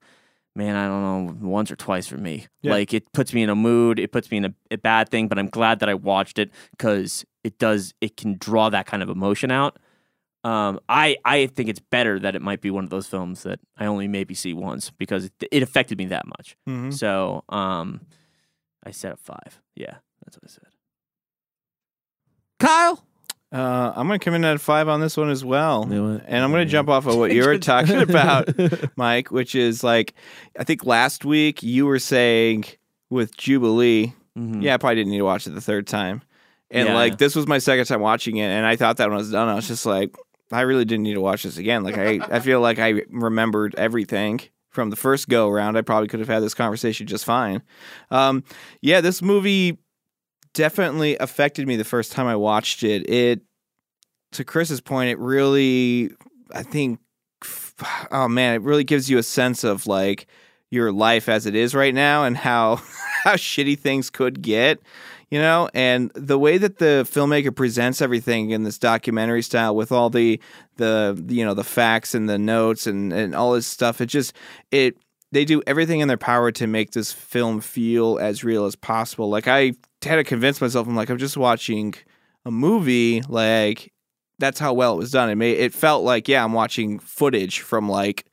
man, 0.58 0.76
I 0.76 0.88
don't 0.88 1.42
know, 1.42 1.48
once 1.50 1.70
or 1.72 1.76
twice 1.76 2.08
for 2.08 2.18
me. 2.18 2.48
Yeah. 2.64 2.72
Like 2.72 2.94
it 2.94 3.12
puts 3.14 3.32
me 3.34 3.44
in 3.44 3.50
a 3.50 3.56
mood, 3.56 4.00
it 4.00 4.12
puts 4.12 4.32
me 4.32 4.38
in 4.38 4.46
a, 4.46 4.54
a 4.72 4.78
bad 4.78 5.10
thing, 5.10 5.28
but 5.28 5.38
I'm 5.38 5.50
glad 5.50 5.80
that 5.80 5.88
I 5.90 5.94
watched 5.94 6.40
it 6.40 6.50
because 6.72 7.24
it 7.44 7.60
does, 7.60 7.94
it 8.02 8.18
can 8.18 8.38
draw 8.40 8.70
that 8.70 8.88
kind 8.88 9.04
of 9.04 9.10
emotion 9.10 9.52
out. 9.52 9.78
Um, 10.44 10.80
I 10.88 11.18
I 11.26 11.48
think 11.48 11.68
it's 11.70 11.80
better 11.80 12.20
that 12.20 12.36
it 12.36 12.42
might 12.42 12.62
be 12.62 12.72
one 12.72 12.84
of 12.84 12.90
those 12.90 13.06
films 13.08 13.44
that 13.44 13.60
I 13.78 13.86
only 13.86 14.08
maybe 14.08 14.34
see 14.34 14.54
once 14.54 14.92
because 14.92 15.26
it, 15.26 15.34
it 15.52 15.62
affected 15.64 15.98
me 15.98 16.06
that 16.06 16.26
much. 16.26 16.56
Mhm. 16.68 16.94
So 16.94 17.44
um, 17.50 18.02
I 18.84 18.92
said 18.92 19.12
a 19.14 19.18
five. 19.18 19.62
Yeah, 19.76 19.96
that's 20.26 20.38
what 20.38 20.46
I 20.46 20.48
said. 20.50 20.70
Kyle. 22.60 23.04
Uh, 23.52 23.94
I'm 23.96 24.08
gonna 24.08 24.20
come 24.20 24.34
in 24.34 24.44
at 24.44 24.58
a 24.58 24.60
five 24.60 24.90
on 24.90 25.00
this 25.00 25.16
one 25.16 25.30
as 25.30 25.46
well, 25.46 25.84
and 25.84 26.22
I'm 26.44 26.52
gonna 26.52 26.66
jump 26.66 26.90
off 26.90 27.06
of 27.06 27.16
what 27.16 27.32
you 27.32 27.46
were 27.46 27.58
talking 27.60 28.02
about, 28.02 28.50
Mike, 28.98 29.32
which 29.32 29.56
is 29.56 29.84
like, 29.86 30.14
I 30.60 30.66
think 30.66 30.86
last 30.86 31.24
week 31.24 31.64
you 31.64 31.86
were 31.86 32.00
saying 32.00 32.66
with 33.10 33.38
Jubilee, 33.38 34.14
Mhm. 34.38 34.62
yeah, 34.62 34.74
I 34.74 34.78
probably 34.78 34.96
didn't 34.96 35.12
need 35.12 35.20
to 35.20 35.24
watch 35.26 35.48
it 35.48 35.52
the 35.52 35.62
third 35.62 35.88
time, 35.88 36.22
and 36.70 36.90
Yeah. 36.90 36.94
like 36.96 37.18
this 37.20 37.36
was 37.36 37.48
my 37.48 37.58
second 37.60 37.86
time 37.86 38.02
watching 38.02 38.36
it, 38.36 38.48
and 38.48 38.66
I 38.66 38.76
thought 38.76 38.98
that 38.98 39.08
when 39.08 39.16
I 39.16 39.20
was 39.20 39.32
done, 39.32 39.48
I 39.48 39.56
was 39.56 39.68
just 39.70 39.86
like, 39.86 40.14
I 40.52 40.62
really 40.62 40.84
didn't 40.86 41.04
need 41.04 41.14
to 41.14 41.22
watch 41.22 41.44
this 41.44 41.58
again. 41.58 41.84
Like 41.84 41.98
I, 41.98 42.20
I 42.30 42.40
feel 42.42 42.60
like 42.60 42.80
I 42.80 43.02
remembered 43.10 43.76
everything 43.76 44.42
from 44.72 44.90
the 44.90 44.96
first 44.98 45.28
go 45.30 45.50
around. 45.50 45.78
I 45.78 45.82
probably 45.82 46.08
could 46.10 46.20
have 46.20 46.30
had 46.30 46.44
this 46.44 46.54
conversation 46.54 47.08
just 47.08 47.24
fine. 47.26 47.64
Um, 48.12 48.44
yeah, 48.82 49.00
this 49.02 49.22
movie 49.22 49.78
definitely 50.58 51.16
affected 51.20 51.68
me 51.68 51.76
the 51.76 51.84
first 51.84 52.12
time 52.12 52.26
I 52.26 52.36
watched 52.36 52.82
it. 52.84 53.08
It, 53.08 53.42
to 54.32 54.44
Chris's 54.44 54.82
point, 54.82 55.12
it 55.12 55.20
really, 55.20 56.10
I 56.52 56.64
think, 56.64 57.00
oh 58.12 58.28
man, 58.28 58.56
it 58.56 58.62
really 58.64 58.84
gives 58.84 59.08
you 59.08 59.20
a 59.20 59.24
sense 59.24 59.64
of 59.64 59.86
like 59.86 60.26
your 60.72 60.92
life 60.92 61.30
as 61.30 61.46
it 61.46 61.54
is 61.54 61.76
right 61.76 61.94
now 61.94 62.24
and 62.24 62.36
how 62.36 62.78
how 63.24 63.36
shitty 63.36 63.78
things 63.78 64.10
could 64.10 64.42
get, 64.42 64.80
you 65.30 65.40
know, 65.40 65.70
and 65.76 66.12
the 66.16 66.40
way 66.40 66.58
that 66.58 66.80
the 66.80 67.08
filmmaker 67.08 67.56
presents 67.56 68.02
everything 68.02 68.50
in 68.50 68.64
this 68.64 68.80
documentary 68.80 69.44
style 69.44 69.76
with 69.76 69.92
all 69.92 70.10
the 70.10 70.42
the 70.78 71.24
you 71.30 71.46
know 71.46 71.54
the 71.54 71.64
facts 71.64 72.16
and 72.16 72.28
the 72.28 72.40
notes 72.40 72.88
and 72.88 73.14
and 73.14 73.36
all 73.36 73.54
this 73.54 73.68
stuff, 73.68 74.02
it 74.02 74.08
just 74.08 74.36
it 74.72 74.98
they 75.32 75.46
do 75.46 75.62
everything 75.68 76.00
in 76.00 76.08
their 76.08 76.18
power 76.18 76.52
to 76.52 76.68
make 76.68 76.92
this 76.92 77.12
film 77.12 77.60
feel 77.60 78.18
as 78.20 78.44
real 78.44 78.66
as 78.66 78.76
possible. 78.76 79.30
Like 79.30 79.48
I 79.48 79.74
had 80.04 80.16
to 80.16 80.24
convince 80.24 80.62
myself, 80.62 80.88
I'm 80.88 80.96
like, 80.96 81.10
I'm 81.10 81.18
just 81.18 81.38
watching 81.38 81.96
a 82.46 82.52
movie. 82.52 83.22
Like 83.22 83.94
that's 84.40 84.60
how 84.60 84.74
well 84.74 84.94
it 84.94 84.98
was 84.98 85.12
done. 85.12 85.30
It 85.30 85.36
made 85.36 85.58
it 85.58 85.74
felt 85.74 86.04
like, 86.04 86.28
yeah, 86.28 86.44
I'm 86.44 86.54
watching 86.54 87.00
footage 87.00 87.60
from 87.60 87.90
like 87.90 88.26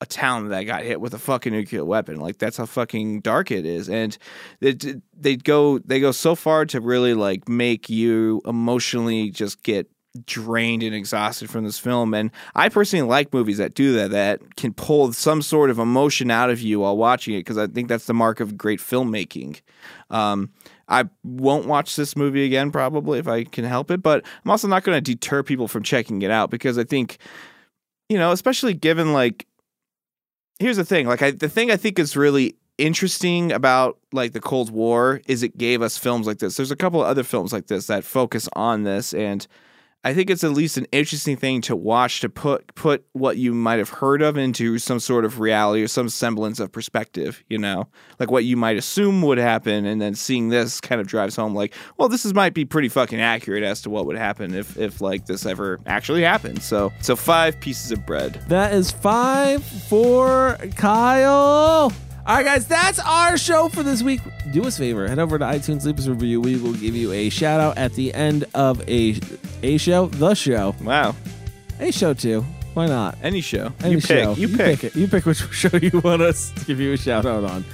a 0.00 0.06
town 0.06 0.48
that 0.48 0.64
got 0.64 0.82
hit 0.82 1.00
with 1.00 1.14
a 1.14 1.18
fucking 1.18 1.52
nuclear 1.52 1.84
weapon. 1.84 2.18
Like 2.18 2.38
that's 2.38 2.56
how 2.56 2.66
fucking 2.66 3.20
dark 3.20 3.50
it 3.50 3.64
is. 3.64 3.88
And 3.88 4.16
it, 4.60 5.00
they 5.16 5.36
go 5.36 5.78
they 5.78 6.00
go 6.00 6.12
so 6.12 6.34
far 6.34 6.66
to 6.66 6.80
really 6.80 7.14
like 7.14 7.48
make 7.48 7.88
you 7.88 8.42
emotionally 8.44 9.30
just 9.30 9.62
get 9.62 9.88
drained 10.26 10.82
and 10.82 10.94
exhausted 10.94 11.48
from 11.48 11.64
this 11.64 11.78
film. 11.78 12.12
And 12.12 12.30
I 12.54 12.68
personally 12.68 13.08
like 13.08 13.32
movies 13.32 13.58
that 13.58 13.74
do 13.74 13.94
that, 13.94 14.10
that 14.10 14.56
can 14.56 14.74
pull 14.74 15.12
some 15.12 15.40
sort 15.40 15.70
of 15.70 15.78
emotion 15.78 16.30
out 16.30 16.50
of 16.50 16.60
you 16.60 16.80
while 16.80 16.96
watching 16.96 17.34
it, 17.34 17.40
because 17.40 17.58
I 17.58 17.66
think 17.66 17.88
that's 17.88 18.06
the 18.06 18.14
mark 18.14 18.40
of 18.40 18.58
great 18.58 18.80
filmmaking. 18.80 19.60
Um, 20.10 20.50
I 20.88 21.04
won't 21.24 21.66
watch 21.66 21.96
this 21.96 22.16
movie 22.16 22.44
again, 22.44 22.70
probably, 22.70 23.18
if 23.18 23.28
I 23.28 23.44
can 23.44 23.64
help 23.64 23.90
it, 23.90 24.02
but 24.02 24.24
I'm 24.44 24.50
also 24.50 24.68
not 24.68 24.84
going 24.84 24.96
to 24.96 25.00
deter 25.00 25.42
people 25.42 25.68
from 25.68 25.82
checking 25.82 26.20
it 26.22 26.30
out 26.30 26.50
because 26.50 26.76
I 26.76 26.84
think, 26.84 27.16
you 28.08 28.18
know, 28.18 28.32
especially 28.32 28.74
given 28.74 29.14
like, 29.14 29.46
here's 30.58 30.76
the 30.76 30.84
thing 30.84 31.06
like, 31.06 31.22
I, 31.22 31.30
the 31.30 31.48
thing 31.48 31.70
I 31.70 31.76
think 31.76 31.98
is 31.98 32.16
really 32.16 32.56
interesting 32.76 33.52
about 33.52 33.98
like 34.12 34.32
the 34.32 34.40
Cold 34.40 34.70
War 34.70 35.22
is 35.26 35.42
it 35.42 35.56
gave 35.56 35.82
us 35.82 35.96
films 35.96 36.26
like 36.26 36.38
this. 36.38 36.56
There's 36.56 36.70
a 36.70 36.76
couple 36.76 37.00
of 37.00 37.06
other 37.06 37.22
films 37.22 37.52
like 37.52 37.68
this 37.68 37.86
that 37.86 38.04
focus 38.04 38.48
on 38.54 38.82
this, 38.82 39.14
and 39.14 39.46
I 40.04 40.14
think 40.14 40.30
it's 40.30 40.42
at 40.42 40.50
least 40.50 40.76
an 40.76 40.86
interesting 40.90 41.36
thing 41.36 41.60
to 41.62 41.76
watch 41.76 42.20
to 42.20 42.28
put 42.28 42.74
put 42.74 43.04
what 43.12 43.36
you 43.36 43.54
might 43.54 43.78
have 43.78 43.88
heard 43.88 44.20
of 44.20 44.36
into 44.36 44.78
some 44.78 44.98
sort 44.98 45.24
of 45.24 45.38
reality 45.38 45.82
or 45.82 45.88
some 45.88 46.08
semblance 46.08 46.58
of 46.58 46.72
perspective, 46.72 47.44
you 47.48 47.58
know? 47.58 47.86
Like 48.18 48.30
what 48.30 48.44
you 48.44 48.56
might 48.56 48.76
assume 48.76 49.22
would 49.22 49.38
happen 49.38 49.86
and 49.86 50.00
then 50.00 50.14
seeing 50.14 50.48
this 50.48 50.80
kind 50.80 51.00
of 51.00 51.06
drives 51.06 51.36
home 51.36 51.54
like, 51.54 51.72
well, 51.98 52.08
this 52.08 52.24
is 52.24 52.34
might 52.34 52.54
be 52.54 52.64
pretty 52.64 52.88
fucking 52.88 53.20
accurate 53.20 53.62
as 53.62 53.80
to 53.82 53.90
what 53.90 54.06
would 54.06 54.16
happen 54.16 54.54
if 54.54 54.76
if 54.76 55.00
like 55.00 55.26
this 55.26 55.46
ever 55.46 55.78
actually 55.86 56.22
happened. 56.22 56.62
So 56.62 56.92
so 57.00 57.14
five 57.14 57.60
pieces 57.60 57.92
of 57.92 58.04
bread. 58.04 58.42
That 58.48 58.74
is 58.74 58.90
five 58.90 59.64
for 59.64 60.58
Kyle. 60.76 61.92
All 62.24 62.36
right, 62.36 62.44
guys, 62.44 62.66
that's 62.68 63.00
our 63.00 63.36
show 63.36 63.68
for 63.68 63.82
this 63.82 64.00
week. 64.02 64.20
Do 64.52 64.64
us 64.64 64.76
a 64.76 64.78
favor, 64.78 65.08
head 65.08 65.18
over 65.18 65.38
to 65.40 65.44
iTunes, 65.44 65.84
leave 65.84 65.98
us 65.98 66.06
a 66.06 66.12
review. 66.12 66.40
We 66.40 66.56
will 66.56 66.72
give 66.74 66.94
you 66.94 67.10
a 67.12 67.28
shout 67.30 67.60
out 67.60 67.76
at 67.78 67.94
the 67.94 68.14
end 68.14 68.44
of 68.54 68.88
a 68.88 69.18
a 69.64 69.76
show, 69.78 70.06
the 70.06 70.34
show, 70.34 70.76
Wow. 70.82 71.16
a 71.80 71.90
show 71.90 72.14
too. 72.14 72.42
Why 72.74 72.86
not? 72.86 73.18
Any 73.22 73.40
show. 73.40 73.72
Any 73.82 73.94
you 73.94 73.98
pick. 74.00 74.06
show. 74.06 74.34
You, 74.34 74.48
pick. 74.56 74.84
it. 74.84 74.94
You 74.96 75.08
pick 75.08 75.26
which 75.26 75.38
show 75.52 75.76
you 75.76 76.00
want 76.00 76.22
us 76.22 76.52
to 76.52 76.64
give 76.64 76.78
you 76.80 76.92
a 76.92 76.96
shout 76.96 77.26
out 77.26 77.42
on. 77.44 77.64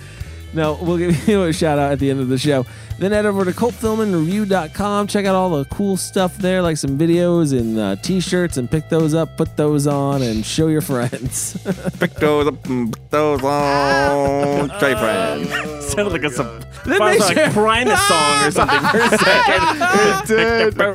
No, 0.54 0.78
we'll 0.80 0.96
give 0.96 1.28
you 1.28 1.42
a 1.44 1.52
shout 1.52 1.78
out 1.78 1.92
at 1.92 1.98
the 1.98 2.08
end 2.10 2.20
of 2.20 2.28
the 2.28 2.38
show. 2.38 2.64
Then 2.98 3.12
head 3.12 3.26
over 3.26 3.44
to 3.44 3.52
cultfilminreview.com. 3.52 5.06
Check 5.06 5.24
out 5.24 5.34
all 5.36 5.50
the 5.50 5.64
cool 5.66 5.96
stuff 5.96 6.36
there, 6.38 6.60
like 6.62 6.76
some 6.76 6.98
videos 6.98 7.56
and 7.56 7.78
uh, 7.78 7.94
t 7.96 8.18
shirts, 8.20 8.56
and 8.56 8.68
pick 8.70 8.88
those 8.88 9.14
up, 9.14 9.36
put 9.36 9.56
those 9.56 9.86
on, 9.86 10.20
and 10.22 10.44
show 10.44 10.66
your 10.68 10.80
friends. 10.80 11.56
Pick 12.00 12.14
those 12.14 12.48
up 12.48 12.66
and 12.66 12.92
put 12.92 13.10
those 13.10 13.42
on. 13.44 14.68
Try 14.80 14.94
friends. 14.94 15.86
Sounded 15.92 16.12
like 16.12 16.24
a 16.24 16.30
some 16.30 16.60
Then 16.84 16.98
like 16.98 17.18
make 17.20 17.32
sure- 17.36 17.50
Primus 17.50 18.00
song 18.08 18.44
or 18.46 18.50
something 18.50 18.80
for 18.90 18.98
a 18.98 19.08
second. 19.18 20.88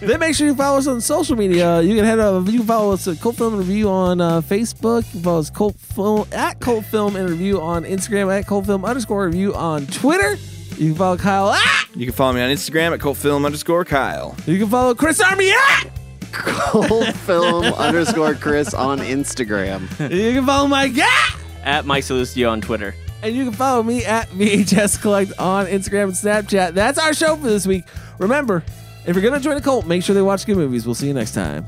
then 0.00 0.20
make 0.20 0.34
sure 0.34 0.46
you 0.46 0.54
follow 0.54 0.78
us 0.78 0.86
on 0.86 1.00
social 1.00 1.36
media. 1.36 1.80
You 1.80 1.94
can 1.96 2.04
head 2.04 2.18
over. 2.18 2.50
You 2.50 2.58
can 2.58 2.66
follow 2.66 2.92
us 2.92 3.06
at 3.08 3.20
Cult 3.20 3.36
Film 3.36 3.54
in 3.54 3.60
Review 3.60 3.88
on 3.88 4.20
uh, 4.20 4.40
Facebook. 4.40 5.04
You 5.06 5.12
can 5.12 5.22
follow 5.22 5.38
us 5.40 5.50
Cult 5.50 5.76
Film 5.78 6.26
at 6.32 6.60
Cult 6.60 6.84
Film 6.86 7.16
in 7.16 7.26
Review 7.26 7.60
on 7.60 7.84
Instagram 7.84 8.36
at 8.36 8.46
Cult 8.46 8.66
Film 8.66 8.84
underscore 8.84 9.24
Review 9.26 9.54
on 9.54 9.75
Twitter. 9.84 10.36
You 10.78 10.90
can 10.90 10.94
follow 10.94 11.16
Kyle 11.18 11.50
at. 11.50 11.88
You 11.94 12.06
can 12.06 12.14
follow 12.14 12.32
me 12.32 12.40
on 12.40 12.50
Instagram 12.50 12.92
at 12.92 13.00
cultfilm 13.00 13.44
underscore 13.44 13.84
Kyle. 13.84 14.34
You 14.46 14.58
can 14.58 14.68
follow 14.68 14.94
Chris 14.94 15.20
Army 15.20 15.50
at. 15.50 15.90
Cult 16.32 17.06
film 17.16 17.64
underscore 17.74 18.34
Chris 18.34 18.72
on 18.72 18.98
Instagram. 19.00 19.82
You 20.10 20.32
can 20.34 20.46
follow 20.46 20.68
Mike 20.68 20.96
at. 20.96 21.36
At 21.64 21.84
Mike 21.86 22.04
Salustio 22.04 22.50
on 22.50 22.60
Twitter. 22.60 22.94
And 23.22 23.34
you 23.34 23.44
can 23.44 23.54
follow 23.54 23.82
me 23.82 24.04
at 24.04 24.28
VHS 24.28 25.00
Collect 25.02 25.32
on 25.38 25.66
Instagram 25.66 26.04
and 26.04 26.12
Snapchat. 26.12 26.74
That's 26.74 26.98
our 26.98 27.12
show 27.14 27.36
for 27.36 27.48
this 27.48 27.66
week. 27.66 27.84
Remember, 28.18 28.62
if 29.06 29.16
you're 29.16 29.22
going 29.22 29.34
to 29.34 29.40
join 29.40 29.56
a 29.56 29.60
cult, 29.60 29.86
make 29.86 30.02
sure 30.02 30.14
they 30.14 30.22
watch 30.22 30.46
good 30.46 30.56
movies. 30.56 30.86
We'll 30.86 30.94
see 30.94 31.08
you 31.08 31.14
next 31.14 31.32
time. 31.32 31.64